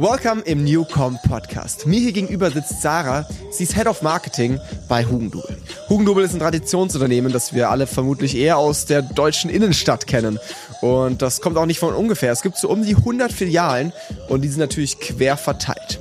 Welcome 0.00 0.40
im 0.46 0.64
Newcom 0.64 1.18
Podcast. 1.28 1.86
Mir 1.86 2.00
hier 2.00 2.12
gegenüber 2.12 2.50
sitzt 2.50 2.80
Sarah. 2.80 3.28
Sie 3.50 3.64
ist 3.64 3.76
Head 3.76 3.86
of 3.86 4.00
Marketing 4.00 4.58
bei 4.88 5.04
Hugendubel. 5.04 5.58
Hugendubel 5.90 6.24
ist 6.24 6.32
ein 6.32 6.38
Traditionsunternehmen, 6.38 7.30
das 7.30 7.52
wir 7.52 7.68
alle 7.68 7.86
vermutlich 7.86 8.34
eher 8.34 8.56
aus 8.56 8.86
der 8.86 9.02
deutschen 9.02 9.50
Innenstadt 9.50 10.06
kennen. 10.06 10.38
Und 10.80 11.20
das 11.20 11.42
kommt 11.42 11.58
auch 11.58 11.66
nicht 11.66 11.80
von 11.80 11.92
ungefähr. 11.92 12.32
Es 12.32 12.40
gibt 12.40 12.56
so 12.56 12.70
um 12.70 12.82
die 12.82 12.96
100 12.96 13.30
Filialen 13.30 13.92
und 14.30 14.40
die 14.40 14.48
sind 14.48 14.60
natürlich 14.60 15.00
quer 15.00 15.36
verteilt. 15.36 16.00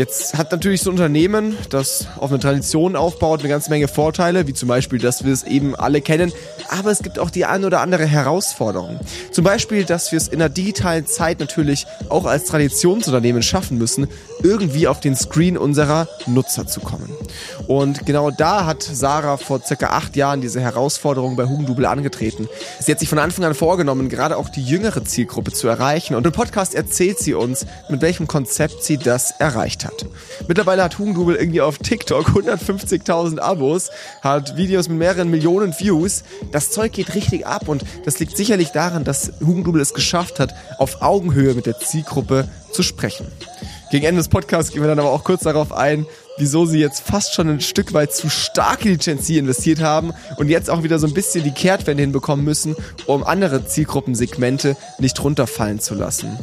Jetzt 0.00 0.38
hat 0.38 0.50
natürlich 0.50 0.80
so 0.80 0.88
ein 0.88 0.94
Unternehmen, 0.94 1.58
das 1.68 2.06
auf 2.16 2.30
eine 2.30 2.40
Tradition 2.40 2.96
aufbaut, 2.96 3.40
eine 3.40 3.50
ganze 3.50 3.68
Menge 3.68 3.86
Vorteile, 3.86 4.46
wie 4.46 4.54
zum 4.54 4.66
Beispiel, 4.66 4.98
dass 4.98 5.26
wir 5.26 5.30
es 5.30 5.42
eben 5.42 5.74
alle 5.74 6.00
kennen. 6.00 6.32
Aber 6.70 6.90
es 6.90 7.00
gibt 7.00 7.18
auch 7.18 7.28
die 7.28 7.44
ein 7.44 7.66
oder 7.66 7.82
andere 7.82 8.06
Herausforderung. 8.06 8.98
Zum 9.30 9.44
Beispiel, 9.44 9.84
dass 9.84 10.10
wir 10.10 10.16
es 10.16 10.26
in 10.26 10.38
der 10.38 10.48
digitalen 10.48 11.06
Zeit 11.06 11.38
natürlich 11.38 11.86
auch 12.08 12.24
als 12.24 12.46
Traditionsunternehmen 12.46 13.42
schaffen 13.42 13.76
müssen, 13.76 14.08
irgendwie 14.42 14.88
auf 14.88 15.00
den 15.00 15.14
Screen 15.14 15.58
unserer 15.58 16.08
Nutzer 16.26 16.66
zu 16.66 16.80
kommen. 16.80 17.10
Und 17.66 18.06
genau 18.06 18.30
da 18.30 18.66
hat 18.66 18.82
Sarah 18.82 19.36
vor 19.36 19.60
circa 19.62 19.88
acht 19.88 20.16
Jahren 20.16 20.40
diese 20.40 20.60
Herausforderung 20.60 21.36
bei 21.36 21.44
Hugendubel 21.44 21.86
angetreten. 21.86 22.48
Sie 22.80 22.92
hat 22.92 22.98
sich 22.98 23.08
von 23.08 23.18
Anfang 23.18 23.44
an 23.44 23.54
vorgenommen, 23.54 24.08
gerade 24.08 24.36
auch 24.36 24.48
die 24.48 24.62
jüngere 24.62 25.04
Zielgruppe 25.04 25.52
zu 25.52 25.68
erreichen. 25.68 26.14
Und 26.14 26.26
im 26.26 26.32
Podcast 26.32 26.74
erzählt 26.74 27.18
sie 27.18 27.34
uns, 27.34 27.66
mit 27.88 28.02
welchem 28.02 28.26
Konzept 28.26 28.82
sie 28.84 28.96
das 28.96 29.32
erreicht 29.38 29.84
hat. 29.84 30.06
Mittlerweile 30.48 30.82
hat 30.82 30.98
Hugendubel 30.98 31.36
irgendwie 31.36 31.60
auf 31.60 31.78
TikTok 31.78 32.28
150.000 32.28 33.38
Abos, 33.38 33.90
hat 34.22 34.56
Videos 34.56 34.88
mit 34.88 34.98
mehreren 34.98 35.30
Millionen 35.30 35.74
Views. 35.78 36.24
Das 36.52 36.70
Zeug 36.70 36.92
geht 36.92 37.14
richtig 37.14 37.46
ab 37.46 37.68
und 37.68 37.84
das 38.04 38.18
liegt 38.18 38.36
sicherlich 38.36 38.70
daran, 38.70 39.04
dass 39.04 39.32
Hugendubel 39.40 39.80
es 39.80 39.94
geschafft 39.94 40.40
hat, 40.40 40.54
auf 40.78 41.02
Augenhöhe 41.02 41.54
mit 41.54 41.66
der 41.66 41.78
Zielgruppe 41.78 42.48
zu 42.72 42.82
sprechen. 42.82 43.26
Gegen 43.90 44.06
Ende 44.06 44.20
des 44.20 44.28
Podcasts 44.28 44.72
gehen 44.72 44.82
wir 44.82 44.88
dann 44.88 45.00
aber 45.00 45.10
auch 45.10 45.24
kurz 45.24 45.42
darauf 45.42 45.72
ein, 45.72 46.06
wieso 46.40 46.66
sie 46.66 46.78
jetzt 46.78 47.02
fast 47.02 47.34
schon 47.34 47.48
ein 47.48 47.60
Stück 47.60 47.92
weit 47.92 48.12
zu 48.12 48.28
stark 48.28 48.84
in 48.84 48.92
die 48.92 48.98
Gen 48.98 49.20
Z 49.20 49.36
investiert 49.36 49.80
haben 49.80 50.12
und 50.36 50.48
jetzt 50.48 50.70
auch 50.70 50.82
wieder 50.82 50.98
so 50.98 51.06
ein 51.06 51.14
bisschen 51.14 51.44
die 51.44 51.52
Kehrtwende 51.52 52.02
hinbekommen 52.02 52.44
müssen, 52.44 52.74
um 53.06 53.22
andere 53.22 53.66
Zielgruppensegmente 53.66 54.76
nicht 54.98 55.22
runterfallen 55.22 55.80
zu 55.80 55.94
lassen. 55.94 56.38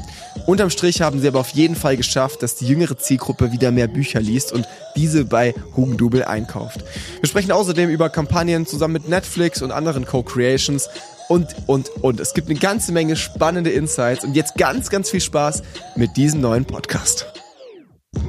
Unterm 0.45 0.69
Strich 0.69 1.01
haben 1.01 1.19
sie 1.19 1.27
aber 1.27 1.39
auf 1.39 1.49
jeden 1.49 1.75
Fall 1.75 1.97
geschafft, 1.97 2.43
dass 2.43 2.55
die 2.55 2.67
jüngere 2.67 2.97
Zielgruppe 2.97 3.51
wieder 3.51 3.71
mehr 3.71 3.87
Bücher 3.87 4.21
liest 4.21 4.53
und 4.53 4.67
diese 4.95 5.25
bei 5.25 5.53
Hugendubel 5.75 6.23
einkauft. 6.23 6.85
Wir 7.19 7.27
sprechen 7.27 7.51
außerdem 7.51 7.89
über 7.89 8.09
Kampagnen 8.09 8.65
zusammen 8.65 8.93
mit 8.93 9.09
Netflix 9.09 9.61
und 9.61 9.71
anderen 9.71 10.05
Co-Creations 10.05 10.89
und, 11.27 11.55
und, 11.65 11.89
und. 12.01 12.19
Es 12.19 12.33
gibt 12.33 12.49
eine 12.49 12.59
ganze 12.59 12.91
Menge 12.91 13.15
spannende 13.15 13.71
Insights 13.71 14.23
und 14.23 14.35
jetzt 14.35 14.55
ganz, 14.55 14.89
ganz 14.89 15.09
viel 15.09 15.21
Spaß 15.21 15.63
mit 15.95 16.15
diesem 16.15 16.41
neuen 16.41 16.65
Podcast. 16.65 17.27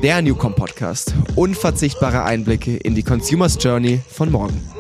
Der 0.03 0.23
Newcom 0.23 0.55
Podcast. 0.55 1.13
Unverzichtbare 1.35 2.23
Einblicke 2.23 2.77
in 2.77 2.95
die 2.95 3.03
Consumers 3.03 3.59
Journey 3.61 4.01
von 4.09 4.31
morgen. 4.31 4.78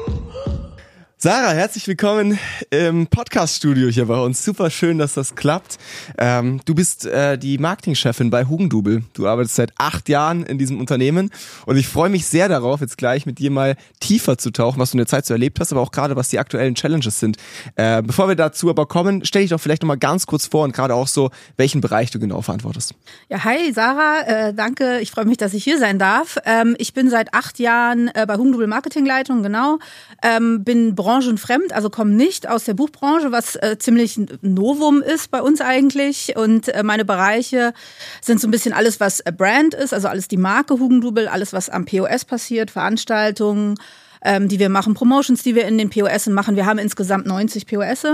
Sarah, 1.20 1.50
herzlich 1.50 1.88
willkommen 1.88 2.38
im 2.70 3.08
Podcast-Studio 3.08 3.88
hier 3.88 4.06
bei 4.06 4.20
uns. 4.20 4.44
Super 4.44 4.70
schön, 4.70 4.98
dass 4.98 5.14
das 5.14 5.34
klappt. 5.34 5.77
Ähm, 6.16 6.61
du 6.64 6.77
bist 6.77 7.06
äh, 7.06 7.36
die 7.36 7.58
Marketingchefin 7.58 8.30
bei 8.30 8.44
Hugendubel. 8.44 9.02
Du 9.14 9.27
arbeitest 9.27 9.56
seit 9.56 9.72
acht 9.78 10.08
Jahren 10.08 10.44
in 10.44 10.58
diesem 10.58 10.78
Unternehmen 10.78 11.33
und 11.66 11.77
ich 11.77 11.89
freue 11.89 12.08
mich 12.08 12.28
sehr 12.28 12.48
darauf, 12.48 12.80
jetzt 12.83 12.98
gleich 12.98 13.27
mit 13.27 13.41
dir 13.41 13.50
mal 13.50 13.74
tiefer 13.98 14.39
zu 14.39 14.52
tauchen, 14.52 14.78
was 14.78 14.92
du 14.92 14.94
in 14.94 14.98
der 14.98 15.08
Zeit 15.08 15.27
so 15.27 15.34
erlebt 15.34 15.58
hast, 15.58 15.72
aber 15.72 15.80
auch 15.80 15.91
gerade, 15.91 16.14
was 16.14 16.28
die 16.28 16.39
aktuellen 16.39 16.77
Challenges 16.77 17.19
sind. 17.19 17.36
Äh, 17.74 18.00
bevor 18.02 18.28
wir 18.28 18.36
dazu 18.36 18.70
aber 18.70 18.86
kommen, 18.86 19.24
stell 19.24 19.42
dich 19.42 19.50
doch 19.50 19.61
vielleicht 19.61 19.83
noch 19.83 19.89
mal 19.89 19.98
ganz 19.98 20.24
kurz 20.24 20.46
vor 20.46 20.62
und 20.62 20.72
gerade 20.72 20.94
auch 20.94 21.08
so, 21.08 21.33
welchen 21.56 21.80
Bereich 21.80 22.12
du 22.12 22.20
genau 22.20 22.42
verantwortest. 22.42 22.94
Ja, 23.28 23.42
hi 23.42 23.72
Sarah, 23.72 24.20
äh, 24.20 24.55
danke. 24.55 25.00
Ich 25.00 25.11
freue 25.11 25.24
mich, 25.24 25.36
dass 25.36 25.52
ich 25.52 25.64
hier 25.64 25.80
sein 25.80 25.98
darf. 25.98 26.39
Ähm, 26.44 26.77
ich 26.78 26.94
bin 26.94 27.11
seit 27.11 27.34
acht 27.34 27.58
Jahren 27.58 28.06
äh, 28.14 28.24
bei 28.24 28.36
Hugendubel 28.36 28.69
Marketingleitung, 28.69 29.42
genau. 29.42 29.80
Ähm, 30.22 30.62
bin 30.62 30.94
branchenfremd, 31.09 31.73
also 31.73 31.89
komme 31.89 32.11
nicht 32.11 32.51
aus 32.51 32.64
der 32.64 32.74
Buchbranche, 32.74 33.33
was 33.33 33.57
äh, 33.57 33.79
ziemlich 33.79 34.20
Novum 34.42 35.01
ist 35.01 35.30
bei 35.30 35.41
uns 35.41 35.63
eigentlich. 35.63 36.36
Und 36.36 36.69
äh, 36.69 36.83
meine 36.83 37.07
Bereiche 37.07 37.73
sind 38.20 38.42
so 38.42 38.46
ein 38.46 38.51
bisschen 38.51 38.74
alles, 38.74 39.01
was 39.01 39.23
Brand 39.39 39.73
ist, 39.73 39.95
also 39.95 40.08
alles 40.08 40.29
die 40.29 40.36
Marke 40.36 40.74
Hugendubel, 40.74 41.27
alles, 41.27 41.55
was 41.55 41.70
am 41.70 41.86
POS 41.86 42.27
passiert, 42.27 42.70
Veranstaltungen, 42.70 43.77
ähm, 44.20 44.48
die 44.48 44.58
wir 44.58 44.69
machen, 44.69 44.92
Promotions, 44.92 45.42
die 45.42 45.55
wir 45.55 45.67
in 45.67 45.79
den 45.79 45.89
POS 45.89 46.27
machen. 46.27 46.57
Wir 46.57 46.67
haben 46.67 46.79
insgesamt 46.79 47.27
90 47.27 47.67
POS 47.67 48.05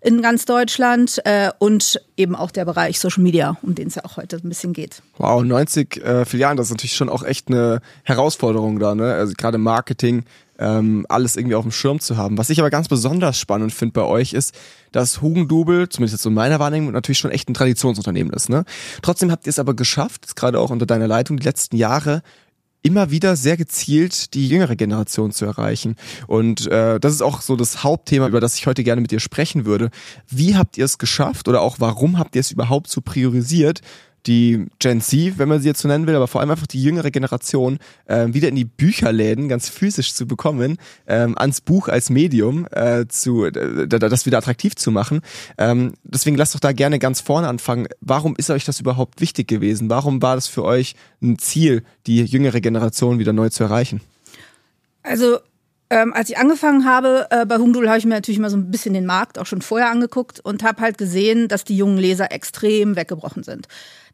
in 0.00 0.20
ganz 0.20 0.44
Deutschland 0.44 1.20
äh, 1.24 1.50
und 1.60 2.00
eben 2.16 2.34
auch 2.34 2.50
der 2.50 2.64
Bereich 2.64 2.98
Social 2.98 3.22
Media, 3.22 3.58
um 3.62 3.76
den 3.76 3.86
es 3.86 3.94
ja 3.94 4.04
auch 4.04 4.16
heute 4.16 4.38
ein 4.38 4.48
bisschen 4.48 4.72
geht. 4.72 5.02
Wow, 5.18 5.44
90 5.44 6.04
äh, 6.04 6.24
Filialen, 6.24 6.56
das 6.56 6.66
ist 6.66 6.72
natürlich 6.72 6.96
schon 6.96 7.10
auch 7.10 7.22
echt 7.22 7.46
eine 7.46 7.80
Herausforderung 8.02 8.80
da, 8.80 8.96
ne? 8.96 9.14
Also 9.14 9.34
gerade 9.36 9.58
Marketing 9.58 10.24
ähm, 10.60 11.06
alles 11.08 11.36
irgendwie 11.36 11.54
auf 11.54 11.64
dem 11.64 11.72
Schirm 11.72 11.98
zu 12.00 12.16
haben. 12.16 12.38
Was 12.38 12.50
ich 12.50 12.60
aber 12.60 12.70
ganz 12.70 12.88
besonders 12.88 13.38
spannend 13.38 13.72
finde 13.72 13.94
bei 13.94 14.04
euch 14.04 14.34
ist, 14.34 14.54
dass 14.92 15.22
Hugendubel, 15.22 15.88
zumindest 15.88 16.18
jetzt 16.18 16.26
in 16.26 16.34
meiner 16.34 16.60
Wahrnehmung, 16.60 16.92
natürlich 16.92 17.18
schon 17.18 17.30
echt 17.30 17.48
ein 17.48 17.54
Traditionsunternehmen 17.54 18.32
ist. 18.32 18.48
Ne? 18.48 18.64
Trotzdem 19.02 19.30
habt 19.30 19.46
ihr 19.46 19.50
es 19.50 19.58
aber 19.58 19.74
geschafft, 19.74 20.36
gerade 20.36 20.60
auch 20.60 20.70
unter 20.70 20.86
deiner 20.86 21.08
Leitung, 21.08 21.38
die 21.38 21.46
letzten 21.46 21.76
Jahre 21.76 22.22
immer 22.82 23.10
wieder 23.10 23.36
sehr 23.36 23.56
gezielt 23.56 24.34
die 24.34 24.48
jüngere 24.48 24.76
Generation 24.76 25.32
zu 25.32 25.44
erreichen. 25.44 25.96
Und 26.26 26.66
äh, 26.66 26.98
das 26.98 27.12
ist 27.12 27.22
auch 27.22 27.42
so 27.42 27.56
das 27.56 27.84
Hauptthema, 27.84 28.26
über 28.28 28.40
das 28.40 28.56
ich 28.56 28.66
heute 28.66 28.84
gerne 28.84 29.02
mit 29.02 29.10
dir 29.10 29.20
sprechen 29.20 29.66
würde. 29.66 29.90
Wie 30.28 30.56
habt 30.56 30.78
ihr 30.78 30.84
es 30.84 30.98
geschafft 30.98 31.48
oder 31.48 31.60
auch 31.60 31.76
warum 31.78 32.18
habt 32.18 32.34
ihr 32.36 32.40
es 32.40 32.50
überhaupt 32.50 32.88
so 32.88 33.00
priorisiert, 33.02 33.80
die 34.26 34.66
Gen 34.78 35.00
Z, 35.00 35.38
wenn 35.38 35.48
man 35.48 35.60
sie 35.60 35.68
jetzt 35.68 35.80
so 35.80 35.88
nennen 35.88 36.06
will, 36.06 36.14
aber 36.14 36.28
vor 36.28 36.40
allem 36.40 36.50
einfach 36.50 36.66
die 36.66 36.82
jüngere 36.82 37.10
Generation 37.10 37.78
äh, 38.06 38.26
wieder 38.30 38.48
in 38.48 38.56
die 38.56 38.64
Bücherläden 38.64 39.48
ganz 39.48 39.68
physisch 39.68 40.14
zu 40.14 40.26
bekommen, 40.26 40.78
ähm, 41.06 41.36
ans 41.38 41.60
Buch 41.60 41.88
als 41.88 42.10
Medium 42.10 42.66
äh, 42.70 43.06
zu, 43.08 43.46
äh, 43.46 43.88
das 43.88 44.26
wieder 44.26 44.38
attraktiv 44.38 44.76
zu 44.76 44.90
machen. 44.90 45.20
Ähm, 45.58 45.94
deswegen 46.02 46.36
lasst 46.36 46.54
doch 46.54 46.60
da 46.60 46.72
gerne 46.72 46.98
ganz 46.98 47.20
vorne 47.20 47.48
anfangen. 47.48 47.88
Warum 48.00 48.34
ist 48.36 48.50
euch 48.50 48.64
das 48.64 48.80
überhaupt 48.80 49.20
wichtig 49.20 49.48
gewesen? 49.48 49.90
Warum 49.90 50.22
war 50.22 50.34
das 50.34 50.46
für 50.46 50.64
euch 50.64 50.94
ein 51.22 51.38
Ziel, 51.38 51.82
die 52.06 52.24
jüngere 52.24 52.60
Generation 52.60 53.18
wieder 53.18 53.32
neu 53.32 53.48
zu 53.48 53.64
erreichen? 53.64 54.00
Also 55.02 55.38
ähm, 55.92 56.12
als 56.14 56.30
ich 56.30 56.38
angefangen 56.38 56.84
habe 56.84 57.26
äh, 57.30 57.44
bei 57.44 57.56
Humdul, 57.56 57.88
habe 57.88 57.98
ich 57.98 58.04
mir 58.04 58.14
natürlich 58.14 58.38
mal 58.38 58.48
so 58.48 58.56
ein 58.56 58.70
bisschen 58.70 58.94
den 58.94 59.06
Markt 59.06 59.40
auch 59.40 59.46
schon 59.46 59.60
vorher 59.60 59.90
angeguckt 59.90 60.38
und 60.38 60.62
habe 60.62 60.82
halt 60.82 60.98
gesehen, 60.98 61.48
dass 61.48 61.64
die 61.64 61.76
jungen 61.76 61.98
Leser 61.98 62.30
extrem 62.30 62.94
weggebrochen 62.94 63.42
sind. 63.42 63.66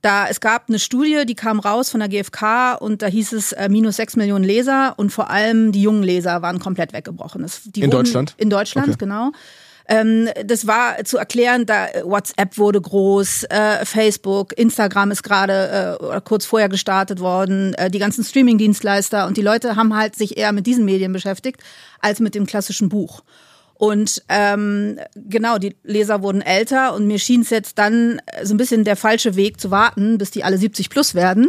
Da, 0.07 0.29
es 0.29 0.39
gab 0.39 0.69
eine 0.69 0.79
Studie, 0.79 1.27
die 1.27 1.35
kam 1.35 1.59
raus 1.59 1.91
von 1.91 1.99
der 1.99 2.09
GfK 2.09 2.77
und 2.79 3.03
da 3.03 3.09
hieß 3.09 3.33
es 3.33 3.51
äh, 3.51 3.69
minus 3.69 3.97
sechs 3.97 4.15
Millionen 4.15 4.45
Leser 4.45 4.95
und 4.99 5.11
vor 5.11 5.31
allem 5.31 5.73
die 5.73 5.83
jungen 5.83 6.05
Leser 6.05 6.43
waren 6.43 6.61
komplett 6.61 6.93
weggebrochen. 6.93 7.43
Das, 7.43 7.63
in 7.67 7.75
wurden, 7.75 7.91
Deutschland? 7.91 8.35
In 8.37 8.49
Deutschland, 8.49 8.87
okay. 8.87 8.99
genau. 9.01 9.33
Ähm, 9.89 10.29
das 10.45 10.69
war 10.69 11.05
zu 11.05 11.19
erklären, 11.19 11.67
da 11.67 11.89
WhatsApp 12.05 12.57
wurde 12.57 12.81
groß, 12.81 13.45
äh, 13.51 13.85
Facebook, 13.85 14.57
Instagram 14.57 15.11
ist 15.11 15.25
gerade 15.25 15.99
äh, 16.01 16.21
kurz 16.21 16.45
vorher 16.45 16.69
gestartet 16.69 17.19
worden, 17.19 17.75
äh, 17.75 17.91
die 17.91 17.99
ganzen 17.99 18.23
Streaming-Dienstleister 18.23 19.27
und 19.27 19.37
die 19.37 19.43
Leute 19.43 19.75
haben 19.75 19.97
halt 19.97 20.15
sich 20.15 20.37
eher 20.37 20.53
mit 20.53 20.69
diesen 20.69 20.85
Medien 20.85 21.13
beschäftigt 21.13 21.61
als 21.99 22.21
mit 22.21 22.37
dem 22.37 22.47
klassischen 22.47 22.89
Buch. 22.89 23.23
Und 23.79 24.23
ähm, 24.29 24.99
genau, 25.15 25.59
die 25.59 25.77
Leser 25.83 26.23
wurden 26.23 26.41
älter 26.41 26.95
und 26.95 27.07
mir 27.07 27.19
schien 27.19 27.43
es 27.43 27.51
jetzt 27.51 27.79
dann 27.79 28.21
so 28.43 28.55
ein 28.55 28.57
bisschen 28.57 28.85
der 28.85 28.97
falsche 28.97 29.37
Weg 29.37 29.61
zu 29.61 29.71
warten, 29.71 30.19
bis 30.19 30.31
die 30.31 30.45
alle 30.45 30.57
70 30.57 30.89
plus 30.89 31.15
werden. 31.15 31.49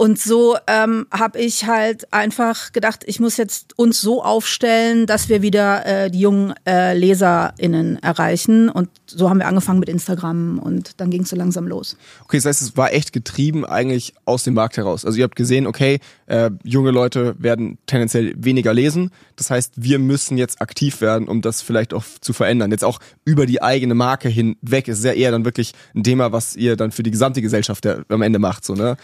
Und 0.00 0.20
so 0.20 0.56
ähm, 0.68 1.08
habe 1.10 1.40
ich 1.40 1.66
halt 1.66 2.12
einfach 2.12 2.70
gedacht, 2.70 3.02
ich 3.08 3.18
muss 3.18 3.36
jetzt 3.36 3.76
uns 3.76 4.00
so 4.00 4.22
aufstellen, 4.22 5.06
dass 5.06 5.28
wir 5.28 5.42
wieder 5.42 5.84
äh, 5.86 6.08
die 6.08 6.20
jungen 6.20 6.54
äh, 6.64 6.96
LeserInnen 6.96 8.00
erreichen. 8.00 8.68
Und 8.68 8.90
so 9.06 9.28
haben 9.28 9.40
wir 9.40 9.48
angefangen 9.48 9.80
mit 9.80 9.88
Instagram 9.88 10.60
und 10.60 11.00
dann 11.00 11.10
ging 11.10 11.22
es 11.22 11.30
so 11.30 11.36
langsam 11.36 11.66
los. 11.66 11.96
Okay, 12.22 12.36
das 12.36 12.44
heißt, 12.44 12.62
es 12.62 12.76
war 12.76 12.92
echt 12.92 13.12
getrieben 13.12 13.64
eigentlich 13.64 14.14
aus 14.24 14.44
dem 14.44 14.54
Markt 14.54 14.76
heraus. 14.76 15.04
Also 15.04 15.18
ihr 15.18 15.24
habt 15.24 15.34
gesehen, 15.34 15.66
okay, 15.66 15.98
äh, 16.26 16.52
junge 16.62 16.92
Leute 16.92 17.34
werden 17.36 17.78
tendenziell 17.86 18.34
weniger 18.36 18.72
lesen. 18.72 19.10
Das 19.34 19.50
heißt, 19.50 19.72
wir 19.78 19.98
müssen 19.98 20.38
jetzt 20.38 20.62
aktiv 20.62 21.00
werden, 21.00 21.26
um 21.26 21.40
das 21.42 21.60
vielleicht 21.60 21.92
auch 21.92 22.04
zu 22.20 22.32
verändern. 22.32 22.70
Jetzt 22.70 22.84
auch 22.84 23.00
über 23.24 23.46
die 23.46 23.62
eigene 23.62 23.96
Marke 23.96 24.28
hinweg 24.28 24.86
ist 24.86 25.04
ja 25.04 25.10
eher 25.10 25.32
dann 25.32 25.44
wirklich 25.44 25.72
ein 25.96 26.04
Thema, 26.04 26.30
was 26.30 26.54
ihr 26.54 26.76
dann 26.76 26.92
für 26.92 27.02
die 27.02 27.10
gesamte 27.10 27.42
Gesellschaft 27.42 27.84
am 27.84 28.22
Ende 28.22 28.38
macht. 28.38 28.64
So, 28.64 28.74
ne? 28.74 28.96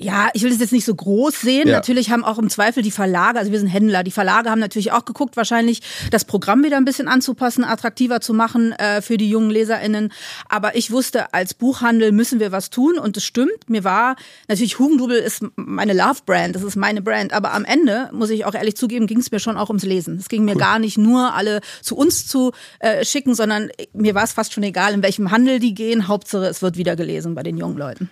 Ja, 0.00 0.28
ich 0.32 0.44
will 0.44 0.50
das 0.50 0.60
jetzt 0.60 0.72
nicht 0.72 0.84
so 0.84 0.94
groß 0.94 1.40
sehen. 1.40 1.66
Ja. 1.66 1.74
Natürlich 1.74 2.12
haben 2.12 2.24
auch 2.24 2.38
im 2.38 2.48
Zweifel 2.48 2.84
die 2.84 2.92
Verlage, 2.92 3.40
also 3.40 3.50
wir 3.50 3.58
sind 3.58 3.66
Händler, 3.66 4.04
die 4.04 4.12
Verlage 4.12 4.48
haben 4.48 4.60
natürlich 4.60 4.92
auch 4.92 5.04
geguckt, 5.04 5.36
wahrscheinlich 5.36 5.80
das 6.12 6.24
Programm 6.24 6.62
wieder 6.62 6.76
ein 6.76 6.84
bisschen 6.84 7.08
anzupassen, 7.08 7.64
attraktiver 7.64 8.20
zu 8.20 8.32
machen 8.32 8.70
äh, 8.72 9.02
für 9.02 9.16
die 9.16 9.28
jungen 9.28 9.50
LeserInnen. 9.50 10.12
Aber 10.48 10.76
ich 10.76 10.92
wusste, 10.92 11.34
als 11.34 11.52
Buchhandel 11.52 12.12
müssen 12.12 12.38
wir 12.38 12.52
was 12.52 12.70
tun 12.70 12.96
und 12.96 13.16
das 13.16 13.24
stimmt. 13.24 13.68
Mir 13.68 13.82
war, 13.82 14.14
natürlich 14.46 14.78
Hugendubel 14.78 15.16
ist 15.16 15.44
meine 15.56 15.94
Love-Brand, 15.94 16.54
das 16.54 16.62
ist 16.62 16.76
meine 16.76 17.02
Brand. 17.02 17.32
Aber 17.32 17.52
am 17.52 17.64
Ende, 17.64 18.08
muss 18.12 18.30
ich 18.30 18.44
auch 18.44 18.54
ehrlich 18.54 18.76
zugeben, 18.76 19.08
ging 19.08 19.18
es 19.18 19.32
mir 19.32 19.40
schon 19.40 19.56
auch 19.56 19.68
ums 19.68 19.84
Lesen. 19.84 20.18
Es 20.18 20.28
ging 20.28 20.44
mir 20.44 20.54
cool. 20.54 20.60
gar 20.60 20.78
nicht 20.78 20.96
nur 20.96 21.34
alle 21.34 21.60
zu 21.82 21.96
uns 21.96 22.24
zu 22.28 22.52
äh, 22.78 23.04
schicken, 23.04 23.34
sondern 23.34 23.70
mir 23.94 24.14
war 24.14 24.22
es 24.22 24.32
fast 24.32 24.52
schon 24.52 24.62
egal, 24.62 24.94
in 24.94 25.02
welchem 25.02 25.32
Handel 25.32 25.58
die 25.58 25.74
gehen. 25.74 26.06
Hauptsache, 26.06 26.46
es 26.46 26.62
wird 26.62 26.76
wieder 26.76 26.94
gelesen 26.94 27.34
bei 27.34 27.42
den 27.42 27.58
jungen 27.58 27.76
Leuten. 27.76 28.08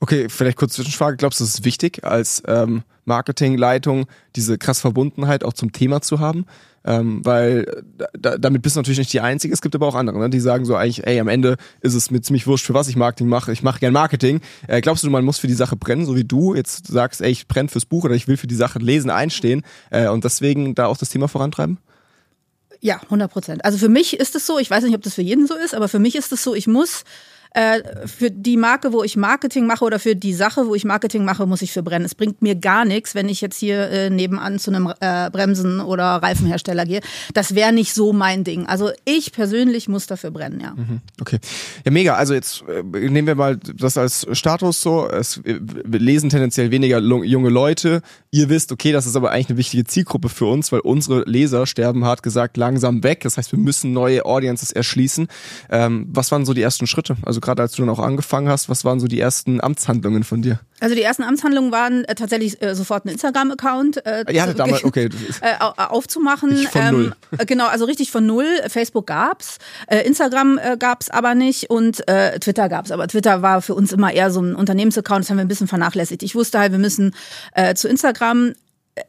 Okay, 0.00 0.30
vielleicht 0.30 0.56
kurz 0.56 0.72
Zwischenfrage. 0.72 1.18
Glaubst 1.18 1.40
du, 1.40 1.44
es 1.44 1.54
ist 1.54 1.64
wichtig, 1.66 2.04
als 2.04 2.42
ähm, 2.46 2.82
Marketingleitung 3.04 4.06
diese 4.34 4.56
krass 4.56 4.80
Verbundenheit 4.80 5.44
auch 5.44 5.52
zum 5.52 5.72
Thema 5.72 6.00
zu 6.00 6.20
haben? 6.20 6.46
Ähm, 6.82 7.20
weil 7.22 7.84
da, 8.18 8.38
damit 8.38 8.62
bist 8.62 8.74
du 8.74 8.80
natürlich 8.80 8.98
nicht 8.98 9.12
die 9.12 9.20
Einzige. 9.20 9.52
Es 9.52 9.60
gibt 9.60 9.74
aber 9.74 9.86
auch 9.86 9.94
andere, 9.94 10.18
ne, 10.18 10.30
die 10.30 10.40
sagen 10.40 10.64
so 10.64 10.74
eigentlich, 10.74 11.06
ey, 11.06 11.20
am 11.20 11.28
Ende 11.28 11.56
ist 11.82 11.92
es 11.92 12.10
mir 12.10 12.22
ziemlich 12.22 12.46
wurscht, 12.46 12.64
für 12.64 12.72
was 12.72 12.88
ich 12.88 12.96
Marketing 12.96 13.28
mache. 13.28 13.52
Ich 13.52 13.62
mache 13.62 13.80
gern 13.80 13.92
Marketing. 13.92 14.40
Äh, 14.66 14.80
glaubst 14.80 15.04
du, 15.04 15.10
man 15.10 15.22
muss 15.22 15.38
für 15.38 15.46
die 15.46 15.54
Sache 15.54 15.76
brennen, 15.76 16.06
so 16.06 16.16
wie 16.16 16.24
du 16.24 16.54
jetzt 16.54 16.86
sagst, 16.86 17.20
ey, 17.20 17.30
ich 17.30 17.46
brenne 17.46 17.68
fürs 17.68 17.84
Buch 17.84 18.04
oder 18.04 18.14
ich 18.14 18.26
will 18.28 18.38
für 18.38 18.46
die 18.46 18.54
Sache 18.54 18.78
lesen, 18.78 19.10
einstehen 19.10 19.62
äh, 19.90 20.08
und 20.08 20.24
deswegen 20.24 20.74
da 20.74 20.86
auch 20.86 20.96
das 20.96 21.10
Thema 21.10 21.28
vorantreiben? 21.28 21.76
Ja, 22.80 22.96
100 23.02 23.30
Prozent. 23.30 23.64
Also 23.66 23.76
für 23.76 23.90
mich 23.90 24.18
ist 24.18 24.34
es 24.34 24.46
so, 24.46 24.58
ich 24.58 24.70
weiß 24.70 24.82
nicht, 24.84 24.94
ob 24.94 25.02
das 25.02 25.12
für 25.12 25.22
jeden 25.22 25.46
so 25.46 25.54
ist, 25.54 25.74
aber 25.74 25.88
für 25.88 25.98
mich 25.98 26.16
ist 26.16 26.32
es 26.32 26.42
so, 26.42 26.54
ich 26.54 26.66
muss 26.66 27.04
äh, 27.52 28.06
für 28.06 28.30
die 28.30 28.56
Marke, 28.56 28.92
wo 28.92 29.02
ich 29.02 29.16
Marketing 29.16 29.66
mache 29.66 29.84
oder 29.84 29.98
für 29.98 30.14
die 30.14 30.34
Sache, 30.34 30.66
wo 30.66 30.74
ich 30.74 30.84
Marketing 30.84 31.24
mache, 31.24 31.46
muss 31.46 31.62
ich 31.62 31.72
für 31.72 31.82
brennen. 31.82 32.04
Es 32.04 32.14
bringt 32.14 32.42
mir 32.42 32.54
gar 32.54 32.84
nichts, 32.84 33.14
wenn 33.14 33.28
ich 33.28 33.40
jetzt 33.40 33.58
hier 33.58 33.90
äh, 33.90 34.10
nebenan 34.10 34.58
zu 34.58 34.70
einem 34.70 34.92
äh, 35.00 35.30
Bremsen- 35.30 35.80
oder 35.80 36.04
Reifenhersteller 36.04 36.84
gehe. 36.86 37.00
Das 37.34 37.54
wäre 37.54 37.72
nicht 37.72 37.92
so 37.92 38.12
mein 38.12 38.44
Ding. 38.44 38.66
Also 38.66 38.90
ich 39.04 39.32
persönlich 39.32 39.88
muss 39.88 40.06
dafür 40.06 40.30
brennen, 40.30 40.60
ja. 40.60 40.74
Mhm, 40.74 41.00
okay. 41.20 41.40
Ja, 41.84 41.90
mega. 41.90 42.14
Also 42.14 42.34
jetzt 42.34 42.62
äh, 42.68 42.82
nehmen 42.82 43.26
wir 43.26 43.34
mal 43.34 43.56
das 43.56 43.98
als 43.98 44.26
Status 44.32 44.80
so. 44.80 45.08
Es, 45.08 45.40
wir 45.44 45.98
lesen 45.98 46.30
tendenziell 46.30 46.70
weniger 46.70 47.00
junge 47.00 47.48
Leute. 47.48 48.02
Ihr 48.30 48.48
wisst, 48.48 48.70
okay, 48.70 48.92
das 48.92 49.06
ist 49.06 49.16
aber 49.16 49.32
eigentlich 49.32 49.50
eine 49.50 49.58
wichtige 49.58 49.84
Zielgruppe 49.84 50.28
für 50.28 50.46
uns, 50.46 50.70
weil 50.70 50.80
unsere 50.80 51.24
Leser 51.24 51.66
sterben, 51.66 52.04
hart 52.04 52.22
gesagt, 52.22 52.56
langsam 52.56 53.02
weg. 53.02 53.20
Das 53.22 53.36
heißt, 53.36 53.50
wir 53.50 53.58
müssen 53.58 53.92
neue 53.92 54.24
Audiences 54.24 54.70
erschließen. 54.70 55.26
Ähm, 55.68 56.06
was 56.12 56.30
waren 56.30 56.44
so 56.44 56.54
die 56.54 56.62
ersten 56.62 56.86
Schritte? 56.86 57.16
Also 57.22 57.39
also 57.40 57.46
gerade 57.46 57.62
als 57.62 57.72
du 57.72 57.82
dann 57.82 57.88
auch 57.88 57.98
angefangen 57.98 58.48
hast, 58.48 58.68
was 58.68 58.84
waren 58.84 59.00
so 59.00 59.06
die 59.06 59.18
ersten 59.18 59.60
Amtshandlungen 59.60 60.24
von 60.24 60.42
dir? 60.42 60.60
Also 60.80 60.94
die 60.94 61.02
ersten 61.02 61.22
Amtshandlungen 61.22 61.72
waren 61.72 62.04
äh, 62.04 62.14
tatsächlich 62.14 62.60
äh, 62.62 62.74
sofort 62.74 63.04
ein 63.04 63.08
Instagram-Account 63.08 64.04
äh, 64.04 64.24
ja, 64.30 64.52
damals, 64.52 64.84
okay. 64.84 65.08
äh, 65.40 65.54
aufzumachen. 65.76 66.56
von 66.66 66.82
ähm, 66.82 66.92
null. 66.92 67.12
Äh, 67.38 67.46
genau, 67.46 67.66
also 67.66 67.84
richtig 67.84 68.10
von 68.10 68.26
null. 68.26 68.46
Facebook 68.68 69.06
gab's, 69.06 69.58
äh, 69.86 70.06
Instagram 70.06 70.58
äh, 70.58 70.76
gab's 70.78 71.10
aber 71.10 71.34
nicht 71.34 71.70
und 71.70 72.06
äh, 72.08 72.38
Twitter 72.38 72.68
gab's. 72.68 72.90
Aber 72.90 73.08
Twitter 73.08 73.42
war 73.42 73.62
für 73.62 73.74
uns 73.74 73.92
immer 73.92 74.12
eher 74.12 74.30
so 74.30 74.40
ein 74.40 74.54
Unternehmensaccount, 74.54 75.24
das 75.24 75.30
haben 75.30 75.38
wir 75.38 75.44
ein 75.44 75.48
bisschen 75.48 75.68
vernachlässigt. 75.68 76.22
Ich 76.22 76.34
wusste 76.34 76.58
halt, 76.58 76.72
wir 76.72 76.78
müssen 76.78 77.14
äh, 77.54 77.74
zu 77.74 77.88
Instagram 77.88 78.54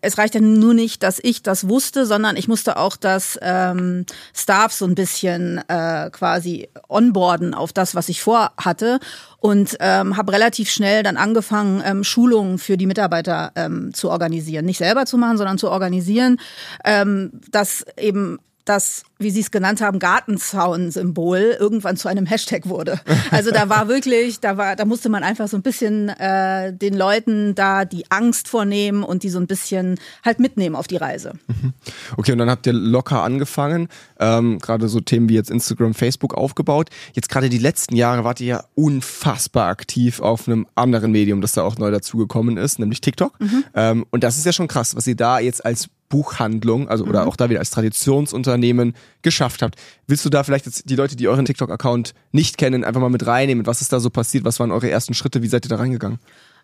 es 0.02 0.18
reicht 0.18 0.36
ja 0.36 0.42
nur 0.42 0.74
nicht, 0.74 1.04
dass 1.04 1.20
ich 1.22 1.44
das 1.44 1.68
wusste, 1.68 2.06
sondern 2.06 2.38
ich 2.38 2.48
musste 2.48 2.78
auch 2.78 2.96
das 2.96 3.38
ähm, 3.42 4.06
Staff 4.34 4.74
so 4.74 4.86
ein 4.86 4.96
bisschen 4.96 5.62
äh, 5.68 6.10
quasi 6.12 6.70
onboarden 6.88 7.54
auf 7.54 7.74
das, 7.74 7.96
was 7.96 8.10
ich 8.10 8.22
vorhatte 8.22 9.00
und 9.40 9.78
ähm, 9.80 10.18
habe 10.18 10.34
relativ 10.34 10.70
schnell 10.70 11.04
dann 11.04 11.18
angefangen, 11.18 11.82
ähm, 11.86 12.04
Schulungen 12.04 12.58
für 12.58 12.78
die 12.78 12.86
Mitarbeiter 12.86 13.52
ähm, 13.56 13.94
zu 13.94 14.10
organisieren. 14.10 14.66
Nicht 14.66 14.78
selber 14.78 15.06
zu 15.06 15.18
machen, 15.18 15.38
sondern 15.38 15.58
zu 15.58 15.70
organisieren, 15.70 16.38
ähm, 16.86 17.32
dass 17.50 17.86
eben 17.98 18.38
das, 18.72 19.04
wie 19.20 19.32
Sie 19.32 19.42
es 19.42 19.52
genannt 19.52 19.82
haben, 19.82 20.00
Gartenzaun-Symbol 20.00 21.58
irgendwann 21.60 21.98
zu 21.98 22.08
einem 22.08 22.26
Hashtag 22.26 22.70
wurde. 22.70 23.00
Also 23.30 23.52
da 23.52 23.70
war 23.70 23.88
wirklich, 23.88 24.40
da 24.40 24.58
war, 24.58 24.76
da 24.76 24.86
musste 24.86 25.10
man 25.10 25.24
einfach 25.24 25.48
so 25.48 25.58
ein 25.58 25.62
bisschen 25.62 26.10
äh, 26.10 26.74
den 26.74 26.94
Leuten 26.94 27.54
da 27.54 27.86
die 27.86 28.10
Angst 28.10 28.48
vornehmen 28.48 29.04
und 29.04 29.24
die 29.24 29.30
so 29.30 29.40
ein 29.40 29.48
bisschen 29.48 30.00
halt 30.24 30.40
mitnehmen 30.40 30.76
auf 30.76 30.88
die 30.88 30.98
Reise. 30.98 31.34
Mhm. 31.48 31.74
Okay, 32.18 32.32
und 32.32 32.38
dann 32.38 32.50
habt 32.50 32.66
ihr 32.66 32.74
locker 32.74 33.24
angefangen, 33.24 33.90
ähm, 34.20 34.60
gerade 34.60 34.88
so 34.88 35.02
Themen 35.02 35.28
wie 35.30 35.36
jetzt 35.36 35.52
Instagram, 35.52 35.94
Facebook 35.94 36.34
aufgebaut. 36.34 36.90
Jetzt 37.14 37.30
gerade 37.30 37.50
die 37.50 37.58
letzten 37.58 37.96
Jahre 37.96 38.24
wart 38.24 38.40
ihr 38.40 38.48
ja 38.48 38.64
unfassbar 38.76 39.68
aktiv 39.68 40.22
auf 40.22 40.48
einem 40.48 40.66
anderen 40.76 41.12
Medium, 41.12 41.42
das 41.42 41.54
da 41.54 41.64
auch 41.64 41.78
neu 41.78 41.92
dazugekommen 41.92 42.58
ist, 42.58 42.80
nämlich 42.80 43.02
TikTok. 43.02 43.40
Mhm. 43.40 43.64
Ähm, 43.76 44.06
und 44.12 44.24
das 44.24 44.38
ist 44.38 44.46
ja 44.46 44.54
schon 44.54 44.68
krass, 44.68 44.96
was 44.96 45.08
ihr 45.08 45.16
da 45.16 45.40
jetzt 45.40 45.66
als 45.66 45.90
Buchhandlung, 46.12 46.88
also 46.88 47.06
oder 47.06 47.24
mhm. 47.24 47.30
auch 47.30 47.36
da 47.36 47.50
wieder 47.50 47.60
als 47.60 47.72
Traditionsunternehmen 47.72 48.94
geschafft 49.24 49.64
habt. 49.64 49.76
Willst 50.06 50.24
du 50.24 50.30
da 50.30 50.44
vielleicht 50.44 50.68
jetzt 50.68 50.88
die 50.90 50.96
Leute, 50.96 51.16
die 51.16 51.28
euren 51.28 51.46
TikTok-Account 51.46 52.14
nicht 52.32 52.60
kennen, 52.60 52.84
einfach 52.84 53.02
mal 53.02 53.10
mit 53.10 53.26
reinnehmen? 53.26 53.66
Was 53.66 53.82
ist 53.82 53.92
da 53.92 54.00
so 54.00 54.12
passiert? 54.12 54.46
Was 54.46 54.60
waren 54.60 54.72
eure 54.72 54.92
ersten 54.92 55.16
Schritte? 55.16 55.42
Wie 55.42 55.48
seid 55.48 55.66
ihr 55.66 55.70
da 55.70 55.78
reingegangen? 55.78 56.20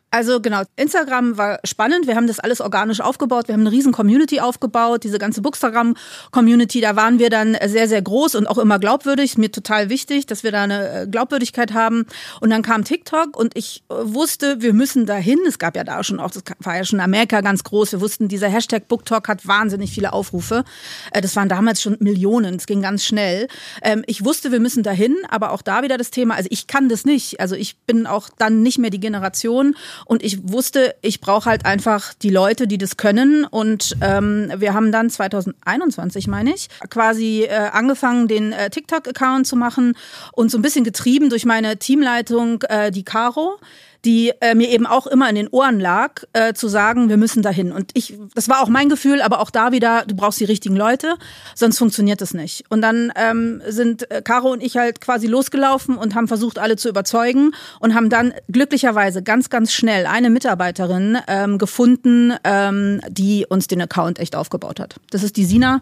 Also 0.09 0.39
genau, 0.39 0.61
Instagram 0.77 1.37
war 1.37 1.59
spannend. 1.65 2.07
Wir 2.07 2.15
haben 2.15 2.27
das 2.27 2.39
alles 2.39 2.61
organisch 2.61 3.01
aufgebaut. 3.01 3.49
Wir 3.49 3.53
haben 3.53 3.61
eine 3.61 3.71
riesen 3.71 3.91
Community 3.91 4.39
aufgebaut. 4.39 5.03
Diese 5.03 5.19
ganze 5.19 5.41
Bookstagram-Community, 5.41 6.79
da 6.79 6.95
waren 6.95 7.19
wir 7.19 7.29
dann 7.29 7.57
sehr, 7.65 7.89
sehr 7.89 8.01
groß 8.01 8.35
und 8.35 8.47
auch 8.47 8.57
immer 8.57 8.79
glaubwürdig. 8.79 9.37
Mir 9.37 9.51
total 9.51 9.89
wichtig, 9.89 10.25
dass 10.25 10.43
wir 10.43 10.53
da 10.53 10.63
eine 10.63 11.01
äh, 11.01 11.07
Glaubwürdigkeit 11.07 11.73
haben. 11.73 12.05
Und 12.39 12.51
dann 12.51 12.61
kam 12.61 12.85
TikTok 12.85 13.35
und 13.35 13.57
ich 13.57 13.83
äh, 13.89 13.95
wusste, 13.95 14.61
wir 14.61 14.71
müssen 14.71 15.05
dahin. 15.05 15.39
Es 15.45 15.59
gab 15.59 15.75
ja 15.75 15.83
da 15.83 16.01
schon 16.05 16.21
auch, 16.21 16.31
das 16.31 16.43
war 16.59 16.77
ja 16.77 16.85
schon 16.85 16.99
in 16.99 17.03
Amerika 17.03 17.41
ganz 17.41 17.65
groß. 17.65 17.91
Wir 17.91 17.99
wussten, 17.99 18.29
dieser 18.29 18.47
Hashtag 18.47 18.87
BookTalk 18.87 19.27
hat 19.27 19.45
wahnsinnig 19.45 19.91
viele 19.91 20.13
Aufrufe. 20.13 20.63
Äh, 21.11 21.19
das 21.19 21.35
waren 21.35 21.49
damals 21.49 21.81
schon 21.81 21.97
Millionen. 21.99 22.55
Es 22.55 22.65
ging 22.65 22.81
ganz 22.81 23.03
schnell. 23.03 23.49
Ähm, 23.81 24.05
ich 24.07 24.23
wusste, 24.23 24.53
wir 24.53 24.61
müssen 24.61 24.83
dahin, 24.83 25.17
aber 25.27 25.51
auch 25.51 25.61
da 25.61 25.83
wieder 25.83 25.97
das 25.97 26.11
Thema. 26.11 26.35
Also 26.35 26.47
ich 26.49 26.67
kann 26.67 26.87
das 26.87 27.03
nicht. 27.03 27.41
Also 27.41 27.55
ich 27.55 27.75
bin 27.79 28.07
auch 28.07 28.29
dann 28.37 28.63
nicht 28.63 28.77
mehr 28.77 28.89
die 28.89 29.01
Generation 29.01 29.75
und 30.05 30.23
ich 30.23 30.51
wusste, 30.51 30.95
ich 31.01 31.21
brauche 31.21 31.49
halt 31.49 31.65
einfach 31.65 32.13
die 32.13 32.29
Leute, 32.29 32.67
die 32.67 32.77
das 32.77 32.97
können. 32.97 33.45
Und 33.45 33.95
ähm, 34.01 34.51
wir 34.57 34.73
haben 34.73 34.91
dann 34.91 35.09
2021, 35.09 36.27
meine 36.27 36.53
ich, 36.53 36.67
quasi 36.89 37.43
äh, 37.43 37.53
angefangen, 37.71 38.27
den 38.27 38.51
äh, 38.51 38.69
TikTok-Account 38.69 39.47
zu 39.47 39.55
machen 39.55 39.95
und 40.33 40.51
so 40.51 40.57
ein 40.57 40.61
bisschen 40.61 40.83
getrieben 40.83 41.29
durch 41.29 41.45
meine 41.45 41.77
Teamleitung, 41.77 42.61
äh, 42.63 42.91
die 42.91 43.03
Caro 43.03 43.59
die 44.05 44.31
äh, 44.41 44.55
mir 44.55 44.69
eben 44.69 44.85
auch 44.85 45.07
immer 45.07 45.29
in 45.29 45.35
den 45.35 45.47
Ohren 45.49 45.79
lag, 45.79 46.23
äh, 46.33 46.53
zu 46.53 46.67
sagen, 46.67 47.09
wir 47.09 47.17
müssen 47.17 47.41
dahin. 47.41 47.71
Und 47.71 47.91
ich, 47.93 48.17
das 48.35 48.49
war 48.49 48.61
auch 48.61 48.69
mein 48.69 48.89
Gefühl, 48.89 49.21
aber 49.21 49.39
auch 49.41 49.49
da 49.49 49.71
wieder, 49.71 50.03
du 50.07 50.15
brauchst 50.15 50.39
die 50.39 50.45
richtigen 50.45 50.75
Leute, 50.75 51.15
sonst 51.55 51.77
funktioniert 51.77 52.21
das 52.21 52.33
nicht. 52.33 52.63
Und 52.69 52.81
dann 52.81 53.11
ähm, 53.15 53.61
sind 53.67 54.09
äh, 54.11 54.21
Caro 54.21 54.51
und 54.51 54.63
ich 54.63 54.77
halt 54.77 55.01
quasi 55.01 55.27
losgelaufen 55.27 55.97
und 55.97 56.15
haben 56.15 56.27
versucht, 56.27 56.59
alle 56.59 56.77
zu 56.77 56.89
überzeugen 56.89 57.51
und 57.79 57.95
haben 57.95 58.09
dann 58.09 58.33
glücklicherweise 58.49 59.23
ganz, 59.23 59.49
ganz 59.49 59.73
schnell 59.73 60.05
eine 60.05 60.29
Mitarbeiterin 60.29 61.17
ähm, 61.27 61.57
gefunden, 61.57 62.33
ähm, 62.43 63.01
die 63.09 63.45
uns 63.47 63.67
den 63.67 63.81
Account 63.81 64.19
echt 64.19 64.35
aufgebaut 64.35 64.79
hat. 64.79 64.95
Das 65.11 65.23
ist 65.23 65.37
die 65.37 65.45
Sina. 65.45 65.81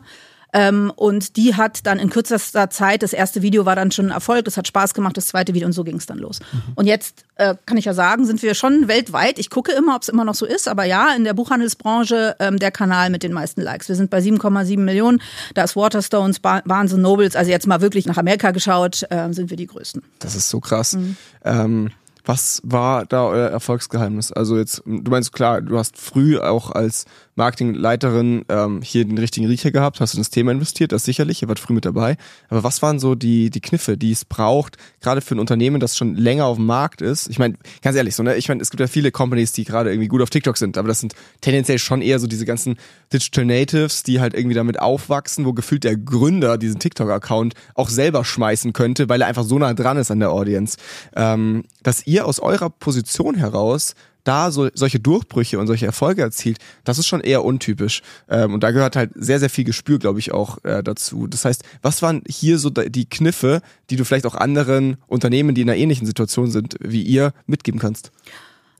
Ähm, 0.55 0.89
und 0.95 1.35
die 1.35 1.55
hat 1.55 1.85
dann 1.85 1.99
in 1.99 2.09
kürzester 2.09 2.69
Zeit, 2.69 3.03
das 3.03 3.11
erste 3.11 3.41
Video 3.41 3.65
war 3.65 3.75
dann 3.75 3.91
schon 3.91 4.05
ein 4.05 4.11
Erfolg, 4.11 4.45
das 4.45 4.55
hat 4.55 4.65
Spaß 4.65 4.93
gemacht, 4.93 5.17
das 5.17 5.27
zweite 5.27 5.53
Video 5.53 5.67
und 5.67 5.73
so 5.73 5.83
ging 5.83 5.97
es 5.97 6.05
dann 6.05 6.17
los. 6.17 6.39
Mhm. 6.39 6.61
Und 6.75 6.85
jetzt 6.87 7.25
äh, 7.35 7.55
kann 7.65 7.75
ich 7.75 7.83
ja 7.83 7.93
sagen, 7.93 8.25
sind 8.25 8.41
wir 8.41 8.55
schon 8.55 8.87
weltweit. 8.87 9.37
Ich 9.37 9.49
gucke 9.49 9.73
immer, 9.73 9.97
ob 9.97 10.03
es 10.03 10.07
immer 10.07 10.23
noch 10.23 10.33
so 10.33 10.45
ist, 10.45 10.69
aber 10.69 10.85
ja, 10.85 11.13
in 11.13 11.25
der 11.25 11.33
Buchhandelsbranche 11.33 12.37
ähm, 12.39 12.57
der 12.57 12.71
Kanal 12.71 13.09
mit 13.09 13.21
den 13.21 13.33
meisten 13.33 13.59
Likes. 13.59 13.89
Wir 13.89 13.97
sind 13.97 14.09
bei 14.09 14.19
7,7 14.19 14.79
Millionen. 14.79 15.21
Da 15.55 15.65
ist 15.65 15.75
Waterstones, 15.75 16.39
Barnes 16.39 16.93
Nobles, 16.93 17.35
also 17.35 17.51
jetzt 17.51 17.67
mal 17.67 17.81
wirklich 17.81 18.05
nach 18.05 18.17
Amerika 18.17 18.51
geschaut, 18.51 19.03
äh, 19.09 19.33
sind 19.33 19.49
wir 19.49 19.57
die 19.57 19.67
größten. 19.67 20.03
Das 20.19 20.35
ist 20.35 20.49
so 20.49 20.61
krass. 20.61 20.93
Mhm. 20.93 21.17
Ähm 21.43 21.91
was 22.25 22.61
war 22.63 23.05
da 23.05 23.25
euer 23.25 23.49
Erfolgsgeheimnis? 23.49 24.31
Also 24.31 24.57
jetzt, 24.57 24.81
du 24.85 25.11
meinst 25.11 25.31
klar, 25.31 25.61
du 25.61 25.77
hast 25.77 25.97
früh 25.97 26.39
auch 26.39 26.71
als 26.71 27.05
Marketingleiterin 27.35 28.45
ähm, 28.49 28.81
hier 28.81 29.05
den 29.05 29.17
richtigen 29.17 29.45
Riecher 29.45 29.71
gehabt, 29.71 29.99
hast 29.99 30.13
in 30.13 30.21
das 30.21 30.29
Thema 30.29 30.51
investiert, 30.51 30.91
das 30.91 31.03
sicherlich, 31.03 31.41
ihr 31.41 31.49
wart 31.49 31.59
früh 31.59 31.73
mit 31.73 31.85
dabei. 31.85 32.17
Aber 32.49 32.63
was 32.63 32.81
waren 32.81 32.97
so 32.97 33.13
die, 33.13 33.49
die 33.49 33.61
Kniffe, 33.61 33.97
die 33.97 34.11
es 34.11 34.23
braucht, 34.23 34.77
gerade 35.01 35.21
für 35.21 35.35
ein 35.35 35.39
Unternehmen, 35.39 35.79
das 35.79 35.97
schon 35.97 36.15
länger 36.15 36.45
auf 36.45 36.57
dem 36.57 36.65
Markt 36.65 37.01
ist? 37.01 37.27
Ich 37.29 37.37
meine, 37.37 37.55
ganz 37.81 37.97
ehrlich, 37.97 38.15
so, 38.15 38.23
ne, 38.23 38.35
ich 38.35 38.47
meine, 38.47 38.61
es 38.61 38.71
gibt 38.71 38.79
ja 38.79 38.87
viele 38.87 39.11
Companies, 39.11 39.51
die 39.51 39.65
gerade 39.65 39.91
irgendwie 39.91 40.07
gut 40.07 40.21
auf 40.21 40.29
TikTok 40.29 40.57
sind, 40.57 40.77
aber 40.77 40.87
das 40.87 41.01
sind 41.01 41.13
tendenziell 41.41 41.79
schon 41.79 42.01
eher 42.01 42.19
so 42.19 42.27
diese 42.27 42.45
ganzen 42.45 42.77
Digital 43.11 43.45
Natives, 43.45 44.03
die 44.03 44.21
halt 44.21 44.33
irgendwie 44.33 44.55
damit 44.55 44.79
aufwachsen, 44.79 45.45
wo 45.45 45.53
gefühlt 45.53 45.83
der 45.83 45.97
Gründer 45.97 46.57
diesen 46.57 46.79
TikTok-Account 46.79 47.53
auch 47.75 47.89
selber 47.89 48.23
schmeißen 48.23 48.71
könnte, 48.71 49.09
weil 49.09 49.21
er 49.21 49.27
einfach 49.27 49.43
so 49.43 49.59
nah 49.59 49.73
dran 49.73 49.97
ist 49.97 50.09
an 50.09 50.19
der 50.19 50.31
Audience. 50.31 50.77
Ähm, 51.15 51.63
dass 51.83 52.07
ihr 52.07 52.14
aus 52.23 52.39
eurer 52.39 52.69
Position 52.69 53.35
heraus 53.35 53.95
da 54.25 54.51
so, 54.51 54.69
solche 54.73 54.99
Durchbrüche 54.99 55.57
und 55.59 55.67
solche 55.67 55.85
Erfolge 55.85 56.21
erzielt, 56.23 56.57
das 56.83 56.97
ist 56.97 57.07
schon 57.07 57.21
eher 57.21 57.45
untypisch. 57.45 58.01
Ähm, 58.27 58.53
und 58.53 58.63
da 58.63 58.71
gehört 58.71 58.95
halt 58.95 59.11
sehr, 59.15 59.39
sehr 59.39 59.49
viel 59.49 59.63
Gespür, 59.63 59.99
glaube 59.99 60.19
ich, 60.19 60.33
auch 60.33 60.63
äh, 60.65 60.83
dazu. 60.83 61.27
Das 61.27 61.45
heißt, 61.45 61.63
was 61.81 62.01
waren 62.01 62.23
hier 62.27 62.57
so 62.57 62.69
die 62.69 63.07
Kniffe, 63.07 63.61
die 63.89 63.95
du 63.95 64.03
vielleicht 64.03 64.25
auch 64.25 64.35
anderen 64.35 64.97
Unternehmen, 65.07 65.55
die 65.55 65.61
in 65.61 65.69
einer 65.69 65.77
ähnlichen 65.77 66.07
Situation 66.07 66.51
sind 66.51 66.75
wie 66.81 67.03
ihr, 67.03 67.33
mitgeben 67.45 67.79
kannst? 67.79 68.11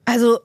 Also 0.06 0.40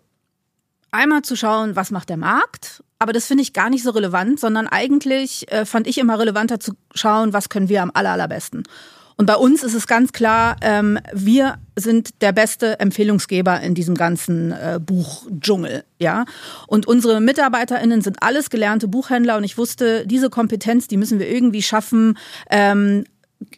einmal 0.91 1.23
zu 1.23 1.35
schauen, 1.35 1.77
was 1.77 1.91
macht 1.91 2.11
der 2.11 2.19
Markt, 2.19 2.85
aber 2.99 3.15
das 3.15 3.27
finde 3.27 3.43
ich 3.43 3.55
gar 3.55 3.71
nicht 3.71 3.83
so 3.83 3.91
relevant, 3.91 4.39
sondern 4.39 4.69
eigentlich 4.69 5.51
äh, 5.51 5.65
fand 5.65 5.87
ich 5.87 5.97
immer 5.97 6.19
relevanter 6.19 6.61
zu 6.61 6.73
schauen, 6.95 7.33
was 7.33 7.49
können 7.49 7.71
wir 7.71 7.83
am 7.83 7.91
aller, 7.95 8.11
allerbesten. 8.11 8.65
Und 9.21 9.27
bei 9.27 9.37
uns 9.37 9.63
ist 9.63 9.75
es 9.75 9.87
ganz 9.87 10.13
klar, 10.13 10.57
ähm, 10.63 10.99
wir 11.13 11.59
sind 11.77 12.23
der 12.23 12.33
beste 12.33 12.81
Empfehlungsgeber 12.81 13.61
in 13.61 13.75
diesem 13.75 13.95
ganzen 13.95 14.51
äh, 14.51 14.81
Buchdschungel, 14.83 15.85
ja. 15.99 16.25
Und 16.67 16.89
unsere 16.89 17.21
MitarbeiterInnen 17.21 18.01
sind 18.01 18.23
alles 18.23 18.49
gelernte 18.49 18.89
Buchhändler 18.89 19.37
und 19.37 19.45
ich 19.45 19.59
wusste, 19.59 20.07
diese 20.07 20.31
Kompetenz, 20.31 20.89
die 20.89 20.97
müssen 20.97 21.19
wir 21.19 21.31
irgendwie 21.31 21.61
schaffen, 21.61 22.17
ähm, 22.49 23.05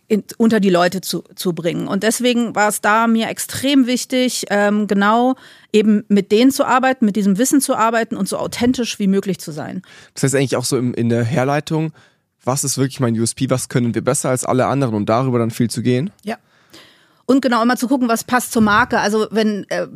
in, 0.09 0.25
unter 0.37 0.59
die 0.59 0.69
Leute 0.69 1.01
zu, 1.01 1.23
zu 1.37 1.53
bringen. 1.53 1.87
Und 1.87 2.03
deswegen 2.03 2.57
war 2.57 2.69
es 2.69 2.81
da 2.81 3.07
mir 3.07 3.29
extrem 3.29 3.87
wichtig, 3.87 4.47
ähm, 4.51 4.89
genau 4.89 5.37
eben 5.73 6.05
mit 6.09 6.33
denen 6.33 6.51
zu 6.51 6.65
arbeiten, 6.65 7.05
mit 7.05 7.15
diesem 7.15 7.39
Wissen 7.39 7.61
zu 7.61 7.77
arbeiten 7.77 8.17
und 8.17 8.29
so 8.29 8.37
authentisch 8.37 8.99
wie 8.99 9.07
möglich 9.07 9.39
zu 9.39 9.53
sein. 9.53 9.83
Das 10.15 10.25
heißt 10.25 10.35
eigentlich 10.35 10.57
auch 10.57 10.65
so 10.65 10.77
im, 10.77 10.93
in 10.93 11.09
der 11.09 11.23
Herleitung, 11.23 11.93
was 12.45 12.65
ist 12.65 12.79
wirklich 12.79 13.01
mein 13.01 13.19
USP, 13.19 13.51
was 13.51 13.69
können 13.69 13.95
wir 13.95 14.03
besser 14.03 14.31
als 14.31 14.45
alle 14.45 14.67
anderen, 14.67 14.95
um 14.95 15.07
darüber 15.07 15.39
dann 15.39 15.51
viel 15.51 15.71
zu 15.71 15.83
gehen? 15.83 16.11
Ja. 16.25 16.37
Und 17.25 17.41
genau 17.41 17.63
immer 17.63 17.77
zu 17.77 17.87
gucken, 17.87 18.09
was 18.09 18.25
passt 18.25 18.53
zur 18.53 18.63
Marke. 18.63 18.99
Also 18.99 19.29
wenn 19.31 19.65
äh, 19.71 19.87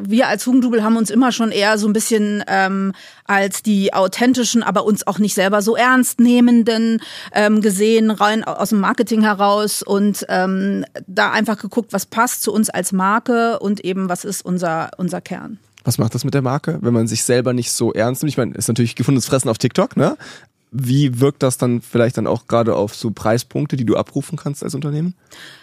wir 0.00 0.28
als 0.28 0.46
Hugendubel 0.46 0.84
haben 0.84 0.98
uns 0.98 1.10
immer 1.10 1.32
schon 1.32 1.52
eher 1.52 1.78
so 1.78 1.88
ein 1.88 1.94
bisschen 1.94 2.44
ähm, 2.46 2.92
als 3.24 3.62
die 3.62 3.94
authentischen, 3.94 4.62
aber 4.62 4.84
uns 4.84 5.06
auch 5.06 5.18
nicht 5.18 5.34
selber 5.34 5.62
so 5.62 5.74
ernst 5.74 6.20
nehmenden 6.20 7.00
ähm, 7.32 7.62
gesehen, 7.62 8.10
rein 8.10 8.44
aus 8.44 8.68
dem 8.68 8.80
Marketing 8.80 9.22
heraus 9.22 9.82
und 9.82 10.26
ähm, 10.28 10.84
da 11.06 11.32
einfach 11.32 11.58
geguckt, 11.58 11.94
was 11.94 12.04
passt 12.06 12.42
zu 12.42 12.52
uns 12.52 12.68
als 12.68 12.92
Marke 12.92 13.58
und 13.58 13.80
eben 13.80 14.08
was 14.10 14.24
ist 14.24 14.42
unser, 14.42 14.90
unser 14.98 15.22
Kern. 15.22 15.58
Was 15.84 15.96
macht 15.96 16.14
das 16.14 16.24
mit 16.24 16.34
der 16.34 16.42
Marke, 16.42 16.78
wenn 16.82 16.92
man 16.92 17.08
sich 17.08 17.24
selber 17.24 17.54
nicht 17.54 17.72
so 17.72 17.92
ernst 17.94 18.22
nimmt? 18.22 18.30
Ich 18.30 18.36
meine, 18.36 18.54
ist 18.54 18.68
natürlich 18.68 18.96
gefundenes 18.96 19.26
Fressen 19.26 19.48
auf 19.48 19.56
TikTok, 19.56 19.96
ne? 19.96 20.16
Wie 20.72 21.20
wirkt 21.20 21.42
das 21.42 21.58
dann 21.58 21.80
vielleicht 21.80 22.16
dann 22.16 22.28
auch 22.28 22.46
gerade 22.46 22.76
auf 22.76 22.94
so 22.94 23.10
Preispunkte, 23.10 23.76
die 23.76 23.84
du 23.84 23.96
abrufen 23.96 24.38
kannst 24.38 24.62
als 24.62 24.74
Unternehmen? 24.74 25.14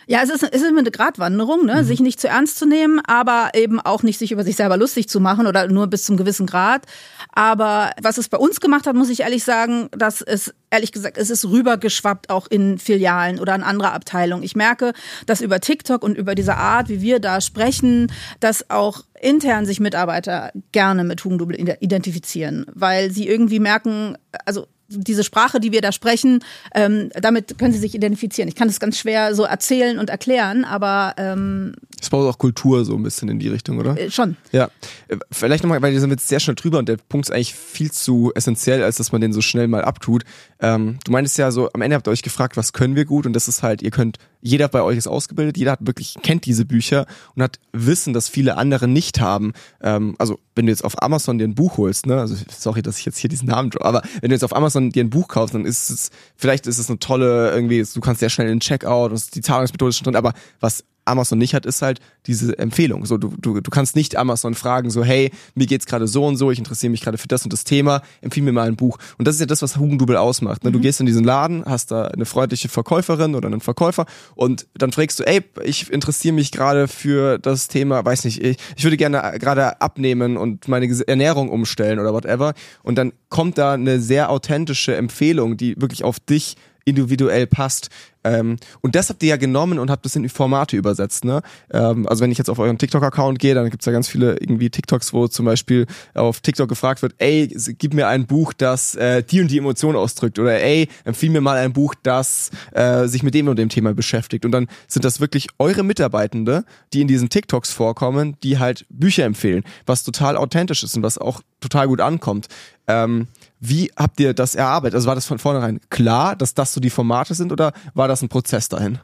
Ja, 0.06 0.22
es 0.22 0.30
ist, 0.30 0.44
es 0.44 0.62
ist 0.62 0.68
eine 0.68 0.90
Gratwanderung, 0.90 1.66
ne? 1.66 1.82
Mhm. 1.82 1.86
sich 1.86 2.00
nicht 2.00 2.20
zu 2.20 2.28
ernst 2.28 2.58
zu 2.58 2.66
nehmen, 2.66 3.02
aber 3.06 3.52
eben 3.54 3.80
auch 3.80 4.04
nicht 4.04 4.20
sich 4.20 4.32
über 4.32 4.44
sich 4.44 4.56
selber 4.56 4.78
lustig 4.78 5.10
zu 5.10 5.20
machen 5.20 5.48
oder 5.48 5.68
nur 5.68 5.88
bis 5.88 6.04
zum 6.04 6.18
gewissen 6.18 6.46
Grad. 6.46 6.86
Aber 7.34 7.92
was 8.02 8.18
es 8.18 8.30
bei 8.30 8.38
uns 8.38 8.60
gemacht 8.60 8.88
hat, 8.88 8.96
muss 8.96 9.10
ich 9.10 9.22
ehrlich 9.22 9.44
sagen, 9.44 9.90
dass 9.92 10.22
es, 10.22 10.54
ehrlich 10.72 10.92
gesagt, 10.92 11.18
es 11.18 11.30
ist 11.30 11.46
rübergeschwappt 11.46 12.30
auch 12.30 12.48
in 12.48 12.78
Filialen 12.78 13.40
oder 13.40 13.56
in 13.56 13.64
andere 13.64 13.92
Abteilungen. 13.92 14.44
Ich 14.44 14.56
merke, 14.56 14.94
dass 15.26 15.42
über 15.42 15.60
TikTok 15.60 16.04
und 16.04 16.18
über 16.18 16.36
diese 16.36 16.56
Art, 16.56 16.90
wie 16.90 17.02
wir 17.02 17.20
da 17.20 17.40
sprechen, 17.42 18.12
dass 18.40 18.70
auch 18.70 19.04
intern 19.22 19.66
sich 19.66 19.80
Mitarbeiter 19.80 20.52
gerne 20.72 21.04
mit 21.04 21.24
Hugendubel 21.24 21.58
identifizieren, 21.80 22.66
weil 22.74 23.12
sie 23.12 23.28
irgendwie 23.28 23.60
merken, 23.60 24.18
also 24.46 24.68
diese 24.90 25.24
Sprache, 25.24 25.60
die 25.60 25.72
wir 25.72 25.82
da 25.82 25.92
sprechen, 25.92 26.44
ähm, 26.74 27.10
damit 27.14 27.58
können 27.58 27.74
sie 27.74 27.80
sich 27.80 27.96
identifizieren. 27.96 28.48
Ich 28.48 28.56
kann 28.56 28.68
das 28.68 28.80
ganz 28.80 28.98
schwer 28.98 29.36
so 29.36 29.44
erzählen 29.44 30.00
und 30.00 30.10
erklären, 30.10 30.66
aber 30.66 31.14
ähm, 31.18 31.74
es 32.00 32.10
baut 32.10 32.28
auch 32.28 32.38
Kultur 32.38 32.86
so 32.86 32.96
ein 32.96 33.04
bisschen 33.04 33.28
in 33.30 33.40
die 33.40 33.50
Richtung, 33.50 33.80
oder? 33.80 33.98
Äh, 33.98 34.12
schon. 34.12 34.38
Ja. 34.52 34.70
Äh, 35.08 35.18
vielleicht 35.32 35.64
nochmal, 35.64 35.82
weil 35.82 35.94
wir 35.94 36.00
sind 36.00 36.12
jetzt 36.12 36.28
sehr 36.28 36.40
schnell 36.40 36.56
drüber 36.56 36.80
und 36.80 36.88
der 36.88 36.98
Punkt 37.10 37.28
ist 37.28 37.34
eigentlich 37.34 37.54
viel 37.54 37.92
zu 37.92 38.32
essentiell, 38.36 38.84
als 38.84 38.98
dass 38.98 39.12
man 39.12 39.22
den 39.22 39.34
so 39.34 39.42
schnell 39.42 39.68
mal 39.68 39.84
abtut. 39.84 40.24
Ähm, 40.60 41.00
du 41.04 41.12
meintest 41.12 41.38
ja 41.38 41.52
so, 41.52 41.70
am 41.74 41.82
Ende 41.82 41.96
habt 41.96 42.08
ihr 42.08 42.12
euch 42.12 42.24
gefragt, 42.24 42.56
was 42.56 42.74
können 42.74 42.96
wir 42.96 43.06
gut 43.06 43.26
und 43.26 43.34
das 43.34 43.48
ist 43.48 43.64
halt, 43.64 43.82
ihr 43.82 43.92
könnt, 43.92 44.18
jeder 44.48 44.68
bei 44.70 44.82
euch 44.82 44.98
ist 44.98 45.08
ausgebildet, 45.08 45.58
jeder 45.58 45.74
hat 45.74 45.86
wirklich, 45.86 46.16
kennt 46.24 46.46
diese 46.46 46.66
Bücher 46.66 47.06
und 47.36 47.44
hat 47.44 47.60
Wissen, 47.74 48.14
das 48.14 48.30
viele 48.30 48.58
andere 48.58 48.88
nicht 48.88 49.20
haben. 49.20 49.54
Ähm, 49.82 50.16
also 50.18 50.40
wenn 50.56 50.66
du 50.66 50.72
jetzt 50.72 50.86
auf 50.86 51.02
Amazon 51.02 51.38
dir 51.38 51.48
ein 51.48 51.56
Buch 51.56 51.78
holst, 51.78 52.06
ne, 52.06 52.20
also 52.20 52.36
sorry, 52.50 52.82
dass 52.82 52.98
ich 52.98 53.06
jetzt 53.06 53.18
hier 53.18 53.30
diesen 53.30 53.48
Namen, 53.48 53.72
aber 53.80 54.02
wenn 54.22 54.30
du 54.30 54.36
jetzt 54.36 54.44
auf 54.44 54.56
Amazon 54.56 54.90
dir 54.92 55.04
ein 55.04 55.10
Buch 55.10 55.28
kaufst, 55.28 55.54
dann 55.54 55.66
ist 55.66 55.90
es, 55.90 56.10
vielleicht 56.36 56.66
ist 56.66 56.78
es 56.78 56.90
eine 56.90 57.00
tolle, 57.00 57.52
irgendwie, 57.52 57.84
du 57.84 58.00
kannst 58.00 58.22
sehr 58.22 58.30
schnell 58.30 58.48
in 58.48 58.56
den 58.56 58.60
Checkout, 58.62 59.12
und 59.12 59.36
die 59.36 59.42
Zahlungsmethode 59.42 59.90
ist 59.90 59.98
schon 59.98 60.06
drin, 60.06 60.16
aber 60.16 60.34
was 60.60 60.84
Amazon 61.08 61.38
nicht 61.38 61.54
hat, 61.54 61.66
ist 61.66 61.82
halt 61.82 62.00
diese 62.26 62.58
Empfehlung. 62.58 63.06
So, 63.06 63.18
du, 63.18 63.34
du, 63.40 63.60
du 63.60 63.72
kannst 63.72 63.96
nicht 63.96 64.16
Amazon 64.16 64.54
fragen, 64.54 64.90
so, 64.90 65.04
hey, 65.04 65.32
mir 65.56 65.66
geht's 65.66 65.86
gerade 65.86 66.08
so 66.08 66.26
und 66.26 66.38
so, 66.38 66.52
ich 66.52 66.60
interessiere 66.60 66.92
mich 66.92 67.02
gerade 67.02 67.18
für 67.18 67.28
das 67.28 67.44
und 67.44 67.54
das 67.54 67.64
Thema, 67.64 68.02
empfiehl 68.22 68.44
mir 68.44 68.52
mal 68.52 68.68
ein 68.68 68.76
Buch. 68.76 68.98
Und 69.18 69.28
das 69.28 69.36
ist 69.36 69.42
ja 69.42 69.48
das, 69.48 69.62
was 69.62 69.78
Hugendubel 69.78 70.18
ausmacht. 70.18 70.64
Ne? 70.64 70.72
Du 70.72 70.80
mhm. 70.80 70.84
gehst 70.84 71.00
in 71.00 71.06
diesen 71.06 71.24
Laden, 71.24 71.64
hast 71.66 71.92
da 71.92 72.06
eine 72.06 72.26
freundliche 72.26 72.70
Verkäuferin 72.70 73.36
oder 73.36 73.48
einen 73.48 73.62
Verkäufer 73.62 74.06
und 74.36 74.68
dann 74.76 74.92
fragst 74.92 75.20
du, 75.20 75.24
ey, 75.24 75.44
ich 75.64 75.92
interessiere 75.92 76.34
mich 76.34 76.52
gerade 76.52 76.88
für 76.88 77.40
das 77.40 77.68
Thema, 77.68 78.04
weiß 78.04 78.26
nicht, 78.26 78.44
ich, 78.44 78.58
ich 78.76 78.84
würde 78.84 78.98
gerne 78.98 79.36
gerade 79.40 79.82
abnehmen 79.82 80.38
und 80.38 80.68
meine 80.68 80.88
Ernährung 81.08 81.50
umstellen 81.50 82.00
oder 82.00 82.14
whatever. 82.14 82.54
Und 82.84 82.98
dann 82.98 83.14
kommt 83.30 83.58
da 83.58 83.74
eine 83.74 84.00
sehr 84.00 84.30
authentische 84.30 84.96
Empfehlung, 84.96 85.58
die 85.58 85.80
wirklich 85.80 86.04
auf 86.04 86.20
dich 86.20 86.56
individuell 86.86 87.48
passt. 87.48 87.90
Ähm, 88.28 88.58
und 88.82 88.96
das 88.96 89.10
habt 89.10 89.24
ihr 89.24 89.30
ja 89.30 89.38
genommen 89.38 89.80
und 89.80 89.90
habt 89.90 90.06
das 90.06 90.16
in 90.16 90.24
die 90.24 90.30
Formate 90.30 90.76
übersetzt. 90.76 91.26
Ne? 91.26 91.42
Ähm, 91.72 92.08
also 92.08 92.24
wenn 92.24 92.32
ich 92.32 92.38
jetzt 92.38 92.50
auf 92.50 92.60
euren 92.60 92.78
TikTok-Account 92.78 93.40
gehe, 93.40 93.56
dann 93.56 93.70
gibt's 93.70 93.86
ja 93.86 93.92
ganz 93.92 94.08
viele 94.08 94.34
irgendwie 94.38 94.70
TikToks, 94.70 95.14
wo 95.14 95.28
zum 95.28 95.46
Beispiel 95.46 95.86
auf 96.14 96.42
TikTok 96.42 96.68
gefragt 96.70 97.02
wird, 97.02 97.16
ey, 97.20 97.48
gib 97.78 97.94
mir 97.94 98.08
ein 98.08 98.28
Buch, 98.28 98.54
das 98.54 98.96
äh, 98.96 99.24
die 99.24 99.42
und 99.42 99.50
die 99.50 99.58
Emotion 99.58 99.96
ausdrückt. 99.96 100.40
Oder 100.40 100.62
ey, 100.62 100.88
empfiehl 101.06 101.30
mir 101.30 101.42
mal 101.42 101.58
ein 101.58 101.74
Buch, 101.74 101.96
das 102.04 102.52
äh, 102.72 103.08
sich 103.08 103.24
mit 103.24 103.34
dem 103.34 103.48
und 103.48 103.58
dem 103.58 103.70
Thema 103.70 103.94
beschäftigt. 103.94 104.46
Und 104.46 104.52
dann 104.52 104.68
sind 104.88 105.06
das 105.06 105.20
wirklich 105.20 105.48
eure 105.60 105.84
Mitarbeitende, 105.84 106.66
die 106.94 107.02
in 107.02 107.08
diesen 107.08 107.30
TikToks 107.30 107.72
vorkommen, 107.72 108.36
die 108.44 108.60
halt 108.60 108.86
Bücher 108.90 109.26
empfehlen, 109.26 109.64
was 109.86 110.04
total 110.04 110.38
authentisch 110.38 110.84
ist 110.84 110.96
und 110.96 111.04
was 111.04 111.18
auch 111.18 111.42
total 111.60 111.88
gut 111.88 112.02
ankommt. 112.02 112.48
Ähm, 112.88 113.28
wie 113.60 113.92
habt 113.98 114.20
ihr 114.20 114.34
das 114.34 114.56
erarbeitet? 114.56 114.96
Also 114.96 115.08
war 115.08 115.16
das 115.16 115.26
von 115.26 115.40
vornherein 115.40 115.80
klar, 115.90 116.36
dass 116.36 116.54
das 116.54 116.74
so 116.74 116.80
die 116.80 116.90
Formate 116.90 117.34
sind 117.34 117.52
oder 117.52 117.74
war 117.96 118.08
das 118.08 118.17
ein 118.22 118.30
Prozess 118.30 118.70
dahin? 118.70 119.00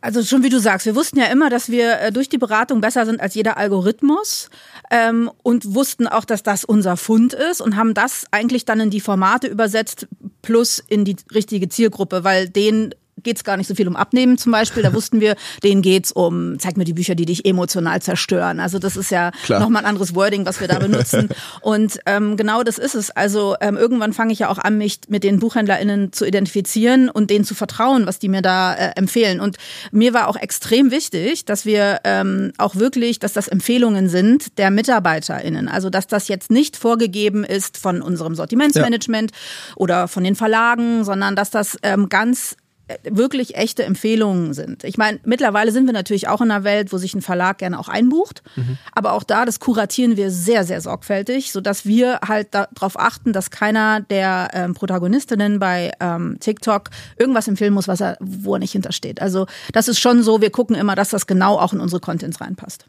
Also 0.00 0.24
schon 0.24 0.42
wie 0.42 0.48
du 0.48 0.58
sagst, 0.58 0.86
wir 0.86 0.96
wussten 0.96 1.18
ja 1.18 1.26
immer, 1.26 1.50
dass 1.50 1.68
wir 1.68 2.00
äh, 2.00 2.12
durch 2.12 2.28
die 2.28 2.38
Beratung 2.38 2.80
besser 2.80 3.06
sind 3.06 3.20
als 3.20 3.34
jeder 3.34 3.56
Algorithmus 3.56 4.50
ähm, 4.90 5.30
und 5.42 5.74
wussten 5.74 6.08
auch, 6.08 6.24
dass 6.24 6.42
das 6.42 6.64
unser 6.64 6.96
Fund 6.96 7.32
ist 7.32 7.60
und 7.60 7.76
haben 7.76 7.94
das 7.94 8.26
eigentlich 8.32 8.64
dann 8.64 8.80
in 8.80 8.90
die 8.90 9.00
Formate 9.00 9.46
übersetzt 9.46 10.08
plus 10.42 10.80
in 10.80 11.04
die 11.04 11.16
richtige 11.32 11.68
Zielgruppe, 11.68 12.24
weil 12.24 12.48
den 12.48 12.94
geht 13.22 13.36
es 13.36 13.44
gar 13.44 13.56
nicht 13.56 13.66
so 13.66 13.74
viel 13.74 13.88
um 13.88 13.96
Abnehmen 13.96 14.38
zum 14.38 14.52
Beispiel. 14.52 14.82
Da 14.82 14.92
wussten 14.98 15.20
wir, 15.20 15.36
denen 15.62 15.82
geht's 15.82 16.12
um, 16.12 16.58
zeig 16.58 16.76
mir 16.76 16.84
die 16.84 16.92
Bücher, 16.92 17.14
die 17.14 17.26
dich 17.26 17.44
emotional 17.44 18.00
zerstören. 18.02 18.60
Also 18.60 18.78
das 18.78 18.96
ist 18.96 19.10
ja 19.10 19.30
nochmal 19.48 19.82
ein 19.82 19.88
anderes 19.88 20.14
Wording, 20.14 20.46
was 20.46 20.60
wir 20.60 20.68
da 20.68 20.78
benutzen. 20.78 21.28
Und 21.60 21.98
ähm, 22.06 22.36
genau 22.36 22.62
das 22.62 22.78
ist 22.78 22.94
es. 22.94 23.10
Also 23.10 23.56
ähm, 23.60 23.76
irgendwann 23.76 24.12
fange 24.12 24.32
ich 24.32 24.40
ja 24.40 24.48
auch 24.48 24.58
an, 24.58 24.78
mich 24.78 25.00
mit 25.08 25.24
den 25.24 25.38
BuchhändlerInnen 25.38 26.12
zu 26.12 26.26
identifizieren 26.26 27.08
und 27.08 27.30
denen 27.30 27.44
zu 27.44 27.54
vertrauen, 27.54 28.06
was 28.06 28.18
die 28.18 28.28
mir 28.28 28.42
da 28.42 28.74
äh, 28.74 28.92
empfehlen. 28.96 29.40
Und 29.40 29.56
mir 29.90 30.14
war 30.14 30.28
auch 30.28 30.36
extrem 30.36 30.90
wichtig, 30.90 31.44
dass 31.44 31.64
wir 31.64 32.00
ähm, 32.04 32.52
auch 32.58 32.76
wirklich, 32.76 33.18
dass 33.18 33.32
das 33.32 33.48
Empfehlungen 33.48 34.08
sind 34.08 34.58
der 34.58 34.70
MitarbeiterInnen. 34.70 35.68
Also 35.68 35.90
dass 35.90 36.06
das 36.06 36.28
jetzt 36.28 36.50
nicht 36.50 36.76
vorgegeben 36.76 37.44
ist 37.44 37.76
von 37.76 38.02
unserem 38.02 38.34
Sortimentsmanagement 38.34 39.30
ja. 39.30 39.76
oder 39.76 40.08
von 40.08 40.24
den 40.24 40.36
Verlagen, 40.36 41.04
sondern 41.04 41.36
dass 41.36 41.50
das 41.50 41.76
ähm, 41.82 42.08
ganz 42.08 42.56
wirklich 43.04 43.56
echte 43.56 43.84
Empfehlungen 43.84 44.54
sind. 44.54 44.84
Ich 44.84 44.96
meine, 44.96 45.20
mittlerweile 45.24 45.72
sind 45.72 45.86
wir 45.86 45.92
natürlich 45.92 46.28
auch 46.28 46.40
in 46.40 46.50
einer 46.50 46.64
Welt, 46.64 46.92
wo 46.92 46.98
sich 46.98 47.14
ein 47.14 47.22
Verlag 47.22 47.58
gerne 47.58 47.78
auch 47.78 47.88
einbucht. 47.88 48.42
Mhm. 48.56 48.78
Aber 48.92 49.12
auch 49.12 49.22
da, 49.22 49.44
das 49.44 49.60
kuratieren 49.60 50.16
wir 50.16 50.30
sehr, 50.30 50.64
sehr 50.64 50.80
sorgfältig, 50.80 51.52
sodass 51.52 51.84
wir 51.84 52.20
halt 52.26 52.48
darauf 52.52 52.98
achten, 52.98 53.32
dass 53.32 53.50
keiner 53.50 54.00
der 54.00 54.50
ähm, 54.52 54.74
Protagonistinnen 54.74 55.58
bei 55.58 55.92
ähm, 56.00 56.38
TikTok 56.40 56.90
irgendwas 57.18 57.48
empfehlen 57.48 57.74
muss, 57.74 57.88
was 57.88 58.00
er, 58.00 58.16
wo 58.20 58.54
er 58.54 58.58
nicht 58.58 58.72
hintersteht. 58.72 59.20
Also 59.20 59.46
das 59.72 59.88
ist 59.88 60.00
schon 60.00 60.22
so, 60.22 60.40
wir 60.40 60.50
gucken 60.50 60.76
immer, 60.76 60.94
dass 60.94 61.10
das 61.10 61.26
genau 61.26 61.58
auch 61.58 61.72
in 61.72 61.80
unsere 61.80 62.00
Contents 62.00 62.40
reinpasst. 62.40 62.86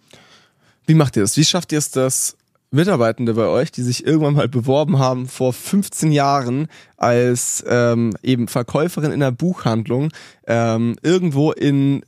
Wie 0.86 0.94
macht 0.94 1.16
ihr 1.18 1.24
das? 1.24 1.38
Wie 1.38 1.46
schafft 1.46 1.72
ihr 1.72 1.78
es, 1.78 1.92
dass 1.92 2.36
Mitarbeitende 2.72 3.34
bei 3.34 3.48
euch, 3.48 3.72
die 3.72 3.82
sich 3.82 4.06
irgendwann 4.06 4.36
mal 4.36 4.48
beworben 4.48 5.00
haben 5.00 5.28
vor 5.28 5.54
15 5.54 6.12
Jahren 6.12 6.68
als 6.98 7.64
ähm, 7.68 8.16
eben 8.22 8.48
Verkäuferin 8.48 9.12
in 9.12 9.22
der 9.22 9.32
Buchhandlung 9.32 10.10
ähm, 10.46 10.96
irgendwo 11.02 11.52
in 11.52 12.04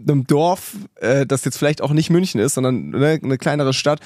einem 0.00 0.26
Dorf, 0.26 0.74
äh, 0.96 1.26
das 1.26 1.44
jetzt 1.44 1.58
vielleicht 1.58 1.82
auch 1.82 1.92
nicht 1.92 2.08
München 2.08 2.40
ist, 2.40 2.54
sondern 2.54 2.90
ne, 2.90 3.18
eine 3.22 3.36
kleinere 3.36 3.72
Stadt, 3.72 4.00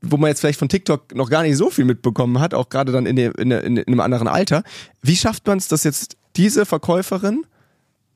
wo 0.00 0.16
man 0.16 0.28
jetzt 0.28 0.40
vielleicht 0.40 0.58
von 0.58 0.68
TikTok 0.68 1.14
noch 1.14 1.28
gar 1.28 1.42
nicht 1.42 1.56
so 1.56 1.70
viel 1.70 1.84
mitbekommen 1.84 2.40
hat, 2.40 2.54
auch 2.54 2.70
gerade 2.70 2.92
dann 2.92 3.06
in, 3.06 3.16
der, 3.16 3.38
in, 3.38 3.50
der, 3.50 3.64
in 3.64 3.78
einem 3.78 4.00
anderen 4.00 4.28
Alter. 4.28 4.62
Wie 5.02 5.16
schafft 5.16 5.46
man 5.46 5.58
es, 5.58 5.68
dass 5.68 5.84
jetzt 5.84 6.16
diese 6.36 6.66
Verkäuferin 6.66 7.44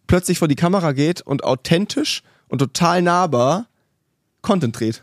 plötzlich 0.06 0.38
vor 0.38 0.48
die 0.48 0.56
Kamera 0.56 0.92
geht 0.92 1.20
und 1.20 1.44
authentisch 1.44 2.22
und 2.48 2.58
total 2.58 3.02
nahbar 3.02 3.66
Content 4.42 4.78
dreht? 4.78 5.02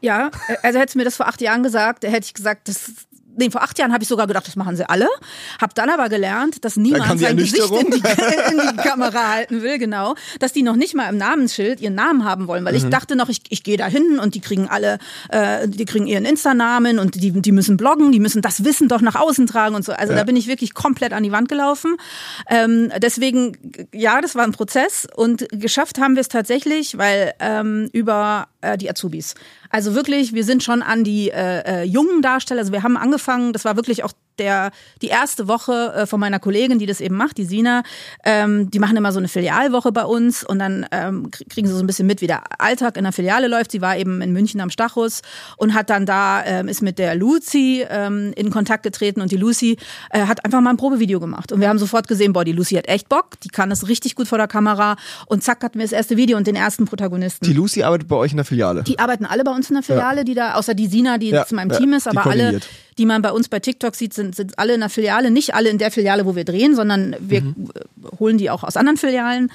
Ja, 0.00 0.30
äh, 0.48 0.56
also 0.62 0.78
hättest 0.78 0.94
du 0.94 0.98
mir 0.98 1.04
das 1.04 1.16
vor 1.16 1.28
acht 1.28 1.40
Jahren 1.40 1.62
gesagt, 1.62 2.04
hätte 2.04 2.26
ich 2.26 2.34
gesagt, 2.34 2.68
das 2.68 2.92
nee, 3.36 3.50
vor 3.50 3.62
acht 3.62 3.78
Jahren 3.78 3.92
habe 3.92 4.02
ich 4.02 4.08
sogar 4.08 4.26
gedacht, 4.26 4.46
das 4.46 4.56
machen 4.56 4.76
sie 4.76 4.88
alle. 4.88 5.08
Hab 5.60 5.74
dann 5.74 5.90
aber 5.90 6.08
gelernt, 6.08 6.64
dass 6.64 6.76
niemand 6.76 7.18
sein 7.18 7.36
Gesicht 7.36 7.70
in 7.70 7.90
die, 7.90 7.96
in 8.50 8.76
die, 8.76 8.76
Kamera 8.76 9.32
halten 9.32 9.62
will, 9.62 9.78
genau. 9.78 10.14
Dass 10.38 10.52
die 10.52 10.62
noch 10.62 10.76
nicht 10.76 10.94
mal 10.94 11.08
im 11.08 11.16
Namensschild 11.16 11.80
ihren 11.80 11.94
Namen 11.94 12.24
haben 12.24 12.46
wollen, 12.46 12.64
weil 12.64 12.72
mhm. 12.72 12.84
ich 12.84 12.90
dachte 12.90 13.16
noch, 13.16 13.28
ich, 13.28 13.40
ich 13.48 13.62
gehe 13.62 13.76
da 13.76 13.86
hin 13.86 14.18
und 14.18 14.34
die 14.34 14.40
kriegen 14.40 14.68
alle, 14.68 14.98
äh, 15.30 15.68
die 15.68 15.84
kriegen 15.84 16.06
ihren 16.06 16.24
Insta-Namen 16.24 16.98
und 16.98 17.16
die, 17.16 17.32
die 17.40 17.52
müssen 17.52 17.76
bloggen, 17.76 18.12
die 18.12 18.20
müssen 18.20 18.42
das 18.42 18.64
Wissen 18.64 18.88
doch 18.88 19.00
nach 19.00 19.16
außen 19.16 19.46
tragen 19.46 19.74
und 19.74 19.84
so. 19.84 19.92
Also 19.92 20.12
ja. 20.12 20.18
da 20.18 20.24
bin 20.24 20.36
ich 20.36 20.46
wirklich 20.46 20.74
komplett 20.74 21.12
an 21.12 21.22
die 21.22 21.32
Wand 21.32 21.48
gelaufen. 21.48 21.96
Ähm, 22.48 22.92
deswegen, 22.98 23.56
ja, 23.92 24.20
das 24.20 24.34
war 24.34 24.44
ein 24.44 24.52
Prozess 24.52 25.06
und 25.14 25.46
geschafft 25.50 25.98
haben 25.98 26.14
wir 26.14 26.20
es 26.20 26.28
tatsächlich, 26.28 26.98
weil 26.98 27.34
ähm, 27.40 27.88
über 27.92 28.48
äh, 28.60 28.76
die 28.76 28.90
Azubis. 28.90 29.34
Also 29.70 29.94
wirklich, 29.94 30.34
wir 30.34 30.44
sind 30.44 30.62
schon 30.62 30.82
an 30.82 31.04
die 31.04 31.30
äh, 31.30 31.60
äh, 31.60 31.82
jungen 31.84 32.22
Darsteller, 32.22 32.60
also 32.60 32.72
wir 32.72 32.82
haben 32.82 32.96
angefangen, 32.96 33.52
das 33.52 33.64
war 33.64 33.76
wirklich 33.76 34.02
auch 34.04 34.12
der 34.40 34.72
die 35.02 35.08
erste 35.08 35.46
Woche 35.46 35.92
äh, 35.94 36.06
von 36.06 36.18
meiner 36.18 36.40
Kollegin, 36.40 36.78
die 36.80 36.86
das 36.86 37.00
eben 37.00 37.16
macht, 37.16 37.38
die 37.38 37.44
Sina, 37.44 37.82
ähm, 38.24 38.70
die 38.70 38.78
machen 38.80 38.96
immer 38.96 39.12
so 39.12 39.18
eine 39.18 39.28
Filialwoche 39.28 39.92
bei 39.92 40.04
uns 40.04 40.42
und 40.42 40.58
dann 40.58 40.86
ähm, 40.90 41.30
kriegen 41.48 41.68
sie 41.68 41.74
so 41.74 41.80
ein 41.80 41.86
bisschen 41.86 42.06
mit, 42.06 42.20
wie 42.22 42.26
der 42.26 42.42
Alltag 42.60 42.96
in 42.96 43.04
der 43.04 43.12
Filiale 43.12 43.46
läuft. 43.46 43.70
Sie 43.70 43.80
war 43.80 43.96
eben 43.96 44.20
in 44.22 44.32
München 44.32 44.60
am 44.60 44.70
Stachus 44.70 45.20
und 45.56 45.74
hat 45.74 45.90
dann 45.90 46.06
da, 46.06 46.44
ähm, 46.44 46.66
ist 46.68 46.82
mit 46.82 46.98
der 46.98 47.14
Lucy 47.14 47.84
ähm, 47.88 48.32
in 48.34 48.50
Kontakt 48.50 48.82
getreten 48.82 49.20
und 49.20 49.30
die 49.30 49.36
Lucy 49.36 49.76
äh, 50.10 50.26
hat 50.26 50.44
einfach 50.44 50.60
mal 50.60 50.70
ein 50.70 50.76
Probevideo 50.76 51.20
gemacht. 51.20 51.52
Und 51.52 51.60
wir 51.60 51.68
haben 51.68 51.78
sofort 51.78 52.08
gesehen, 52.08 52.32
boah, 52.32 52.44
die 52.44 52.52
Lucy 52.52 52.74
hat 52.76 52.88
echt 52.88 53.08
Bock, 53.08 53.38
die 53.44 53.48
kann 53.48 53.70
das 53.70 53.86
richtig 53.88 54.14
gut 54.14 54.26
vor 54.26 54.38
der 54.38 54.48
Kamera 54.48 54.96
und 55.26 55.44
zack 55.44 55.62
hatten 55.62 55.78
wir 55.78 55.84
das 55.84 55.92
erste 55.92 56.16
Video 56.16 56.36
und 56.38 56.46
den 56.46 56.56
ersten 56.56 56.86
Protagonisten. 56.86 57.44
Die 57.44 57.52
Lucy 57.52 57.82
arbeitet 57.82 58.08
bei 58.08 58.16
euch 58.16 58.30
in 58.30 58.38
der 58.38 58.46
Filiale. 58.46 58.82
Die 58.84 58.98
arbeiten 58.98 59.26
alle 59.26 59.44
bei 59.44 59.52
uns 59.52 59.68
in 59.68 59.74
der 59.74 59.82
Filiale, 59.82 60.18
Ja. 60.18 60.24
die 60.24 60.34
da, 60.34 60.54
außer 60.54 60.74
die 60.74 60.86
Sina, 60.86 61.18
die 61.18 61.28
Ja, 61.30 61.40
jetzt 61.40 61.52
in 61.52 61.56
meinem 61.56 61.70
ja, 61.70 61.78
Team 61.78 61.92
ist, 61.92 62.08
aber 62.08 62.26
alle, 62.26 62.60
die 62.98 63.06
man 63.06 63.20
bei 63.22 63.30
uns 63.32 63.48
bei 63.48 63.60
TikTok 63.60 63.94
sieht, 63.94 64.14
sind, 64.14 64.29
sind 64.34 64.58
alle 64.58 64.74
in 64.74 64.80
der 64.80 64.88
Filiale. 64.90 65.30
Nicht 65.30 65.54
alle 65.54 65.68
in 65.70 65.78
der 65.78 65.90
Filiale, 65.90 66.26
wo 66.26 66.36
wir 66.36 66.44
drehen, 66.44 66.74
sondern 66.74 67.16
wir 67.20 67.42
Mhm. 67.42 67.70
äh, 67.74 68.18
holen 68.18 68.38
die 68.38 68.50
auch 68.50 68.64
aus 68.64 68.76
anderen 68.76 68.96
Filialen. 68.96 69.50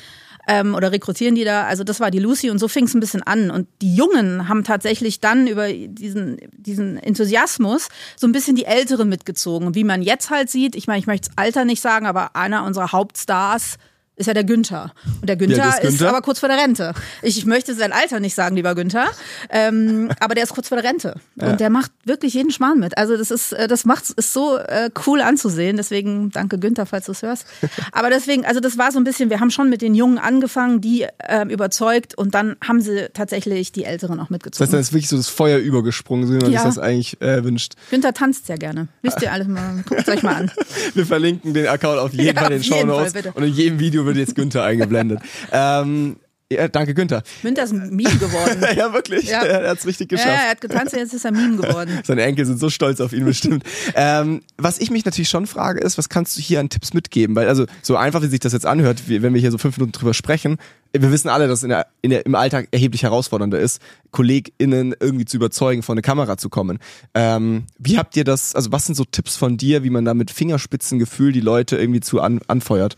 Ähm, 0.47 0.75
oder 0.75 0.91
rekrutieren 0.91 1.33
die 1.33 1.43
da. 1.43 1.63
Also 1.65 1.83
das 1.83 1.99
war 1.99 2.11
die 2.11 2.19
Lucy 2.19 2.51
und 2.51 2.59
so 2.59 2.67
fing 2.67 2.85
es 2.85 2.93
ein 2.93 2.99
bisschen 2.99 3.23
an. 3.23 3.49
Und 3.49 3.67
die 3.81 3.95
Jungen 3.95 4.47
haben 4.47 4.63
tatsächlich 4.63 5.19
dann 5.19 5.47
über 5.47 5.73
diesen, 5.73 6.37
diesen 6.55 6.97
Enthusiasmus 6.97 7.87
so 8.15 8.27
ein 8.27 8.31
bisschen 8.31 8.55
die 8.55 8.65
Älteren 8.65 9.09
mitgezogen. 9.09 9.73
Wie 9.73 9.83
man 9.83 10.03
jetzt 10.03 10.29
halt 10.29 10.51
sieht, 10.51 10.75
ich 10.75 10.85
meine, 10.85 10.99
ich 10.99 11.07
möchte 11.07 11.29
das 11.29 11.37
Alter 11.43 11.65
nicht 11.65 11.81
sagen, 11.81 12.05
aber 12.05 12.35
einer 12.35 12.63
unserer 12.63 12.91
Hauptstars 12.91 13.77
ist 14.17 14.27
ja 14.27 14.33
der 14.33 14.43
Günther. 14.43 14.93
Und 15.21 15.27
der 15.27 15.35
Günther, 15.35 15.57
das 15.57 15.75
ist 15.79 15.83
ist 15.83 15.89
Günther? 15.99 16.09
aber 16.09 16.21
kurz 16.21 16.39
vor 16.39 16.49
der 16.49 16.57
Rente. 16.57 16.93
Ich, 17.21 17.37
ich 17.37 17.45
möchte 17.45 17.73
sein 17.75 17.91
Alter 17.91 18.19
nicht 18.19 18.33
sagen, 18.35 18.55
lieber 18.55 18.73
Günther. 18.75 19.07
Ähm, 19.49 20.09
aber 20.19 20.35
der 20.35 20.43
ist 20.43 20.53
kurz 20.53 20.69
vor 20.69 20.79
der 20.81 20.89
Rente. 20.89 21.15
Und 21.35 21.59
der 21.59 21.69
macht 21.69 21.91
wirklich 22.05 22.33
jeden 22.33 22.51
Schmarrn 22.51 22.79
mit. 22.79 22.97
Also 22.97 23.17
das 23.17 23.31
ist, 23.31 23.51
äh, 23.53 23.67
das 23.67 23.85
macht 23.85 24.09
ist 24.11 24.33
so 24.33 24.57
äh, 24.57 24.89
cool 25.05 25.21
anzusehen. 25.21 25.77
Deswegen 25.77 26.29
danke 26.31 26.57
Günther, 26.59 26.85
falls 26.85 27.05
du 27.07 27.11
es 27.11 27.21
hörst. 27.23 27.45
Aber 27.91 28.09
deswegen, 28.09 28.45
also 28.45 28.59
das 28.59 28.77
war 28.77 28.91
so 28.91 28.99
ein 28.99 29.03
bisschen, 29.03 29.29
wir 29.29 29.39
haben 29.39 29.51
schon 29.51 29.69
mit 29.69 29.81
den 29.81 29.95
Jungen 29.95 30.17
angefangen, 30.17 30.81
die 30.81 31.05
ähm, 31.27 31.49
überzeugt 31.49 32.17
und 32.17 32.33
dann 32.35 32.55
haben 32.65 32.81
sie 32.81 33.07
tatsächlich 33.13 33.71
die 33.71 33.83
Älteren 33.83 34.19
auch 34.19 34.27
Das 34.29 34.29
heißt, 34.29 34.31
mitgezogen. 34.31 34.71
dann 34.71 34.79
ist 34.81 34.93
wirklich 34.93 35.09
so 35.09 35.17
das 35.17 35.27
Feuer 35.27 35.57
übergesprungen, 35.59 36.25
so 36.27 36.33
wie 36.33 36.37
man 36.37 36.51
Ja. 36.51 36.59
sich 36.59 36.67
das 36.69 36.77
eigentlich 36.79 37.21
äh, 37.21 37.43
wünscht. 37.43 37.73
Günther 37.89 38.13
tanzt 38.13 38.47
sehr 38.47 38.57
gerne. 38.57 38.87
Wisst 39.01 39.21
ihr 39.21 39.31
alles 39.33 39.47
mal, 39.47 39.83
guckt 39.87 40.07
euch 40.07 40.23
mal 40.23 40.35
an. 40.35 40.51
Wir 40.93 41.05
verlinken 41.05 41.53
den 41.53 41.67
Account 41.67 41.99
auf 41.99 42.13
jeden 42.13 42.25
Ja, 42.27 42.33
Fall 42.33 42.51
in 42.53 42.61
den 42.61 42.63
Show 42.63 42.85
Notes 42.85 43.13
und 43.33 43.43
in 43.43 43.53
jedem 43.53 43.79
Video 43.79 44.04
wird 44.05 44.17
jetzt 44.17 44.35
Günther 44.35 44.63
eingeblendet. 44.63 45.19
ähm, 45.51 46.17
ja, 46.51 46.67
danke, 46.67 46.93
Günther. 46.93 47.23
Günther 47.41 47.63
ist 47.63 47.73
ein 47.73 47.89
Meme 47.89 48.17
geworden. 48.17 48.63
ja, 48.77 48.93
wirklich. 48.93 49.27
Ja. 49.27 49.43
Er 49.43 49.67
hat's 49.67 49.87
richtig 49.87 50.11
Ja, 50.11 50.17
geschafft. 50.17 50.43
er 50.43 50.49
hat 50.51 50.61
getanzt, 50.61 50.95
jetzt 50.95 51.13
ist 51.13 51.25
er 51.25 51.31
Meme 51.31 51.57
geworden. 51.57 51.99
Seine 52.03 52.21
Enkel 52.21 52.45
sind 52.45 52.59
so 52.59 52.69
stolz 52.69 53.01
auf 53.01 53.13
ihn 53.13 53.25
bestimmt. 53.25 53.63
ähm, 53.95 54.41
was 54.55 54.77
ich 54.77 54.91
mich 54.91 55.05
natürlich 55.05 55.29
schon 55.29 55.47
frage, 55.47 55.79
ist, 55.81 55.97
was 55.97 56.07
kannst 56.07 56.37
du 56.37 56.41
hier 56.41 56.59
an 56.59 56.69
Tipps 56.69 56.93
mitgeben? 56.93 57.35
Weil, 57.35 57.47
also, 57.47 57.65
so 57.81 57.95
einfach 57.95 58.21
wie 58.21 58.27
sich 58.27 58.39
das 58.41 58.53
jetzt 58.53 58.67
anhört, 58.67 59.09
wie, 59.09 59.23
wenn 59.23 59.33
wir 59.33 59.41
hier 59.41 59.51
so 59.51 59.57
fünf 59.57 59.77
Minuten 59.77 59.93
drüber 59.93 60.13
sprechen, 60.13 60.57
wir 60.93 61.11
wissen 61.11 61.29
alle, 61.29 61.47
dass 61.47 61.63
in 61.63 61.69
der, 61.69 61.87
in 62.03 62.11
der, 62.11 62.27
im 62.27 62.35
Alltag 62.35 62.67
erheblich 62.69 63.01
herausfordernder 63.01 63.59
ist, 63.59 63.81
KollegInnen 64.11 64.95
irgendwie 64.99 65.25
zu 65.25 65.37
überzeugen, 65.37 65.81
vor 65.81 65.93
eine 65.95 66.03
Kamera 66.03 66.37
zu 66.37 66.49
kommen. 66.49 66.77
Ähm, 67.15 67.65
wie 67.79 67.97
habt 67.97 68.15
ihr 68.15 68.23
das, 68.23 68.53
also 68.53 68.71
was 68.71 68.85
sind 68.85 68.93
so 68.93 69.03
Tipps 69.03 69.35
von 69.35 69.57
dir, 69.57 69.83
wie 69.83 69.89
man 69.89 70.05
da 70.05 70.13
mit 70.13 70.29
Fingerspitzengefühl 70.29 71.31
die 71.31 71.41
Leute 71.41 71.75
irgendwie 71.75 72.01
zu 72.01 72.21
an, 72.21 72.39
anfeuert? 72.47 72.97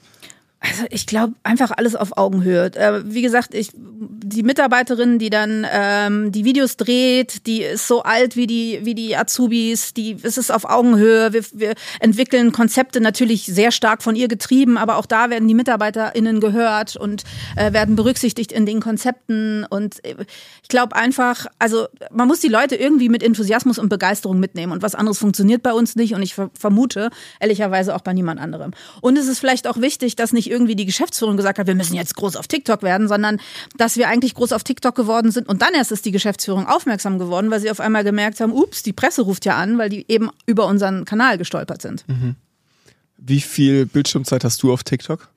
Also 0.60 0.86
ich 0.90 1.06
glaube 1.06 1.34
einfach 1.44 1.72
alles 1.72 1.96
auf 1.96 2.18
Augenhöhe. 2.18 2.74
Äh, 2.76 3.02
wie 3.06 3.22
gesagt, 3.22 3.54
ich 3.54 3.72
die 3.76 4.42
Mitarbeiterin, 4.42 5.20
die 5.20 5.30
dann 5.30 5.66
ähm, 5.72 6.32
die 6.32 6.46
Videos 6.46 6.78
dreht, 6.78 7.46
die 7.46 7.62
ist 7.62 7.88
so 7.88 8.02
alt 8.02 8.36
wie 8.36 8.48
die 8.48 8.80
wie 8.84 8.96
die 8.96 9.16
Azubis. 9.16 9.94
Die 9.94 10.18
es 10.24 10.38
ist 10.38 10.52
auf 10.52 10.66
Augenhöhe. 10.66 11.32
Wir, 11.32 11.44
wir 11.54 11.76
entwickeln 12.00 12.52
Konzepte 12.52 13.02
natürlich 13.02 13.46
sehr 13.46 13.72
stark 13.72 14.02
von 14.02 14.16
ihr 14.16 14.28
getrieben, 14.28 14.78
aber 14.78 14.98
auch 14.98 15.06
da 15.06 15.30
werden 15.30 15.48
die 15.48 15.54
MitarbeiterInnen 15.54 16.40
gehört 16.40 16.96
und 16.96 17.24
äh, 17.56 17.72
werden 17.74 17.96
berücksichtigt 17.96 18.52
in 18.52 18.66
den 18.66 18.82
Konzepten. 18.82 19.64
Und 19.64 20.04
äh, 20.04 20.16
ich 20.64 20.70
glaube 20.70 20.96
einfach, 20.96 21.46
also 21.60 21.88
man 22.12 22.28
muss 22.28 22.40
die 22.40 22.48
Leute 22.48 22.76
irgendwie 22.76 23.10
mit 23.10 23.22
Enthusiasmus 23.22 23.78
und 23.78 23.90
Begeisterung 23.90 24.40
mitnehmen. 24.40 24.72
Und 24.72 24.82
was 24.82 24.96
anderes 24.96 25.20
funktioniert 25.20 25.62
bei 25.62 25.74
uns 25.74 25.96
nicht. 25.96 26.16
Und 26.16 26.24
ich 26.24 26.34
ver 26.34 26.50
vermute 26.58 27.10
ehrlicherweise 27.40 27.96
auch 27.96 28.02
bei 28.02 28.14
niemand 28.14 28.40
anderem. 28.40 28.72
Und 29.02 29.18
es 29.18 29.28
ist 29.28 29.40
vielleicht 29.40 29.68
auch 29.68 29.80
wichtig, 29.80 30.16
dass 30.16 30.34
nicht 30.34 30.47
irgendwie 30.50 30.76
die 30.76 30.86
Geschäftsführung 30.86 31.38
gesagt 31.38 31.60
hat, 31.60 31.68
wir 31.68 31.76
müssen 31.76 31.96
jetzt 31.96 32.16
groß 32.16 32.36
auf 32.36 32.48
TikTok 32.48 32.82
werden, 32.84 33.08
sondern 33.08 33.40
dass 33.78 33.98
wir 33.98 34.08
eigentlich 34.08 34.34
groß 34.34 34.52
auf 34.52 34.64
TikTok 34.64 34.96
geworden 34.96 35.32
sind 35.32 35.48
und 35.48 35.62
dann 35.62 35.74
erst 35.74 35.92
ist 35.92 36.06
die 36.06 36.12
Geschäftsführung 36.12 36.68
aufmerksam 36.68 37.20
geworden, 37.20 37.50
weil 37.52 37.60
sie 37.60 37.72
auf 37.72 37.80
einmal 37.80 38.04
gemerkt 38.04 38.40
haben, 38.40 38.52
ups, 38.52 38.84
die 38.84 38.94
Presse 38.94 39.22
ruft 39.22 39.46
ja 39.46 39.56
an, 39.58 39.78
weil 39.78 39.90
die 39.90 40.06
eben 40.08 40.30
über 40.46 40.66
unseren 40.68 41.06
Kanal 41.06 41.38
gestolpert 41.38 41.82
sind. 41.82 42.06
Wie 43.18 43.42
viel 43.42 43.86
Bildschirmzeit 43.86 44.44
hast 44.44 44.62
du 44.64 44.72
auf 44.72 44.84
TikTok? 44.84 45.30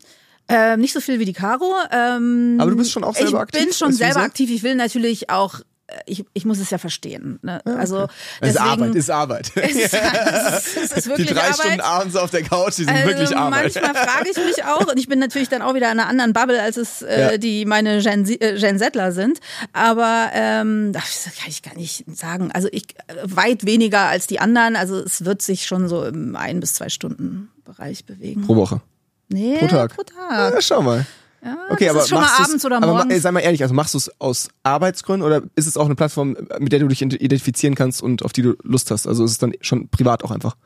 Ähm, 0.48 0.80
nicht 0.80 0.92
so 0.92 1.00
viel 1.00 1.20
wie 1.20 1.24
die 1.24 1.32
Caro. 1.32 1.72
Ähm, 1.92 2.56
Aber 2.58 2.72
du 2.72 2.76
bist 2.76 2.90
schon 2.90 3.04
auch 3.04 3.14
selber 3.14 3.30
ich 3.30 3.36
aktiv 3.36 3.60
Ich 3.60 3.66
bin 3.68 3.74
schon 3.74 3.92
selber 3.92 4.16
User? 4.16 4.24
aktiv. 4.24 4.50
Ich 4.50 4.62
will 4.64 4.74
natürlich 4.74 5.30
auch, 5.30 5.60
ich, 6.06 6.24
ich 6.32 6.44
muss 6.44 6.58
es 6.58 6.70
ja 6.70 6.78
verstehen. 6.78 7.38
Ne? 7.42 7.60
Also 7.64 8.08
Es 8.40 8.50
ist 8.50 8.60
Arbeit, 8.60 8.94
ist 8.94 9.10
Arbeit. 9.10 9.52
es 9.56 9.74
ist, 9.76 9.94
es 9.94 10.66
ist, 10.66 10.76
es 10.76 10.92
ist 10.92 11.04
die 11.06 11.10
wirklich 11.10 11.30
drei 11.30 11.40
Arbeit. 11.42 11.54
Stunden 11.56 11.80
abends 11.80 12.16
auf 12.16 12.30
der 12.30 12.42
Couch, 12.42 12.78
die 12.78 12.84
sind 12.84 12.90
Also 12.90 13.06
wirklich 13.08 13.36
Arbeit. 13.36 13.74
Manchmal 13.74 13.94
frage 14.06 14.30
ich 14.30 14.36
mich 14.36 14.64
auch, 14.64 14.86
und 14.90 14.98
ich 14.98 15.08
bin 15.08 15.18
natürlich 15.18 15.48
dann 15.48 15.62
auch 15.62 15.74
wieder 15.74 15.90
in 15.92 15.98
einer 15.98 16.08
anderen 16.08 16.32
Bubble, 16.32 16.60
als 16.62 16.76
es 16.76 17.02
äh, 17.02 17.20
Ja. 17.32 17.38
die 17.38 17.64
meine 17.64 18.00
Gen, 18.02 18.24
äh, 18.28 18.58
Gen 18.58 18.78
Zler 18.78 19.12
sind. 19.12 19.40
Aber 19.72 20.30
ähm, 20.32 20.92
das 20.92 21.24
kann 21.38 21.48
ich 21.48 21.62
gar 21.62 21.74
nicht 21.76 22.04
sagen. 22.12 22.50
Also 22.52 22.68
ich 22.72 22.84
äh, 23.08 23.14
weit 23.24 23.66
weniger 23.66 24.00
als 24.00 24.26
die 24.26 24.40
anderen. 24.40 24.76
Also 24.76 24.98
es 24.98 25.24
wird 25.24 25.42
sich 25.42 25.66
schon 25.66 25.88
so 25.88 26.04
im 26.04 26.36
ein 26.36 26.60
bis 26.60 26.74
zwei 26.74 26.88
Stunden 26.88 27.50
Bereich 27.64 28.04
bewegen. 28.04 28.46
Pro 28.46 28.56
Woche. 28.56 28.80
nee, 29.28 29.56
pro 29.58 29.66
Tag. 29.68 29.94
Pro 29.94 30.02
Tag. 30.02 30.54
Ja, 30.54 30.60
schau 30.60 30.82
mal. 30.82 31.06
Ja, 31.42 31.56
Okay, 31.70 31.88
aber 31.88 32.00
ist 32.00 32.08
schon 32.08 32.20
mal 32.20 32.28
abends 32.38 32.64
oder 32.64 32.76
aber 32.76 32.86
morgens. 32.88 33.12
ey, 33.14 33.20
sei 33.20 33.32
mal 33.32 33.40
ehrlich, 33.40 33.62
also 33.62 33.74
machst 33.74 33.94
du 33.94 33.98
es 33.98 34.10
aus 34.20 34.48
Arbeitsgründen 34.62 35.26
oder 35.26 35.42
ist 35.56 35.66
es 35.66 35.76
auch 35.76 35.86
eine 35.86 35.94
Plattform, 35.94 36.36
mit 36.58 36.72
der 36.72 36.80
du 36.80 36.88
dich 36.88 37.00
identifizieren 37.00 37.74
kannst 37.74 38.02
und 38.02 38.22
auf 38.24 38.32
die 38.32 38.42
du 38.42 38.56
Lust 38.62 38.90
hast? 38.90 39.06
Also 39.06 39.24
ist 39.24 39.30
es 39.32 39.38
dann 39.38 39.52
schon 39.62 39.88
privat 39.88 40.22
auch 40.22 40.30
einfach? 40.30 40.56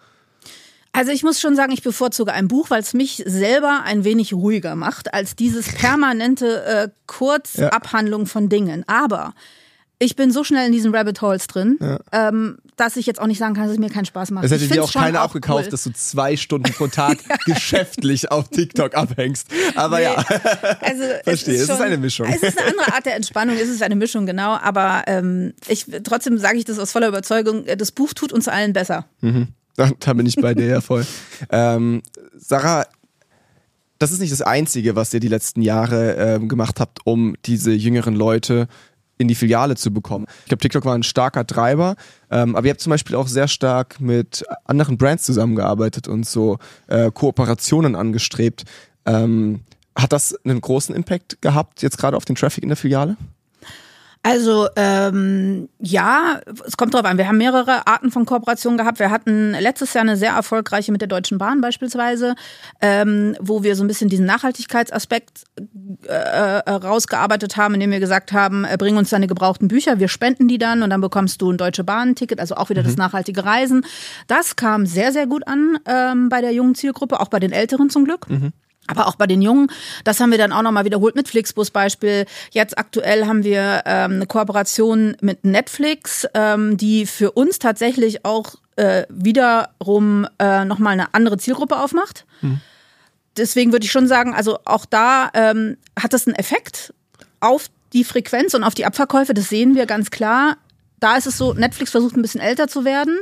Also 0.92 1.10
ich 1.10 1.22
muss 1.24 1.40
schon 1.40 1.56
sagen, 1.56 1.72
ich 1.72 1.82
bevorzuge 1.82 2.32
ein 2.32 2.46
Buch, 2.48 2.70
weil 2.70 2.80
es 2.80 2.94
mich 2.94 3.22
selber 3.26 3.82
ein 3.84 4.04
wenig 4.04 4.32
ruhiger 4.32 4.76
macht 4.76 5.12
als 5.12 5.34
dieses 5.34 5.66
permanente 5.72 6.64
äh, 6.64 6.88
Kurzabhandlung 7.06 8.26
von 8.26 8.48
Dingen. 8.48 8.84
Aber 8.88 9.34
ich 10.05 10.17
bin 10.17 10.31
so 10.31 10.45
schnell 10.45 10.67
in 10.67 10.73
diesen 10.73 10.95
Rabbit 10.95 11.21
Holes 11.23 11.47
drin, 11.47 11.79
ähm, 12.12 12.59
dass 12.77 12.97
ich 12.97 13.07
jetzt 13.07 13.21
auch 13.21 13.27
nicht 13.27 13.38
sagen 13.38 13.55
kann, 13.55 13.64
dass 13.64 13.73
es 13.73 13.79
mir 13.79 13.88
keinen 13.90 14.05
Spaß 14.05 14.31
macht. 14.33 14.45
Es 14.45 14.51
hätte 14.53 14.64
Ich 14.64 14.71
dir 14.71 14.83
auch 14.85 14.93
keiner 14.93 15.23
auch 15.25 15.33
gekauft, 15.33 15.64
cool. 15.67 15.71
dass 15.71 15.85
du 15.85 15.93
zwei 15.93 16.37
Stunden 16.37 16.73
pro 16.73 16.87
Tag 16.88 17.19
geschäftlich 17.47 18.31
auf 18.31 18.49
TikTok 18.49 18.95
abhängst. 18.95 19.49
Aber 19.75 20.01
ja. 20.01 20.14
Also 20.81 21.03
Verstehe, 21.25 21.55
es 21.55 21.62
ist 21.62 21.67
schon- 21.69 21.81
eine 21.83 21.97
Mischung. 21.99 22.27
Es 22.29 22.43
ist 22.43 22.59
eine 22.59 22.69
andere 22.71 22.93
Art 22.95 23.07
der 23.07 23.17
Entspannung, 23.17 23.57
es 23.57 23.69
ist 23.69 23.83
eine 23.83 23.97
Mischung, 23.97 24.27
genau. 24.27 24.55
Aber 24.57 25.05
ähm, 25.07 25.55
ich 25.69 25.87
trotzdem 26.05 26.38
sage 26.38 26.59
ich 26.59 26.64
das 26.64 26.79
aus 26.79 26.93
voller 26.93 27.09
Überzeugung, 27.09 27.64
das 27.79 27.93
Buch 27.93 28.12
tut 28.12 28.33
uns 28.33 28.49
allen 28.49 28.73
besser. 28.73 29.07
Da, 29.77 29.90
da 29.99 30.12
bin 30.12 30.27
ich 30.27 30.37
bei 30.37 30.55
dir 30.55 30.67
ja 30.67 30.81
voll. 30.81 31.07
ähm, 31.51 32.03
Sarah, 32.37 32.87
das 33.99 34.11
ist 34.12 34.19
nicht 34.21 34.33
das 34.33 34.43
Einzige, 34.43 34.97
was 34.97 35.14
ihr 35.14 35.21
die 35.21 35.29
letzten 35.29 35.62
Jahre 35.62 36.14
ähm, 36.14 36.49
gemacht 36.49 36.81
habt, 36.81 36.99
um 37.05 37.37
diese 37.47 37.73
jüngeren 37.73 38.14
Leute 38.14 38.67
in 39.18 39.29
die 39.29 39.35
Filiale 39.35 39.77
zu 39.77 39.92
bekommen. 39.92 40.27
Ich 40.40 40.48
glaube, 40.48 40.61
TikTok 40.61 40.85
war 40.85 40.94
ein 40.94 41.03
starker 41.03 41.46
Treiber, 41.46 41.96
ähm, 42.31 42.57
aber 42.57 42.66
ihr 42.66 42.70
habt 42.70 42.81
zum 42.81 42.90
Beispiel 42.90 43.16
auch 43.16 43.29
sehr 43.29 43.48
stark 43.48 44.00
mit 44.00 44.44
anderen 44.64 44.98
Brands 44.98 45.24
zusammengearbeitet 45.24 46.09
und 46.09 46.27
so 46.27 46.59
äh, 46.88 47.11
Kooperationen 47.11 47.94
angestrebt. 47.94 48.64
Ähm, 49.07 49.61
hat 49.96 50.12
das 50.12 50.35
einen 50.44 50.61
großen 50.61 50.94
Impact 50.94 51.40
gehabt, 51.40 51.83
jetzt 51.83 51.98
gerade 51.98 52.16
auf 52.16 52.24
den 52.24 52.35
Traffic 52.35 52.64
in 52.64 52.68
der 52.68 52.77
Filiale? 52.77 53.16
Also 54.24 54.68
ähm, 54.76 55.68
ja, 55.80 56.40
es 56.66 56.78
kommt 56.78 56.94
drauf 56.94 57.04
an. 57.04 57.18
Wir 57.18 57.28
haben 57.28 57.37
mehrere 57.37 57.87
Arten 57.87 58.10
von 58.10 58.24
Kooperationen 58.24 58.78
gehabt. 58.78 58.98
Wir 58.98 59.10
hatten 59.10 59.50
letztes 59.52 59.92
Jahr 59.92 60.00
eine 60.00 60.16
sehr 60.16 60.32
erfolgreiche 60.32 60.90
mit 60.92 61.02
der 61.02 61.08
Deutschen 61.08 61.37
Bahn 61.37 61.60
beispielsweise, 61.60 62.34
ähm, 62.80 63.37
wo 63.38 63.62
wir 63.62 63.76
so 63.76 63.84
ein 63.84 63.87
bisschen 63.87 64.08
diesen 64.08 64.24
Nachhaltigkeitsaspekt 64.24 65.44
äh, 66.08 66.10
äh, 66.10 66.70
rausgearbeitet 66.70 67.58
haben, 67.58 67.74
indem 67.74 67.90
wir 67.90 68.00
gesagt 68.00 68.32
haben, 68.32 68.64
äh, 68.64 68.78
bring 68.78 68.96
uns 68.96 69.10
deine 69.10 69.26
gebrauchten 69.26 69.68
Bücher, 69.68 69.98
wir 69.98 70.08
spenden 70.08 70.48
die 70.48 70.56
dann 70.56 70.82
und 70.82 70.88
dann 70.88 71.02
bekommst 71.02 71.42
du 71.42 71.52
ein 71.52 71.58
Deutsche 71.58 71.84
Bahn-Ticket, 71.84 72.40
also 72.40 72.54
auch 72.54 72.70
wieder 72.70 72.82
das 72.82 72.96
nachhaltige 72.96 73.44
Reisen. 73.44 73.84
Das 74.26 74.56
kam 74.56 74.87
sehr, 74.87 75.12
sehr 75.12 75.26
gut 75.26 75.46
an 75.46 75.76
ähm, 75.84 76.30
bei 76.30 76.40
der 76.40 76.52
jungen 76.52 76.74
Zielgruppe, 76.74 77.20
auch 77.20 77.28
bei 77.28 77.40
den 77.40 77.52
Älteren 77.52 77.90
zum 77.90 78.06
Glück. 78.06 78.26
Aber 78.87 79.07
auch 79.07 79.16
bei 79.16 79.27
den 79.27 79.40
Jungen, 79.40 79.68
das 80.05 80.20
haben 80.20 80.31
wir 80.31 80.38
dann 80.38 80.53
auch 80.53 80.62
nochmal 80.62 80.85
wiederholt 80.85 81.14
mit 81.14 81.29
Flixbus 81.29 81.70
Beispiel. 81.70 82.27
Jetzt 82.51 82.77
aktuell 82.77 83.27
haben 83.27 83.42
wir 83.42 83.83
ähm, 83.87 84.12
eine 84.12 84.27
Kooperation 84.27 85.16
mit 85.20 85.44
Netflix, 85.44 86.27
ähm, 86.35 86.77
die 86.77 87.07
für 87.07 87.33
uns 87.33 87.59
tatsächlich 87.59 88.25
auch 88.25 88.57
äh, 88.77 89.05
wiederum 89.09 90.27
äh, 90.38 90.64
nochmal 90.64 90.92
eine 90.94 91.14
andere 91.14 91.38
Zielgruppe 91.38 91.79
aufmacht. 91.79 92.27
Deswegen 93.37 93.73
würde 93.73 93.85
ich 93.85 93.92
schon 93.92 94.07
sagen, 94.07 94.35
also 94.35 94.59
auch 94.64 94.85
da 94.85 95.31
ähm, 95.35 95.77
hat 95.99 96.12
das 96.12 96.27
einen 96.27 96.37
Effekt 96.37 96.92
auf 97.40 97.68
die 97.92 98.05
Frequenz 98.05 98.55
und 98.55 98.64
auf 98.64 98.75
die 98.75 98.85
Abverkäufe, 98.85 99.35
das 99.35 99.49
sehen 99.49 99.75
wir 99.75 99.87
ganz 99.87 100.11
klar. 100.11 100.57
Da 101.01 101.16
ist 101.16 101.27
es 101.27 101.38
so, 101.38 101.53
Netflix 101.53 101.90
versucht 101.90 102.16
ein 102.16 102.23
bisschen 102.23 102.40
älter 102.40 102.68
zu 102.68 102.85
werden 102.85 103.18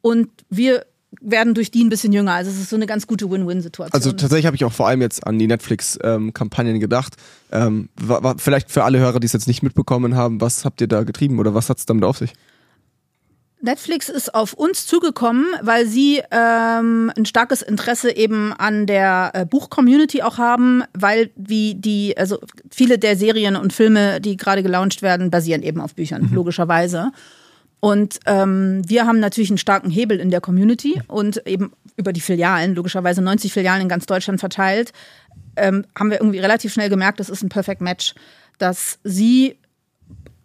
und 0.00 0.30
wir 0.48 0.86
werden 1.20 1.54
durch 1.54 1.70
die 1.70 1.84
ein 1.84 1.88
bisschen 1.88 2.12
jünger. 2.12 2.32
Also 2.32 2.50
es 2.50 2.58
ist 2.58 2.70
so 2.70 2.76
eine 2.76 2.86
ganz 2.86 3.06
gute 3.06 3.30
Win-Win-Situation. 3.30 3.92
Also 3.92 4.12
tatsächlich 4.12 4.46
habe 4.46 4.56
ich 4.56 4.64
auch 4.64 4.72
vor 4.72 4.88
allem 4.88 5.00
jetzt 5.00 5.26
an 5.26 5.38
die 5.38 5.46
Netflix-Kampagnen 5.46 6.74
ähm, 6.74 6.80
gedacht. 6.80 7.14
Ähm, 7.50 7.88
war, 7.96 8.22
war, 8.22 8.38
vielleicht 8.38 8.70
für 8.70 8.84
alle 8.84 8.98
Hörer, 8.98 9.20
die 9.20 9.26
es 9.26 9.32
jetzt 9.32 9.48
nicht 9.48 9.62
mitbekommen 9.62 10.16
haben, 10.16 10.40
was 10.40 10.64
habt 10.64 10.80
ihr 10.80 10.86
da 10.86 11.04
getrieben 11.04 11.38
oder 11.38 11.54
was 11.54 11.70
hat 11.70 11.78
es 11.78 11.86
damit 11.86 12.04
auf 12.04 12.18
sich? 12.18 12.34
Netflix 13.60 14.08
ist 14.08 14.34
auf 14.34 14.52
uns 14.52 14.86
zugekommen, 14.86 15.46
weil 15.62 15.86
sie 15.86 16.22
ähm, 16.30 17.10
ein 17.16 17.26
starkes 17.26 17.62
Interesse 17.62 18.14
eben 18.14 18.52
an 18.52 18.86
der 18.86 19.32
äh, 19.34 19.46
Buch-Community 19.46 20.22
auch 20.22 20.38
haben, 20.38 20.84
weil 20.96 21.30
wie 21.34 21.74
die, 21.74 22.16
also 22.16 22.38
viele 22.70 22.98
der 22.98 23.16
Serien 23.16 23.56
und 23.56 23.72
Filme, 23.72 24.20
die 24.20 24.36
gerade 24.36 24.62
gelauncht 24.62 25.02
werden, 25.02 25.30
basieren 25.30 25.62
eben 25.62 25.80
auf 25.80 25.96
Büchern, 25.96 26.28
mhm. 26.28 26.34
logischerweise. 26.34 27.10
Und 27.80 28.18
ähm, 28.26 28.82
wir 28.86 29.06
haben 29.06 29.20
natürlich 29.20 29.50
einen 29.50 29.58
starken 29.58 29.90
Hebel 29.90 30.18
in 30.18 30.30
der 30.30 30.40
Community 30.40 31.00
und 31.06 31.46
eben 31.46 31.72
über 31.96 32.12
die 32.12 32.20
Filialen, 32.20 32.74
logischerweise 32.74 33.22
90 33.22 33.52
Filialen 33.52 33.82
in 33.82 33.88
ganz 33.88 34.06
Deutschland 34.06 34.40
verteilt, 34.40 34.92
ähm, 35.56 35.84
haben 35.96 36.10
wir 36.10 36.20
irgendwie 36.20 36.38
relativ 36.38 36.72
schnell 36.72 36.88
gemerkt, 36.88 37.20
das 37.20 37.28
ist 37.28 37.42
ein 37.42 37.48
Perfect 37.48 37.80
Match, 37.80 38.14
dass 38.58 38.98
sie 39.04 39.58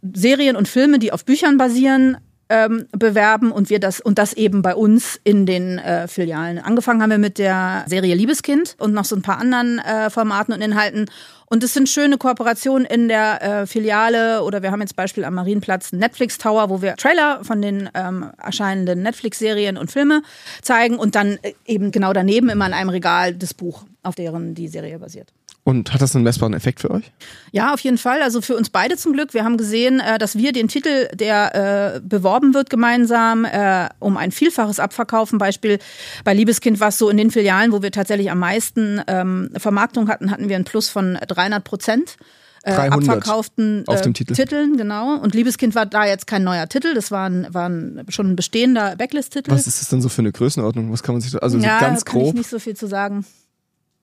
Serien 0.02 0.56
und 0.56 0.67
Filme, 0.67 1.00
die 1.00 1.12
auf 1.12 1.26
Büchern 1.26 1.58
basieren, 1.58 2.17
ähm, 2.53 2.85
bewerben 2.91 3.51
und 3.51 3.71
wir 3.71 3.79
das 3.79 3.99
und 3.99 4.19
das 4.19 4.33
eben 4.33 4.61
bei 4.61 4.75
uns 4.75 5.19
in 5.23 5.47
den 5.47 5.79
äh, 5.79 6.07
Filialen. 6.07 6.59
Angefangen 6.59 7.01
haben 7.01 7.09
wir 7.09 7.17
mit 7.17 7.39
der 7.39 7.83
Serie 7.87 8.13
Liebeskind 8.13 8.75
und 8.77 8.93
noch 8.93 9.05
so 9.05 9.15
ein 9.15 9.23
paar 9.23 9.39
anderen 9.39 9.79
äh, 9.79 10.11
Formaten 10.11 10.53
und 10.53 10.61
Inhalten. 10.61 11.09
Und 11.47 11.63
es 11.63 11.73
sind 11.73 11.89
schöne 11.89 12.17
Kooperationen 12.17 12.85
in 12.85 13.07
der 13.07 13.41
äh, 13.41 13.67
Filiale 13.67 14.43
oder 14.43 14.61
wir 14.61 14.71
haben 14.71 14.81
jetzt 14.81 14.95
Beispiel 14.95 15.25
am 15.25 15.33
Marienplatz 15.33 15.93
Netflix 15.93 16.37
Tower, 16.37 16.69
wo 16.69 16.83
wir 16.83 16.95
Trailer 16.95 17.43
von 17.43 17.59
den 17.61 17.89
ähm, 17.95 18.29
erscheinenden 18.37 19.01
Netflix-Serien 19.01 19.77
und 19.77 19.91
Filme 19.91 20.21
zeigen 20.61 20.97
und 20.97 21.15
dann 21.15 21.39
äh, 21.41 21.53
eben 21.65 21.91
genau 21.91 22.13
daneben 22.13 22.49
immer 22.49 22.67
in 22.67 22.73
einem 22.73 22.89
Regal 22.89 23.33
das 23.33 23.55
Buch, 23.55 23.83
auf 24.03 24.13
deren 24.13 24.53
die 24.53 24.67
Serie 24.67 24.99
basiert. 24.99 25.33
Und 25.65 25.93
hat 25.93 26.02
das 26.02 26.13
einen 26.13 26.26
messbaren 26.26 26.54
Effekt 26.54 26.82
für 26.82 26.91
euch? 26.91 27.13
Ja, 27.54 27.73
auf 27.73 27.80
jeden 27.80 27.97
Fall. 27.97 28.21
Also 28.21 28.41
für 28.41 28.58
uns 28.58 28.69
beide 28.69 28.97
zum 28.97 29.13
Glück. 29.13 29.34
Wir 29.34 29.45
haben 29.45 29.56
gesehen, 29.56 30.02
äh, 30.02 30.17
dass 30.17 30.38
wir 30.38 30.52
den 30.52 30.67
Titel, 30.67 31.08
der 31.13 31.95
äh, 31.95 32.02
beworben 32.02 32.54
wird 32.54 32.69
gemeinsam, 32.69 33.45
äh, 33.45 33.88
um 33.99 34.17
ein 34.17 34.32
Vielfaches 34.32 34.82
abverkaufen. 34.82 35.38
Beispiel 35.38 35.80
bei 36.26 36.34
Liebeskind 36.34 36.82
war 36.82 36.89
es 36.89 36.97
so 36.97 37.10
in 37.10 37.15
den 37.15 37.32
Filialen, 37.32 37.71
wo 37.71 37.82
wir 37.82 37.91
tatsächlich 37.91 38.30
am 38.30 38.39
meisten 38.39 39.02
ähm, 39.08 39.52
Vermarktung 39.56 40.10
hatten, 40.10 40.32
hatten 40.32 40.49
wir 40.49 40.58
einen 40.58 40.65
Plus 40.65 40.89
von 40.89 41.17
300 41.26 41.63
Prozent. 41.63 42.17
Äh, 42.65 42.71
abverkauften 42.71 43.84
auf 43.88 44.02
dem 44.02 44.13
Titel. 44.13 44.36
Titeln, 44.36 44.78
genau. 44.78 45.17
Und 45.17 45.36
Liebeskind 45.36 45.76
war 45.76 45.86
da 45.86 46.06
jetzt 46.06 46.28
kein 46.28 46.45
neuer 46.45 46.67
Titel, 46.69 46.93
das 46.93 47.12
war 47.12 47.30
ein, 47.30 47.47
war 47.54 47.67
ein 47.67 48.06
schon 48.08 48.32
ein 48.32 48.36
bestehender 48.38 48.95
Backlist-Titel. 48.95 49.52
Was 49.52 49.67
ist 49.67 49.82
das 49.82 49.89
denn 49.89 50.02
so 50.02 50.08
für 50.08 50.21
eine 50.21 50.32
Größenordnung? 50.32 50.89
Was 50.91 51.04
kann 51.04 51.15
man 51.15 51.21
sich 51.21 51.32
da, 51.32 51.39
also 51.39 51.58
ja, 51.58 51.80
so 51.80 51.86
ganz 51.86 52.06
kann 52.06 52.19
grob? 52.19 52.28
ich 52.30 52.34
nicht 52.36 52.49
so 52.49 52.60
viel 52.60 52.76
zu 52.78 52.88
sagen 52.88 53.26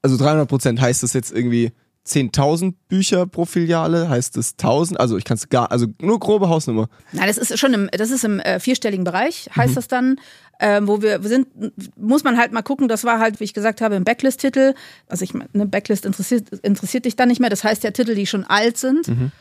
also 0.02 0.16
300 0.16 0.48
Prozent 0.48 0.80
heißt 0.80 1.02
das 1.02 1.12
jetzt 1.12 1.32
irgendwie 1.32 1.72
10.000 2.06 2.74
Bücher 2.88 3.26
pro 3.26 3.44
Filiale, 3.44 4.08
heißt 4.08 4.36
es 4.36 4.58
1.000, 4.58 4.96
also 4.96 5.16
ich 5.16 5.24
kann 5.24 5.36
es 5.36 5.48
gar, 5.48 5.70
also 5.70 5.86
nur 6.00 6.18
grobe 6.18 6.48
Hausnummer. 6.48 6.88
Nein, 7.12 7.26
das 7.26 7.38
ist 7.38 7.58
schon 7.58 7.74
im, 7.74 7.90
das 7.92 8.10
ist 8.10 8.24
im 8.24 8.40
äh, 8.40 8.58
vierstelligen 8.58 9.04
Bereich, 9.04 9.50
heißt 9.54 9.72
mhm. 9.72 9.74
das 9.74 9.88
dann, 9.88 10.16
ähm, 10.60 10.88
wo 10.88 11.02
wir 11.02 11.22
sind, 11.22 11.48
muss 11.96 12.24
man 12.24 12.38
halt 12.38 12.52
mal 12.52 12.62
gucken, 12.62 12.88
das 12.88 13.04
war 13.04 13.18
halt, 13.18 13.38
wie 13.40 13.44
ich 13.44 13.54
gesagt 13.54 13.80
habe, 13.80 13.96
im 13.96 14.04
Backlist-Titel, 14.04 14.74
also 15.08 15.24
ich, 15.24 15.34
eine 15.34 15.66
Backlist 15.66 16.06
interessiert, 16.06 16.48
interessiert 16.62 17.04
dich 17.04 17.16
dann 17.16 17.28
nicht 17.28 17.40
mehr, 17.40 17.50
das 17.50 17.64
heißt 17.64 17.84
ja 17.84 17.90
Titel, 17.90 18.14
die 18.14 18.26
schon 18.26 18.44
alt 18.44 18.78
sind. 18.78 19.08
Mhm. 19.08 19.32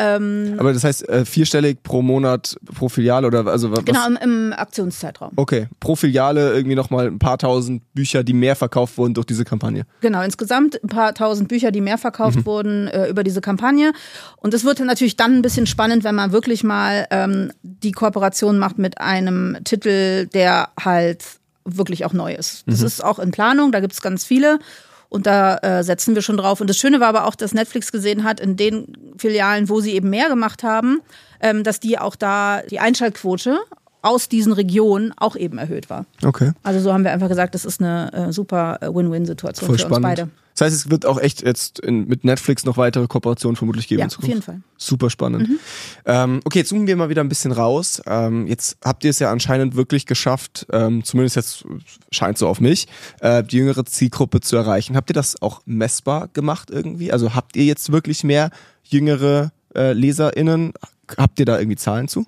Ähm, 0.00 0.54
Aber 0.58 0.72
das 0.72 0.84
heißt 0.84 1.08
äh, 1.08 1.24
vierstellig 1.24 1.82
pro 1.82 2.02
Monat 2.02 2.56
pro 2.72 2.88
Filiale 2.88 3.26
oder 3.26 3.44
also 3.48 3.72
was? 3.72 3.84
Genau 3.84 4.06
im, 4.06 4.16
im 4.16 4.52
Aktionszeitraum. 4.56 5.32
Okay, 5.34 5.66
pro 5.80 5.96
Filiale 5.96 6.52
irgendwie 6.54 6.76
nochmal 6.76 7.08
ein 7.08 7.18
paar 7.18 7.36
tausend 7.36 7.82
Bücher, 7.94 8.22
die 8.22 8.32
mehr 8.32 8.54
verkauft 8.54 8.96
wurden 8.96 9.14
durch 9.14 9.26
diese 9.26 9.44
Kampagne. 9.44 9.86
Genau, 10.00 10.22
insgesamt 10.22 10.80
ein 10.84 10.88
paar 10.88 11.14
tausend 11.14 11.48
Bücher, 11.48 11.72
die 11.72 11.80
mehr 11.80 11.98
verkauft 11.98 12.36
mhm. 12.36 12.46
wurden 12.46 12.86
äh, 12.86 13.08
über 13.08 13.24
diese 13.24 13.40
Kampagne. 13.40 13.92
Und 14.36 14.54
es 14.54 14.64
wird 14.64 14.78
natürlich 14.78 15.16
dann 15.16 15.34
ein 15.34 15.42
bisschen 15.42 15.66
spannend, 15.66 16.04
wenn 16.04 16.14
man 16.14 16.30
wirklich 16.30 16.62
mal 16.62 17.08
ähm, 17.10 17.50
die 17.62 17.90
Kooperation 17.90 18.56
macht 18.56 18.78
mit 18.78 19.00
einem 19.00 19.56
Titel, 19.64 20.26
der 20.26 20.68
halt 20.78 21.24
wirklich 21.64 22.04
auch 22.04 22.12
neu 22.12 22.34
ist. 22.34 22.62
Das 22.66 22.80
mhm. 22.80 22.86
ist 22.86 23.04
auch 23.04 23.18
in 23.18 23.32
Planung, 23.32 23.72
da 23.72 23.80
gibt 23.80 23.94
es 23.94 24.00
ganz 24.00 24.24
viele. 24.24 24.60
Und 25.08 25.26
da 25.26 25.56
äh, 25.58 25.82
setzen 25.82 26.14
wir 26.14 26.22
schon 26.22 26.36
drauf. 26.36 26.60
Und 26.60 26.68
das 26.68 26.76
Schöne 26.76 27.00
war 27.00 27.08
aber 27.08 27.26
auch, 27.26 27.34
dass 27.34 27.54
Netflix 27.54 27.92
gesehen 27.92 28.24
hat, 28.24 28.40
in 28.40 28.56
den 28.56 29.14
Filialen, 29.16 29.68
wo 29.68 29.80
sie 29.80 29.92
eben 29.94 30.10
mehr 30.10 30.28
gemacht 30.28 30.62
haben, 30.62 31.00
ähm, 31.40 31.64
dass 31.64 31.80
die 31.80 31.98
auch 31.98 32.14
da 32.14 32.62
die 32.62 32.78
Einschaltquote 32.78 33.58
aus 34.02 34.28
diesen 34.28 34.52
Regionen 34.52 35.12
auch 35.16 35.34
eben 35.34 35.58
erhöht 35.58 35.90
war. 35.90 36.04
Okay. 36.24 36.52
Also 36.62 36.80
so 36.80 36.92
haben 36.92 37.04
wir 37.04 37.12
einfach 37.12 37.28
gesagt, 37.28 37.54
das 37.54 37.64
ist 37.64 37.80
eine 37.80 38.12
äh, 38.12 38.32
super 38.32 38.78
äh, 38.80 38.94
Win-Win-Situation 38.94 39.70
für 39.70 39.78
spannend. 39.78 39.96
uns 39.96 40.02
beide. 40.02 40.30
Das 40.58 40.66
heißt, 40.72 40.86
es 40.86 40.90
wird 40.90 41.06
auch 41.06 41.20
echt 41.20 41.42
jetzt 41.42 41.78
in, 41.78 42.08
mit 42.08 42.24
Netflix 42.24 42.64
noch 42.64 42.76
weitere 42.76 43.06
Kooperationen 43.06 43.54
vermutlich 43.54 43.86
geben. 43.86 44.00
Ja, 44.00 44.06
auf 44.06 44.26
jeden 44.26 44.42
Fall. 44.42 44.60
Super 44.76 45.08
spannend. 45.08 45.48
Mhm. 45.48 45.58
Ähm, 46.04 46.40
okay, 46.44 46.58
jetzt 46.60 46.70
zoomen 46.70 46.88
wir 46.88 46.96
mal 46.96 47.08
wieder 47.08 47.22
ein 47.22 47.28
bisschen 47.28 47.52
raus. 47.52 48.02
Ähm, 48.06 48.48
jetzt 48.48 48.76
habt 48.84 49.04
ihr 49.04 49.10
es 49.10 49.20
ja 49.20 49.30
anscheinend 49.30 49.76
wirklich 49.76 50.04
geschafft, 50.04 50.66
ähm, 50.72 51.04
zumindest 51.04 51.36
jetzt 51.36 51.64
scheint 52.10 52.38
so 52.38 52.48
auf 52.48 52.60
mich, 52.60 52.88
äh, 53.20 53.44
die 53.44 53.58
jüngere 53.58 53.84
Zielgruppe 53.84 54.40
zu 54.40 54.56
erreichen. 54.56 54.96
Habt 54.96 55.10
ihr 55.10 55.14
das 55.14 55.40
auch 55.40 55.60
messbar 55.64 56.26
gemacht 56.32 56.70
irgendwie? 56.70 57.12
Also 57.12 57.36
habt 57.36 57.54
ihr 57.54 57.64
jetzt 57.64 57.92
wirklich 57.92 58.24
mehr 58.24 58.50
jüngere 58.82 59.52
äh, 59.76 59.92
LeserInnen? 59.92 60.72
Habt 61.16 61.38
ihr 61.38 61.46
da 61.46 61.56
irgendwie 61.58 61.76
Zahlen 61.76 62.08
zu? 62.08 62.26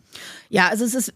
Ja, 0.52 0.66
also 0.68 0.84
es 0.84 0.94
ist, 0.94 1.12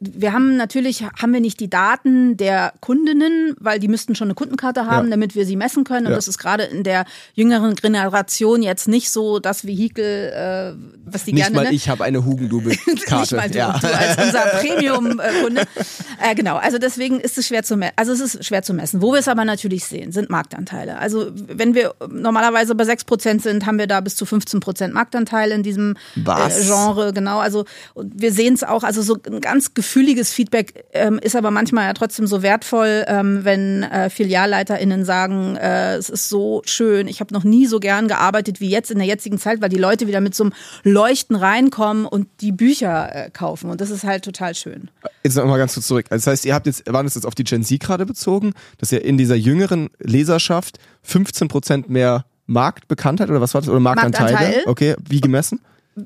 wir 0.00 0.32
haben 0.32 0.56
natürlich, 0.56 1.04
haben 1.04 1.34
wir 1.34 1.40
nicht 1.40 1.60
die 1.60 1.68
Daten 1.68 2.38
der 2.38 2.72
Kundinnen, 2.80 3.54
weil 3.60 3.78
die 3.78 3.86
müssten 3.86 4.14
schon 4.14 4.28
eine 4.28 4.34
Kundenkarte 4.34 4.86
haben, 4.86 5.08
ja. 5.08 5.10
damit 5.10 5.34
wir 5.34 5.44
sie 5.44 5.56
messen 5.56 5.84
können. 5.84 6.06
Und 6.06 6.12
ja. 6.12 6.16
das 6.16 6.26
ist 6.26 6.38
gerade 6.38 6.64
in 6.64 6.84
der 6.84 7.04
jüngeren 7.34 7.74
Generation 7.74 8.62
jetzt 8.62 8.88
nicht 8.88 9.10
so 9.10 9.40
das 9.40 9.66
Vehikel, 9.66 10.32
äh, 10.32 10.72
was 11.04 11.24
die 11.24 11.34
nicht 11.34 11.42
gerne... 11.42 11.50
Nicht 11.50 11.64
mal 11.64 11.64
ne? 11.64 11.76
ich 11.76 11.88
habe 11.90 12.04
eine 12.04 12.24
Hugendubel-Karte. 12.24 13.14
nicht 13.20 13.32
mal 13.32 13.50
du, 13.50 13.58
ja. 13.58 13.78
du 13.78 13.94
als 13.94 14.24
unser 14.24 14.40
Premium-Kunde. 14.58 15.62
äh, 16.22 16.34
genau, 16.34 16.56
also 16.56 16.78
deswegen 16.78 17.20
ist 17.20 17.36
es 17.36 17.46
schwer 17.46 17.64
zu 17.64 17.76
messen. 17.76 17.92
Also 17.96 18.12
es 18.12 18.20
ist 18.20 18.42
schwer 18.46 18.62
zu 18.62 18.72
messen. 18.72 19.02
Wo 19.02 19.12
wir 19.12 19.18
es 19.18 19.28
aber 19.28 19.44
natürlich 19.44 19.84
sehen, 19.84 20.12
sind 20.12 20.30
Marktanteile. 20.30 20.96
Also 20.96 21.26
wenn 21.34 21.74
wir 21.74 21.94
normalerweise 22.10 22.74
bei 22.74 22.84
6% 22.84 23.42
sind, 23.42 23.66
haben 23.66 23.78
wir 23.78 23.86
da 23.86 24.00
bis 24.00 24.16
zu 24.16 24.24
15% 24.24 24.92
Marktanteil 24.92 25.50
in 25.50 25.62
diesem 25.62 25.94
äh, 26.16 26.62
Genre. 26.62 27.12
Genau, 27.12 27.38
also 27.38 27.66
wir 27.94 28.32
sehen 28.32 28.54
es 28.54 28.64
auch 28.64 28.77
auch, 28.78 28.84
also 28.84 29.02
so 29.02 29.16
ein 29.26 29.40
ganz 29.40 29.74
gefühliges 29.74 30.32
Feedback 30.32 30.84
ähm, 30.92 31.18
ist 31.18 31.36
aber 31.36 31.50
manchmal 31.50 31.84
ja 31.84 31.92
trotzdem 31.94 32.26
so 32.26 32.42
wertvoll, 32.42 33.04
ähm, 33.08 33.44
wenn 33.44 33.82
äh, 33.82 34.08
FilialleiterInnen 34.08 35.04
sagen, 35.04 35.56
äh, 35.56 35.96
es 35.96 36.08
ist 36.08 36.28
so 36.28 36.62
schön, 36.64 37.08
ich 37.08 37.20
habe 37.20 37.34
noch 37.34 37.44
nie 37.44 37.66
so 37.66 37.80
gern 37.80 38.08
gearbeitet 38.08 38.60
wie 38.60 38.70
jetzt 38.70 38.90
in 38.90 38.98
der 38.98 39.06
jetzigen 39.06 39.38
Zeit, 39.38 39.60
weil 39.60 39.68
die 39.68 39.76
Leute 39.76 40.06
wieder 40.06 40.20
mit 40.20 40.34
so 40.34 40.44
einem 40.44 40.52
Leuchten 40.84 41.36
reinkommen 41.36 42.06
und 42.06 42.28
die 42.40 42.52
Bücher 42.52 43.14
äh, 43.14 43.30
kaufen. 43.30 43.70
Und 43.70 43.80
das 43.80 43.90
ist 43.90 44.04
halt 44.04 44.24
total 44.24 44.54
schön. 44.54 44.90
Jetzt 45.24 45.36
noch 45.36 45.46
mal 45.46 45.58
ganz 45.58 45.74
kurz 45.74 45.86
zurück. 45.86 46.06
Das 46.08 46.26
heißt, 46.26 46.44
ihr 46.44 46.54
habt 46.54 46.66
jetzt, 46.66 46.90
waren 46.92 47.06
es 47.06 47.16
jetzt 47.16 47.26
auf 47.26 47.34
die 47.34 47.44
Gen 47.44 47.64
Z 47.64 47.80
gerade 47.80 48.06
bezogen, 48.06 48.54
dass 48.78 48.92
ihr 48.92 49.04
in 49.04 49.18
dieser 49.18 49.34
jüngeren 49.34 49.90
Leserschaft 49.98 50.78
15 51.02 51.48
Prozent 51.48 51.90
mehr 51.90 52.24
Marktbekanntheit 52.46 53.28
oder 53.28 53.40
was 53.40 53.54
war 53.54 53.60
das? 53.60 53.68
Oder 53.68 53.80
Marktanteile? 53.80 54.32
Marktanteil. 54.32 54.62
Okay, 54.66 54.96
wie 55.08 55.20
gemessen? 55.20 55.60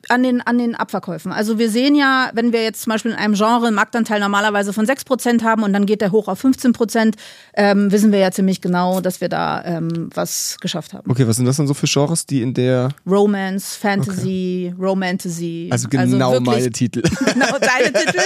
An 0.09 0.23
den, 0.23 0.41
an 0.41 0.59
den 0.59 0.75
Abverkäufen. 0.75 1.33
Also 1.33 1.59
wir 1.59 1.71
sehen 1.71 1.95
ja, 1.95 2.31
wenn 2.35 2.53
wir 2.53 2.63
jetzt 2.63 2.83
zum 2.83 2.93
Beispiel 2.93 3.13
in 3.13 3.17
einem 3.17 3.35
Genre 3.35 3.67
einen 3.67 3.75
Marktanteil 3.75 4.21
normalerweise 4.21 4.73
von 4.73 4.87
6% 4.87 5.43
haben 5.43 5.63
und 5.63 5.73
dann 5.73 5.87
geht 5.87 6.01
der 6.01 6.13
hoch 6.13 6.29
auf 6.29 6.45
15%, 6.45 7.15
ähm, 7.55 7.93
wissen 7.93 8.13
wir 8.13 8.19
ja 8.19 8.31
ziemlich 8.31 8.61
genau, 8.61 9.01
dass 9.01 9.21
wir 9.21 9.29
da 9.29 9.65
ähm, 9.65 10.11
was 10.15 10.57
geschafft 10.61 10.95
haben. 10.95 11.11
Okay, 11.11 11.27
was 11.27 11.37
sind 11.37 11.47
das 11.47 11.57
denn 11.57 11.67
so 11.67 11.75
für 11.75 11.87
Genres, 11.87 12.27
die 12.27 12.43
in 12.43 12.55
der 12.55 12.91
Romance, 13.07 13.77
Fantasy, 13.77 14.73
okay. 14.73 14.83
Romantasy. 14.83 15.69
Also 15.71 15.89
genau 15.89 16.31
also 16.31 16.41
meine 16.41 16.71
Titel. 16.71 17.03
genau 17.33 17.59
deine 17.59 17.93
Titel. 18.05 18.23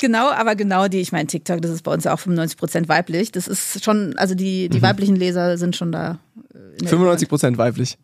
Genau, 0.00 0.30
aber 0.30 0.54
genau 0.54 0.88
die, 0.88 1.00
ich 1.00 1.12
meine, 1.12 1.26
TikTok, 1.26 1.62
das 1.62 1.70
ist 1.70 1.82
bei 1.82 1.92
uns 1.92 2.04
ja 2.04 2.14
auch 2.14 2.20
95% 2.20 2.88
weiblich. 2.88 3.32
Das 3.32 3.48
ist 3.48 3.84
schon, 3.84 4.16
also 4.16 4.34
die, 4.34 4.68
die 4.68 4.78
mhm. 4.78 4.82
weiblichen 4.82 5.16
Leser 5.16 5.58
sind 5.58 5.76
schon 5.76 5.92
da. 5.92 6.18
95% 6.80 7.56
weiblich. 7.58 7.98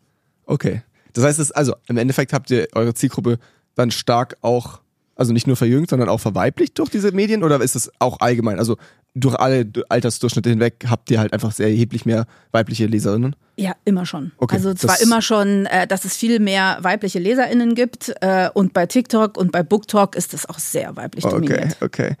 Okay. 0.45 0.81
Das 1.19 1.27
heißt, 1.27 1.39
es, 1.39 1.51
also 1.51 1.75
im 1.87 1.97
Endeffekt 1.97 2.31
habt 2.31 2.49
ihr 2.49 2.67
eure 2.73 2.93
Zielgruppe 2.93 3.39
dann 3.75 3.91
stark 3.91 4.37
auch, 4.41 4.79
also 5.15 5.33
nicht 5.33 5.47
nur 5.47 5.57
verjüngt, 5.57 5.89
sondern 5.89 6.07
auch 6.07 6.19
verweiblicht 6.19 6.79
durch 6.79 6.89
diese 6.89 7.11
Medien 7.11 7.43
oder 7.43 7.59
ist 7.59 7.75
es 7.75 7.91
auch 7.99 8.21
allgemein? 8.21 8.57
Also 8.57 8.77
durch 9.15 9.35
alle 9.35 9.69
Altersdurchschnitte 9.89 10.49
hinweg 10.49 10.85
habt 10.87 11.11
ihr 11.11 11.19
halt 11.19 11.33
einfach 11.33 11.51
sehr 11.51 11.67
erheblich 11.67 12.05
mehr 12.05 12.25
weibliche 12.53 12.85
Leserinnen? 12.85 13.35
Ja, 13.57 13.73
immer 13.83 14.05
schon. 14.05 14.31
Okay, 14.37 14.55
also 14.55 14.73
zwar 14.73 15.01
immer 15.01 15.21
schon, 15.21 15.65
äh, 15.65 15.87
dass 15.87 16.05
es 16.05 16.15
viel 16.15 16.39
mehr 16.39 16.77
weibliche 16.83 17.19
LeserInnen 17.19 17.75
gibt 17.75 18.13
äh, 18.21 18.49
und 18.53 18.71
bei 18.71 18.85
TikTok 18.85 19.37
und 19.37 19.51
bei 19.51 19.61
BookTok 19.61 20.15
ist 20.15 20.31
das 20.31 20.45
auch 20.45 20.59
sehr 20.59 20.95
weiblich 20.95 21.25
okay, 21.25 21.35
dominiert. 21.35 21.75
Okay, 21.81 22.11
okay. 22.11 22.15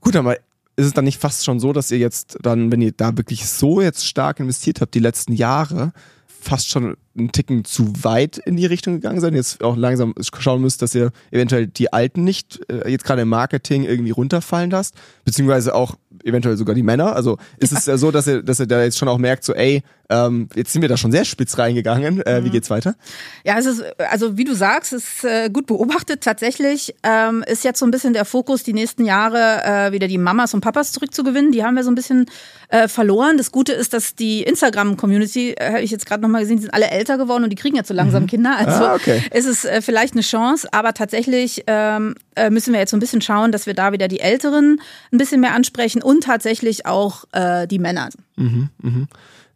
Gut, 0.00 0.16
aber 0.16 0.36
ist 0.76 0.86
es 0.86 0.92
dann 0.94 1.04
nicht 1.04 1.20
fast 1.20 1.44
schon 1.44 1.60
so, 1.60 1.74
dass 1.74 1.90
ihr 1.90 1.98
jetzt 1.98 2.38
dann, 2.40 2.72
wenn 2.72 2.80
ihr 2.80 2.92
da 2.92 3.18
wirklich 3.18 3.46
so 3.46 3.82
jetzt 3.82 4.06
stark 4.06 4.40
investiert 4.40 4.80
habt, 4.80 4.94
die 4.94 5.00
letzten 5.00 5.34
Jahre, 5.34 5.92
fast 6.26 6.70
schon 6.70 6.96
einen 7.16 7.32
Ticken 7.32 7.64
zu 7.64 7.92
weit 8.04 8.38
in 8.38 8.56
die 8.56 8.66
Richtung 8.66 8.94
gegangen 8.94 9.20
seid, 9.20 9.34
jetzt 9.34 9.62
auch 9.64 9.76
langsam 9.76 10.14
schauen 10.20 10.62
müsst, 10.62 10.82
dass 10.82 10.94
ihr 10.94 11.10
eventuell 11.30 11.66
die 11.66 11.92
Alten 11.92 12.22
nicht 12.24 12.60
äh, 12.70 12.88
jetzt 12.90 13.04
gerade 13.04 13.22
im 13.22 13.28
Marketing 13.28 13.84
irgendwie 13.84 14.12
runterfallen 14.12 14.70
lasst, 14.70 14.94
beziehungsweise 15.24 15.74
auch 15.74 15.96
eventuell 16.24 16.56
sogar 16.56 16.74
die 16.74 16.82
Männer. 16.82 17.16
Also 17.16 17.38
ist 17.58 17.72
es 17.72 17.86
ja 17.86 17.96
so, 17.96 18.10
dass 18.10 18.26
ihr, 18.26 18.42
dass 18.42 18.60
ihr 18.60 18.66
da 18.66 18.82
jetzt 18.82 18.98
schon 18.98 19.08
auch 19.08 19.18
merkt, 19.18 19.44
so 19.44 19.54
ey, 19.54 19.82
ähm, 20.10 20.48
jetzt 20.54 20.72
sind 20.72 20.82
wir 20.82 20.88
da 20.88 20.96
schon 20.96 21.12
sehr 21.12 21.24
spitz 21.24 21.56
reingegangen. 21.56 22.20
Äh, 22.22 22.40
mhm. 22.40 22.44
Wie 22.44 22.50
geht's 22.50 22.68
weiter? 22.68 22.96
Ja, 23.44 23.58
es 23.58 23.66
ist, 23.66 23.82
also 23.98 24.36
wie 24.36 24.44
du 24.44 24.54
sagst, 24.54 24.92
ist 24.92 25.24
äh, 25.24 25.48
gut 25.50 25.66
beobachtet. 25.66 26.22
Tatsächlich 26.22 26.94
ähm, 27.04 27.44
ist 27.46 27.64
jetzt 27.64 27.78
so 27.78 27.86
ein 27.86 27.92
bisschen 27.92 28.12
der 28.12 28.24
Fokus, 28.24 28.64
die 28.64 28.72
nächsten 28.72 29.04
Jahre 29.04 29.62
äh, 29.64 29.92
wieder 29.92 30.08
die 30.08 30.18
Mamas 30.18 30.52
und 30.52 30.62
Papas 30.62 30.92
zurückzugewinnen. 30.92 31.52
Die 31.52 31.64
haben 31.64 31.76
wir 31.76 31.84
so 31.84 31.90
ein 31.90 31.94
bisschen 31.94 32.26
äh, 32.68 32.88
verloren. 32.88 33.38
Das 33.38 33.52
Gute 33.52 33.72
ist, 33.72 33.94
dass 33.94 34.16
die 34.16 34.42
Instagram-Community, 34.42 35.52
äh, 35.52 35.68
habe 35.68 35.82
ich 35.82 35.92
jetzt 35.92 36.06
gerade 36.06 36.22
nochmal 36.22 36.42
gesehen, 36.42 36.58
sind 36.58 36.74
alle 36.74 36.90
älter 36.90 37.09
geworden 37.18 37.44
und 37.44 37.50
die 37.50 37.56
kriegen 37.56 37.76
jetzt 37.76 37.88
so 37.88 37.94
langsam 37.94 38.24
mhm. 38.24 38.28
Kinder. 38.28 38.56
Also 38.56 38.84
ah, 38.84 38.94
okay. 38.94 39.22
ist 39.32 39.46
es 39.46 39.64
äh, 39.64 39.82
vielleicht 39.82 40.14
eine 40.14 40.22
Chance, 40.22 40.68
aber 40.72 40.94
tatsächlich 40.94 41.64
ähm, 41.66 42.14
äh, 42.36 42.50
müssen 42.50 42.72
wir 42.72 42.80
jetzt 42.80 42.90
so 42.90 42.96
ein 42.96 43.00
bisschen 43.00 43.20
schauen, 43.20 43.52
dass 43.52 43.66
wir 43.66 43.74
da 43.74 43.92
wieder 43.92 44.08
die 44.08 44.20
Älteren 44.20 44.80
ein 45.12 45.18
bisschen 45.18 45.40
mehr 45.40 45.54
ansprechen 45.54 46.02
und 46.02 46.24
tatsächlich 46.24 46.86
auch 46.86 47.24
äh, 47.32 47.66
die 47.66 47.78
Männer. 47.78 48.08
Mhm, 48.36 48.70
mhm. 48.82 49.08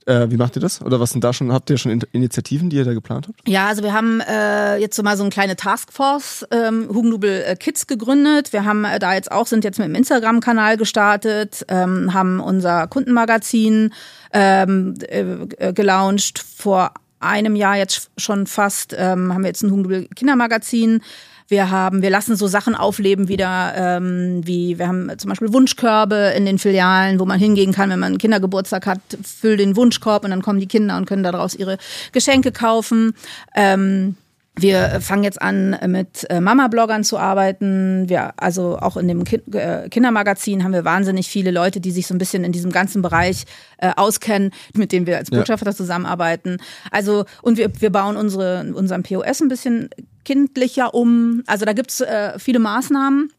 Äh, 0.07 0.31
wie 0.31 0.37
macht 0.37 0.55
ihr 0.57 0.61
das? 0.61 0.83
Oder 0.83 1.01
was 1.01 1.11
sind 1.11 1.25
da 1.25 1.33
schon, 1.33 1.51
habt 1.51 1.71
ihr 1.71 1.79
schon 1.79 2.03
Initiativen, 2.12 2.69
die 2.69 2.77
ihr 2.77 2.85
da 2.85 2.93
geplant 2.93 3.29
habt? 3.29 3.49
Ja, 3.49 3.69
also 3.69 3.83
wir 3.83 3.95
haben 3.95 4.21
äh, 4.21 4.77
jetzt 4.77 4.97
so 4.97 5.03
mal 5.03 5.17
so 5.17 5.23
eine 5.23 5.31
kleine 5.31 5.57
Taskforce 5.57 6.47
ähm, 6.51 6.88
Hugendubel 6.93 7.43
äh, 7.47 7.57
Kids 7.57 7.87
gegründet. 7.87 8.53
Wir 8.53 8.64
haben 8.64 8.85
äh, 8.85 8.99
da 8.99 9.14
jetzt 9.14 9.33
auch, 9.33 9.47
sind 9.47 9.64
jetzt 9.64 9.79
mit 9.79 9.88
dem 9.88 9.95
Instagram-Kanal 9.95 10.77
gestartet, 10.77 11.64
ähm, 11.69 12.12
haben 12.12 12.40
unser 12.40 12.87
Kundenmagazin 12.87 13.95
ähm, 14.35 14.95
äh, 15.09 15.73
gelauncht. 15.73 16.38
Vor 16.38 16.93
einem 17.25 17.57
Jahr 17.57 17.77
jetzt 17.77 18.11
schon 18.17 18.47
fast 18.47 18.95
ähm, 18.97 19.33
haben 19.33 19.43
wir 19.43 19.49
jetzt 19.49 19.63
ein 19.63 19.71
Hugendubel 19.71 20.09
Kindermagazin 20.15 21.01
wir 21.49 21.71
haben, 21.71 22.01
wir 22.01 22.11
lassen 22.11 22.37
so 22.37 22.47
Sachen 22.47 22.75
aufleben 22.75 23.29
wieder, 23.29 23.75
ähm, 23.77 24.41
wie 24.47 24.79
wir 24.79 24.89
haben 24.89 25.11
zum 25.19 25.29
Beispiel 25.29 25.53
Wunschkörbe 25.53 26.33
in 26.37 26.47
den 26.47 26.59
Filialen, 26.59 27.21
wo 27.21 27.27
man 27.27 27.39
hingehen 27.39 27.73
kann, 27.73 27.91
wenn 27.91 27.99
man 27.99 28.13
einen 28.13 28.19
Kindergeburtstag 28.19 28.87
hat, 28.87 29.01
füll 29.23 29.59
den 29.59 29.77
Wunschkorb 29.77 30.25
und 30.25 30.31
dann 30.31 30.43
kommen 30.43 30.61
die 30.61 30.67
Kinder 30.67 30.97
und 30.97 31.07
können 31.07 31.23
daraus 31.23 31.55
ihre 31.55 31.77
Geschenke 32.13 32.51
kaufen. 32.51 33.15
Ähm, 33.55 34.17
wir 34.57 35.01
fangen 35.01 35.25
jetzt 35.25 35.43
an, 35.43 35.77
mit 35.88 36.27
äh, 36.31 36.40
Mama-Bloggern 36.40 37.03
zu 37.03 37.19
arbeiten. 37.19 38.09
Wir, 38.09 38.35
also 38.37 38.79
auch 38.79 38.97
in 38.97 39.09
dem 39.09 39.25
äh, 39.53 39.88
Kindermagazin 39.88 40.62
haben 40.62 40.73
wir 40.73 40.85
wahnsinnig 40.85 41.29
viele 41.29 41.51
Leute, 41.51 41.81
die 41.81 41.90
sich 41.90 42.07
so 42.07 42.14
ein 42.14 42.19
bisschen 42.19 42.45
in 42.45 42.53
diesem 42.53 42.71
ganzen 42.71 43.03
Bereich 43.03 43.45
äh, 43.79 43.90
auskennen, 43.97 44.53
mit 44.75 44.93
denen 44.93 45.07
wir 45.07 45.17
als 45.17 45.31
Botschafter 45.31 45.71
ja. 45.71 45.75
zusammenarbeiten. 45.75 46.59
Also, 46.93 47.25
und 47.43 47.59
wir, 47.59 47.71
wir 47.81 47.90
bauen 47.90 48.17
unsere, 48.17 48.73
unseren 48.75 49.03
POS 49.03 49.43
ein 49.43 49.49
bisschen 49.49 49.90
kindlicher 50.25 50.95
um. 50.95 51.43
Also 51.47 51.64
da 51.64 51.73
gibt's 51.73 52.01
äh, 52.01 52.38
viele 52.38 52.61
Maßnahmen. 52.61 53.31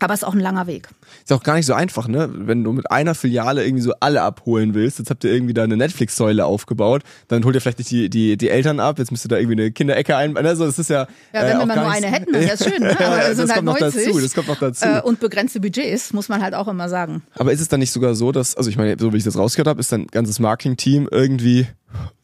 Aber 0.00 0.12
es 0.12 0.20
ist 0.20 0.24
auch 0.24 0.34
ein 0.34 0.40
langer 0.40 0.66
Weg. 0.66 0.88
Ist 1.22 1.32
auch 1.32 1.42
gar 1.42 1.54
nicht 1.54 1.66
so 1.66 1.72
einfach, 1.72 2.08
ne? 2.08 2.28
Wenn 2.32 2.64
du 2.64 2.72
mit 2.72 2.90
einer 2.90 3.14
Filiale 3.14 3.64
irgendwie 3.64 3.82
so 3.82 3.92
alle 4.00 4.22
abholen 4.22 4.74
willst, 4.74 4.98
jetzt 4.98 5.08
habt 5.08 5.22
ihr 5.24 5.32
irgendwie 5.32 5.54
da 5.54 5.62
eine 5.62 5.76
Netflix-Säule 5.76 6.44
aufgebaut, 6.44 7.02
dann 7.28 7.44
holt 7.44 7.54
ihr 7.54 7.60
vielleicht 7.60 7.78
nicht 7.78 7.90
die, 7.90 8.10
die, 8.10 8.36
die 8.36 8.50
Eltern 8.50 8.80
ab, 8.80 8.98
jetzt 8.98 9.12
müsst 9.12 9.24
ihr 9.24 9.28
da 9.28 9.36
irgendwie 9.36 9.62
eine 9.62 9.70
Kinderecke 9.70 10.16
ein. 10.16 10.36
Also 10.36 10.66
das 10.66 10.78
ist 10.78 10.90
ja. 10.90 11.06
Ja, 11.32 11.42
wenn 11.42 11.56
äh, 11.56 11.58
wir 11.58 11.66
mal 11.66 11.76
nur 11.76 11.90
eine 11.90 12.06
hätten, 12.08 12.32
dann 12.32 12.42
wäre 12.42 12.58
schön, 12.58 12.82
ne? 12.82 12.90
Aber 13.00 13.16
das, 13.16 13.36
das 13.36 13.50
halt 13.50 13.64
kommt 13.64 13.80
90, 13.80 13.82
noch 13.84 14.04
dazu, 14.04 14.20
das 14.20 14.34
kommt 14.34 14.48
noch 14.48 14.58
dazu. 14.58 14.84
Äh, 14.84 15.00
und 15.02 15.20
begrenzte 15.20 15.60
Budgets, 15.60 16.12
muss 16.12 16.28
man 16.28 16.42
halt 16.42 16.54
auch 16.54 16.68
immer 16.68 16.88
sagen. 16.88 17.22
Aber 17.36 17.52
ist 17.52 17.60
es 17.60 17.68
dann 17.68 17.80
nicht 17.80 17.92
sogar 17.92 18.14
so, 18.14 18.32
dass, 18.32 18.56
also 18.56 18.68
ich 18.68 18.76
meine, 18.76 18.96
so 18.98 19.12
wie 19.12 19.18
ich 19.18 19.24
das 19.24 19.38
rausgehört 19.38 19.68
habe, 19.68 19.80
ist 19.80 19.92
dein 19.92 20.08
ganzes 20.08 20.40
Marketing-Team 20.40 21.08
irgendwie 21.10 21.68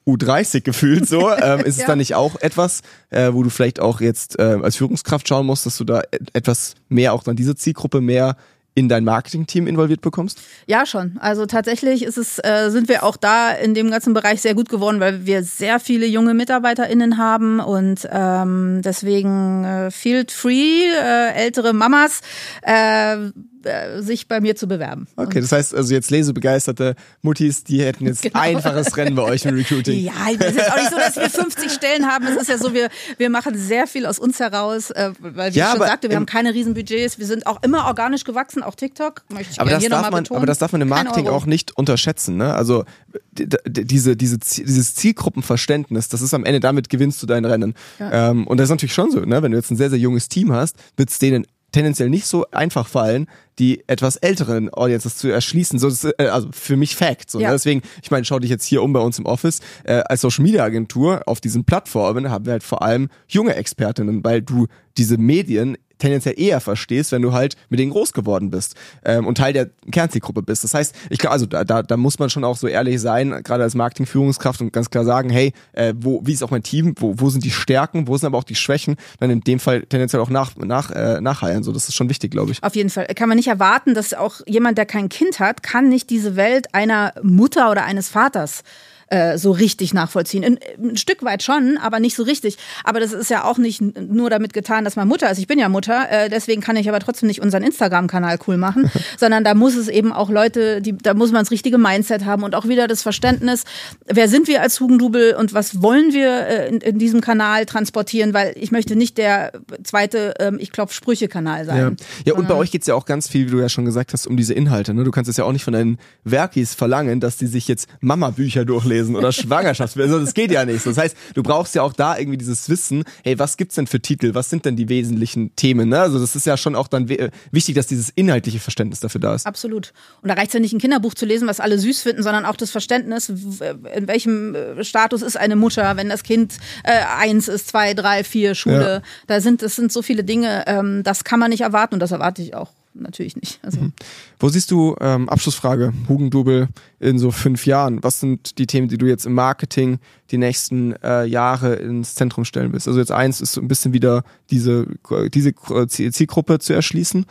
U30 0.06 0.62
gefühlt 0.62 1.08
so. 1.08 1.30
Ähm, 1.40 1.60
ist 1.60 1.78
ja. 1.78 1.82
es 1.82 1.86
dann 1.86 1.98
nicht 1.98 2.14
auch 2.14 2.36
etwas, 2.40 2.82
äh, 3.10 3.32
wo 3.32 3.42
du 3.42 3.50
vielleicht 3.50 3.80
auch 3.80 4.00
jetzt 4.00 4.38
äh, 4.38 4.58
als 4.62 4.76
Führungskraft 4.76 5.26
schauen 5.26 5.46
musst, 5.46 5.64
dass 5.64 5.78
du 5.78 5.84
da 5.84 6.02
etwas 6.32 6.74
mehr 6.88 7.14
auch 7.14 7.22
dann 7.22 7.36
diese 7.36 7.54
Zielgruppe 7.54 8.00
mehr 8.00 8.36
in 8.74 8.88
dein 8.88 9.04
Marketing-Team 9.04 9.66
involviert 9.66 10.00
bekommst? 10.00 10.40
Ja, 10.66 10.86
schon. 10.86 11.18
Also 11.20 11.46
tatsächlich 11.46 12.02
ist 12.02 12.18
es, 12.18 12.38
äh, 12.38 12.70
sind 12.70 12.88
wir 12.88 13.04
auch 13.04 13.16
da 13.16 13.52
in 13.52 13.74
dem 13.74 13.90
ganzen 13.90 14.14
Bereich 14.14 14.40
sehr 14.40 14.54
gut 14.54 14.68
geworden, 14.68 15.00
weil 15.00 15.26
wir 15.26 15.42
sehr 15.42 15.80
viele 15.80 16.06
junge 16.06 16.34
MitarbeiterInnen 16.34 17.18
haben 17.18 17.60
und 17.60 18.08
ähm, 18.10 18.80
deswegen 18.82 19.64
äh, 19.64 19.90
Field 19.90 20.30
Free, 20.30 20.84
äh, 20.84 21.32
ältere 21.34 21.72
Mamas, 21.72 22.20
äh, 22.62 23.16
äh, 23.64 24.03
sich 24.03 24.29
bei 24.29 24.40
mir 24.40 24.57
zu 24.57 24.66
bewerben. 24.66 25.07
Okay, 25.16 25.40
das 25.40 25.53
heißt 25.53 25.75
also 25.75 25.92
jetzt 25.94 26.11
lesebegeisterte 26.11 26.94
Muttis, 27.23 27.64
die 27.64 27.83
hätten 27.83 28.07
jetzt 28.07 28.23
genau. 28.23 28.38
einfaches 28.38 28.96
Rennen 28.96 29.14
bei 29.14 29.23
euch 29.23 29.44
im 29.44 29.55
Recruiting. 29.55 30.03
Ja, 30.03 30.12
es 30.38 30.57
ist 30.57 30.70
auch 30.70 30.77
nicht 30.77 30.90
so, 30.90 30.96
dass 30.96 31.16
wir 31.16 31.31
50 31.31 31.73
Stellen 31.73 32.07
haben. 32.07 32.27
Es 32.27 32.37
ist 32.37 32.49
ja 32.49 32.59
so, 32.59 32.75
wir, 32.75 32.88
wir 33.18 33.31
machen 33.31 33.57
sehr 33.57 33.87
viel 33.87 34.07
aus 34.07 34.18
uns 34.18 34.40
heraus, 34.40 34.90
äh, 34.90 35.12
weil 35.18 35.55
wie 35.55 35.59
ja, 35.59 35.66
ich 35.66 35.79
schon 35.79 35.87
sagte, 35.87 36.09
wir 36.09 36.16
haben 36.16 36.27
keine 36.27 36.55
Riesenbudgets. 36.55 37.18
Wir 37.18 37.27
sind 37.27 37.46
auch 37.46 37.62
immer 37.62 37.87
organisch 37.87 38.25
gewachsen, 38.25 38.62
auch 38.62 38.75
TikTok. 38.75 39.23
Möchte 39.29 39.53
ich 39.53 39.61
aber, 39.61 39.70
das 39.70 39.81
hier 39.81 39.90
darf 39.90 40.11
man, 40.11 40.27
aber 40.31 40.46
das 40.46 40.59
darf 40.59 40.73
man 40.73 40.81
im 40.81 40.88
Marketing 40.88 41.29
auch 41.29 41.46
nicht 41.46 41.77
unterschätzen. 41.77 42.37
Ne? 42.37 42.55
Also 42.55 42.85
diese, 43.33 44.16
diese, 44.16 44.38
dieses 44.38 44.94
Zielgruppenverständnis, 44.94 46.09
das 46.09 46.23
ist 46.23 46.35
am 46.35 46.44
Ende, 46.44 46.61
damit 46.61 46.88
gewinnst 46.88 47.23
du 47.23 47.27
dein 47.27 47.44
Rennen. 47.44 47.75
Ja. 47.99 48.31
Ähm, 48.31 48.46
und 48.46 48.59
das 48.59 48.64
ist 48.64 48.70
natürlich 48.70 48.94
schon 48.94 49.11
so, 49.11 49.20
ne? 49.20 49.42
wenn 49.42 49.53
du 49.53 49.59
jetzt 49.59 49.70
ein 49.70 49.77
sehr, 49.77 49.90
sehr 49.90 49.99
junges 49.99 50.29
Team 50.29 50.53
hast, 50.53 50.77
wird 50.96 51.11
es 51.11 51.18
denen 51.18 51.46
tendenziell 51.72 52.11
nicht 52.11 52.26
so 52.26 52.46
einfach 52.50 52.87
fallen, 52.87 53.26
die 53.59 53.85
etwas 53.87 54.16
älteren 54.16 54.72
Audiences 54.72 55.16
zu 55.16 55.28
erschließen. 55.28 55.78
So, 55.78 55.88
ist, 55.88 56.04
äh, 56.04 56.26
also 56.26 56.48
für 56.52 56.76
mich 56.76 56.96
Fact. 56.96 57.30
So, 57.30 57.38
ne? 57.38 57.44
ja. 57.44 57.50
ne? 57.50 57.56
Deswegen, 57.56 57.83
ich 58.02 58.11
meine, 58.11 58.24
schau 58.24 58.38
dich 58.38 58.50
jetzt 58.50 58.64
hier 58.64 58.83
um 58.83 58.92
bei 58.92 59.00
uns 59.00 59.18
im 59.18 59.26
Office. 59.26 59.61
Äh, 59.85 60.02
als 60.06 60.22
Social 60.22 60.42
Media 60.42 60.64
Agentur 60.64 61.22
auf 61.26 61.40
diesen 61.40 61.64
Plattformen 61.64 62.30
haben 62.30 62.46
wir 62.46 62.52
halt 62.52 62.62
vor 62.62 62.83
allem 62.83 63.09
junge 63.28 63.54
Expertinnen, 63.54 64.24
weil 64.24 64.42
du 64.42 64.66
diese 64.96 65.18
Medien 65.18 65.76
tendenziell 66.00 66.38
eher 66.38 66.60
verstehst, 66.60 67.12
wenn 67.12 67.22
du 67.22 67.32
halt 67.32 67.56
mit 67.68 67.78
denen 67.78 67.92
groß 67.92 68.12
geworden 68.12 68.50
bist 68.50 68.74
ähm, 69.04 69.26
und 69.26 69.38
Teil 69.38 69.52
der 69.52 69.70
Kernzielgruppe 69.92 70.42
bist. 70.42 70.64
Das 70.64 70.74
heißt, 70.74 70.94
ich 71.10 71.18
glaube, 71.18 71.32
also 71.32 71.46
da, 71.46 71.64
da, 71.64 71.82
da 71.82 71.96
muss 71.96 72.18
man 72.18 72.30
schon 72.30 72.44
auch 72.44 72.56
so 72.56 72.66
ehrlich 72.66 73.00
sein, 73.00 73.40
gerade 73.44 73.62
als 73.62 73.74
Marketingführungskraft 73.74 74.60
und 74.60 74.72
ganz 74.72 74.90
klar 74.90 75.04
sagen, 75.04 75.30
hey, 75.30 75.52
äh, 75.72 75.94
wo, 75.96 76.20
wie 76.24 76.32
ist 76.32 76.42
auch 76.42 76.50
mein 76.50 76.62
Team, 76.62 76.94
wo, 76.98 77.14
wo 77.18 77.30
sind 77.30 77.44
die 77.44 77.50
Stärken, 77.50 78.08
wo 78.08 78.16
sind 78.16 78.26
aber 78.26 78.38
auch 78.38 78.44
die 78.44 78.54
Schwächen, 78.54 78.96
dann 79.20 79.30
in 79.30 79.40
dem 79.40 79.60
Fall 79.60 79.82
tendenziell 79.82 80.20
auch 80.20 80.30
nach, 80.30 80.56
nach, 80.56 80.90
äh, 80.90 81.20
nachheilen. 81.20 81.62
So, 81.62 81.72
das 81.72 81.88
ist 81.88 81.94
schon 81.94 82.08
wichtig, 82.08 82.30
glaube 82.30 82.52
ich. 82.52 82.62
Auf 82.62 82.74
jeden 82.74 82.90
Fall. 82.90 83.06
Kann 83.14 83.28
man 83.28 83.36
nicht 83.36 83.48
erwarten, 83.48 83.94
dass 83.94 84.14
auch 84.14 84.40
jemand, 84.46 84.78
der 84.78 84.86
kein 84.86 85.08
Kind 85.08 85.40
hat, 85.40 85.62
kann 85.62 85.88
nicht 85.88 86.10
diese 86.10 86.36
Welt 86.36 86.74
einer 86.74 87.12
Mutter 87.22 87.70
oder 87.70 87.84
eines 87.84 88.08
Vaters 88.08 88.62
äh, 89.11 89.38
so 89.38 89.51
richtig 89.51 89.92
nachvollziehen. 89.92 90.44
Ein, 90.44 90.59
ein, 90.79 90.96
Stück 90.96 91.25
weit 91.25 91.42
schon, 91.42 91.79
aber 91.79 91.99
nicht 91.99 92.14
so 92.14 92.23
richtig. 92.23 92.57
Aber 92.85 93.01
das 93.01 93.12
ist 93.12 93.29
ja 93.29 93.44
auch 93.44 93.59
nicht 93.59 93.81
nur 93.81 94.31
damit 94.31 94.53
getan, 94.53 94.85
dass 94.85 94.94
man 94.94 95.09
Mutter 95.09 95.29
ist. 95.31 95.38
Ich 95.38 95.49
bin 95.49 95.59
ja 95.59 95.68
Mutter, 95.68 96.07
äh, 96.09 96.29
deswegen 96.31 96.61
kann 96.61 96.77
ich 96.77 96.88
aber 96.88 97.01
trotzdem 97.01 97.27
nicht 97.27 97.42
unseren 97.42 97.64
Instagram-Kanal 97.64 98.38
cool 98.46 98.57
machen, 98.57 98.88
sondern 99.18 99.42
da 99.42 99.55
muss 99.55 99.75
es 99.75 99.88
eben 99.88 100.12
auch 100.12 100.31
Leute, 100.31 100.81
die, 100.81 100.96
da 100.96 101.14
muss 101.14 101.33
man 101.33 101.42
das 101.42 101.51
richtige 101.51 101.77
Mindset 101.77 102.25
haben 102.25 102.44
und 102.44 102.55
auch 102.55 102.68
wieder 102.68 102.87
das 102.87 103.03
Verständnis, 103.03 103.64
wer 104.07 104.29
sind 104.29 104.46
wir 104.46 104.62
als 104.62 104.79
Hugendubel 104.79 105.35
und 105.35 105.55
was 105.55 105.83
wollen 105.83 106.12
wir 106.12 106.46
äh, 106.46 106.68
in, 106.68 106.81
in, 106.81 106.99
diesem 107.01 107.20
Kanal 107.20 107.66
transportieren, 107.66 108.33
weil 108.33 108.55
ich 108.55 108.70
möchte 108.70 108.94
nicht 108.94 109.18
der 109.18 109.51
zweite 109.83 110.35
ähm, 110.38 110.59
Ich 110.61 110.70
klopf 110.70 110.92
Sprüche-Kanal 110.92 111.64
sein. 111.64 111.96
Ja, 112.25 112.33
ja 112.33 112.35
und 112.35 112.46
bei 112.46 112.55
euch 112.55 112.70
geht's 112.70 112.87
ja 112.87 112.94
auch 112.94 113.07
ganz 113.07 113.27
viel, 113.27 113.49
wie 113.49 113.51
du 113.51 113.59
ja 113.59 113.68
schon 113.68 113.85
gesagt 113.85 114.12
hast, 114.12 114.29
um 114.29 114.37
diese 114.37 114.55
Inhalte. 114.55 114.94
Ne? 114.94 115.03
Du 115.03 115.11
kannst 115.11 115.29
es 115.29 115.37
ja 115.37 115.42
auch 115.42 115.53
nicht 115.53 115.64
von 115.64 115.73
deinen 115.73 115.99
Werkis 116.23 116.75
verlangen, 116.75 117.18
dass 117.18 117.38
die 117.38 117.46
sich 117.46 117.66
jetzt 117.66 117.88
Mama-Bücher 118.01 118.64
durchlesen 118.64 118.99
lesen 119.00 119.16
oder 119.16 119.32
Schwangerschaftsbilder. 119.32 120.14
Also 120.14 120.24
das 120.24 120.34
geht 120.34 120.50
ja 120.50 120.64
nicht. 120.64 120.84
Das 120.86 120.96
heißt, 120.96 121.16
du 121.34 121.42
brauchst 121.42 121.74
ja 121.74 121.82
auch 121.82 121.92
da 121.92 122.18
irgendwie 122.18 122.38
dieses 122.38 122.68
Wissen, 122.68 123.04
hey, 123.24 123.38
was 123.38 123.56
gibt's 123.56 123.74
denn 123.74 123.86
für 123.86 124.00
Titel? 124.00 124.34
Was 124.34 124.50
sind 124.50 124.64
denn 124.64 124.76
die 124.76 124.88
wesentlichen 124.88 125.54
Themen? 125.56 125.88
Ne? 125.88 126.00
Also 126.00 126.18
das 126.18 126.36
ist 126.36 126.46
ja 126.46 126.56
schon 126.56 126.74
auch 126.74 126.88
dann 126.88 127.08
wichtig, 127.50 127.74
dass 127.74 127.86
dieses 127.86 128.10
inhaltliche 128.10 128.60
Verständnis 128.60 129.00
dafür 129.00 129.20
da 129.20 129.34
ist. 129.34 129.46
Absolut. 129.46 129.92
Und 130.22 130.28
da 130.28 130.34
reicht 130.34 130.48
es 130.48 130.54
ja 130.54 130.60
nicht, 130.60 130.72
ein 130.72 130.78
Kinderbuch 130.78 131.14
zu 131.14 131.26
lesen, 131.26 131.48
was 131.48 131.60
alle 131.60 131.78
süß 131.78 132.02
finden, 132.02 132.22
sondern 132.22 132.44
auch 132.44 132.56
das 132.56 132.70
Verständnis, 132.70 133.28
in 133.28 134.08
welchem 134.08 134.54
äh, 134.54 134.84
Status 134.84 135.22
ist 135.22 135.36
eine 135.36 135.56
Mutter, 135.56 135.96
wenn 135.96 136.08
das 136.08 136.22
Kind 136.22 136.58
äh, 136.84 137.00
eins 137.18 137.48
ist, 137.48 137.68
zwei, 137.68 137.94
drei, 137.94 138.24
vier, 138.24 138.54
Schule. 138.54 138.94
Ja. 138.94 139.02
Da 139.26 139.40
sind, 139.40 139.62
das 139.62 139.76
sind 139.76 139.92
so 139.92 140.02
viele 140.02 140.24
Dinge, 140.24 140.64
ähm, 140.66 141.02
das 141.02 141.24
kann 141.24 141.40
man 141.40 141.50
nicht 141.50 141.62
erwarten 141.62 141.94
und 141.94 142.00
das 142.00 142.12
erwarte 142.12 142.42
ich 142.42 142.54
auch 142.54 142.72
natürlich 142.94 143.37
nicht. 143.37 143.61
Also. 143.62 143.81
Mhm. 143.81 143.92
Wo 144.38 144.48
siehst 144.48 144.70
du, 144.70 144.96
ähm, 145.00 145.29
Abschlussfrage, 145.29 145.92
Hugendubel 146.09 146.68
in 146.98 147.18
so 147.18 147.31
fünf 147.31 147.66
Jahren? 147.66 148.03
Was 148.03 148.20
sind 148.20 148.59
die 148.59 148.66
Themen, 148.66 148.88
die 148.88 148.98
du 148.98 149.07
jetzt 149.07 149.26
im 149.26 149.35
Marketing 149.35 149.98
die 150.31 150.38
nächsten 150.38 150.92
äh, 151.03 151.24
Jahre 151.24 151.74
ins 151.74 152.14
Zentrum 152.14 152.44
stellen 152.44 152.72
willst? 152.72 152.88
Also 152.88 153.00
jetzt 153.00 153.12
eins 153.12 153.40
ist 153.40 153.53
so 153.53 153.61
ein 153.61 153.68
bisschen 153.68 153.92
wieder 153.92 154.24
diese, 154.50 154.87
diese 155.33 155.55
Zielgruppe 155.87 156.59
zu 156.59 156.72
erschließen. 156.72 157.26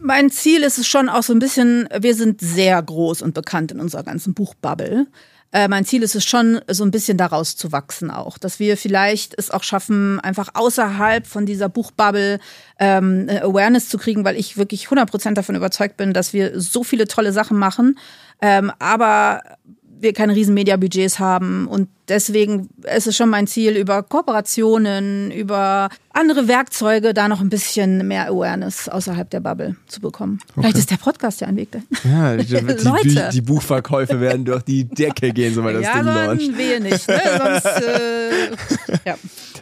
Mein 0.00 0.30
Ziel 0.30 0.62
ist 0.62 0.78
es 0.78 0.86
schon 0.86 1.08
auch 1.08 1.22
so 1.22 1.32
ein 1.32 1.38
bisschen, 1.38 1.88
wir 1.98 2.14
sind 2.14 2.40
sehr 2.40 2.82
groß 2.82 3.22
und 3.22 3.32
bekannt 3.32 3.72
in 3.72 3.80
unserer 3.80 4.02
ganzen 4.02 4.34
Buchbubble. 4.34 5.06
Äh, 5.54 5.68
mein 5.68 5.84
Ziel 5.84 6.02
ist 6.02 6.16
es 6.16 6.24
schon, 6.24 6.60
so 6.66 6.82
ein 6.82 6.90
bisschen 6.90 7.16
daraus 7.16 7.54
zu 7.54 7.70
wachsen 7.70 8.10
auch. 8.10 8.38
Dass 8.38 8.58
wir 8.58 8.76
vielleicht 8.76 9.38
es 9.38 9.52
auch 9.52 9.62
schaffen, 9.62 10.18
einfach 10.18 10.48
außerhalb 10.54 11.28
von 11.28 11.46
dieser 11.46 11.68
Buchbubble 11.68 12.40
ähm, 12.80 13.28
Awareness 13.30 13.88
zu 13.88 13.96
kriegen, 13.96 14.24
weil 14.24 14.36
ich 14.36 14.56
wirklich 14.56 14.88
100% 14.88 15.34
davon 15.34 15.54
überzeugt 15.54 15.96
bin, 15.96 16.12
dass 16.12 16.32
wir 16.32 16.60
so 16.60 16.82
viele 16.82 17.06
tolle 17.06 17.32
Sachen 17.32 17.56
machen, 17.56 17.96
ähm, 18.42 18.72
aber 18.80 19.42
wir 20.00 20.12
keine 20.12 20.34
riesen 20.34 20.54
Media-Budgets 20.54 21.20
haben 21.20 21.68
und 21.68 21.88
deswegen 22.08 22.68
ist 22.94 23.06
es 23.06 23.16
schon 23.16 23.30
mein 23.30 23.46
Ziel, 23.46 23.76
über 23.76 24.02
Kooperationen, 24.02 25.30
über 25.30 25.88
andere 26.12 26.48
Werkzeuge 26.48 27.12
da 27.12 27.28
noch 27.28 27.40
ein 27.40 27.48
bisschen 27.48 28.06
mehr 28.06 28.28
Awareness 28.28 28.88
außerhalb 28.88 29.28
der 29.30 29.40
Bubble 29.40 29.76
zu 29.86 30.00
bekommen. 30.00 30.38
Okay. 30.50 30.60
Vielleicht 30.60 30.78
ist 30.78 30.90
der 30.90 30.96
Podcast 30.96 31.40
ja 31.40 31.48
ein 31.48 31.56
Weg 31.56 31.72
dahin. 31.72 31.88
Ja, 32.04 32.36
die, 32.36 32.46
die, 32.46 33.20
die, 33.32 33.40
Buchverkäufe 33.40 34.20
werden 34.20 34.44
durch 34.44 34.62
die 34.62 34.84
Decke 34.84 35.32
gehen, 35.32 35.54
sobald 35.54 35.76
das 35.76 35.84
ja, 35.84 35.94
Ding 35.94 36.04
launcht. 36.04 36.58
wehe 36.58 36.80
nicht. 36.80 37.08
Ne? 37.08 37.20
Sonst, 37.38 37.66
äh, 37.66 38.50
ja. 39.08 39.16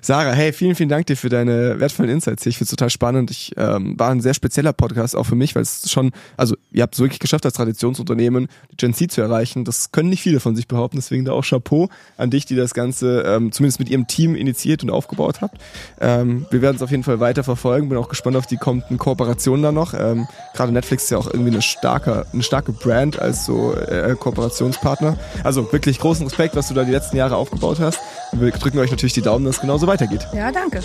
Sarah, 0.05 0.33
hey, 0.33 0.53
vielen, 0.53 0.75
vielen 0.75 0.89
Dank 0.89 1.07
dir 1.07 1.17
für 1.17 1.29
deine 1.29 1.79
wertvollen 1.79 2.11
Insights. 2.11 2.45
Ich 2.45 2.59
finde 2.59 2.65
es 2.65 2.71
total 2.71 2.91
spannend. 2.91 3.31
Ich 3.31 3.53
ähm, 3.57 3.99
war 3.99 4.11
ein 4.11 4.21
sehr 4.21 4.35
spezieller 4.35 4.73
Podcast 4.73 5.15
auch 5.15 5.25
für 5.25 5.37
mich, 5.37 5.55
weil 5.55 5.63
es 5.63 5.89
schon, 5.91 6.11
also 6.37 6.57
ihr 6.73 6.83
habt 6.83 6.95
es 6.95 7.01
wirklich 7.01 7.21
geschafft, 7.21 7.47
als 7.47 7.55
Traditionsunternehmen 7.55 8.49
die 8.73 8.77
Gen 8.79 8.95
Z 8.95 9.13
zu 9.13 9.21
erreichen. 9.21 9.65
Das 9.65 9.93
können 9.93 10.09
nicht 10.09 10.23
viele 10.23 10.41
von 10.41 10.57
sich 10.57 10.67
behaupten, 10.67 10.97
deswegen 10.97 11.25
da 11.25 11.33
auch 11.33 11.45
Chapeau 11.45 11.89
an 12.17 12.31
dich, 12.33 12.47
die 12.47 12.57
das 12.57 12.75
Ganze 12.75 13.23
ähm, 13.27 13.53
zumindest 13.53 13.79
mit 13.79 13.89
ihrem 13.89 14.07
Team 14.07 14.35
initiiert 14.35 14.83
und 14.83 14.91
aufgebaut 14.91 15.41
habt. 15.41 15.59
Ähm, 16.01 16.47
wir 16.51 16.63
werden 16.63 16.77
es 16.77 16.83
auf 16.83 16.91
jeden 16.91 17.03
Fall 17.03 17.21
weiter 17.21 17.45
verfolgen. 17.45 17.89
Bin 17.89 17.99
auch 17.99 18.09
gespannt 18.09 18.37
auf 18.37 18.47
die 18.47 18.57
kommenden 18.57 18.99
Kooperationen 18.99 19.63
da 19.63 19.73
noch. 19.73 19.95
Ähm, 19.95 20.27
Gerade 20.55 20.73
Netflix 20.73 21.05
ist 21.05 21.11
ja 21.11 21.19
auch 21.19 21.27
irgendwie 21.27 21.51
eine 21.51 21.63
starke, 21.63 22.27
eine 22.33 22.43
starke 22.43 22.73
Brand 22.73 23.19
als 23.19 23.45
so 23.45 23.75
äh, 23.75 24.15
Kooperationspartner. 24.19 25.19
Also 25.45 25.71
wirklich 25.73 25.99
großen 25.99 26.27
Respekt, 26.27 26.57
was 26.57 26.69
du 26.69 26.75
da 26.75 26.85
die 26.85 26.93
letzten 26.93 27.17
Jahre 27.17 27.37
aufgebaut 27.37 27.79
hast. 27.81 28.01
Wir 28.33 28.51
drücken 28.51 28.79
euch 28.79 28.91
natürlich 28.91 29.13
die 29.13 29.23
Daumen, 29.23 29.45
dass 29.45 29.57
es 29.57 29.61
genauso 29.61 29.87
weitergeht. 29.87 30.27
Ja, 30.35 30.51
danke. 30.51 30.81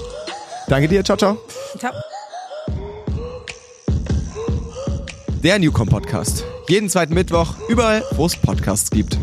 Danke 0.68 0.88
dir. 0.88 1.04
Ciao, 1.04 1.18
ciao. 1.18 1.38
Ciao. 1.78 1.94
Der 5.44 5.60
Newcom 5.60 5.88
Podcast. 5.88 6.44
Jeden 6.68 6.90
zweiten 6.90 7.14
Mittwoch, 7.14 7.54
überall, 7.70 8.04
wo 8.16 8.26
es 8.26 8.36
Podcasts 8.36 8.90
gibt. 8.90 9.18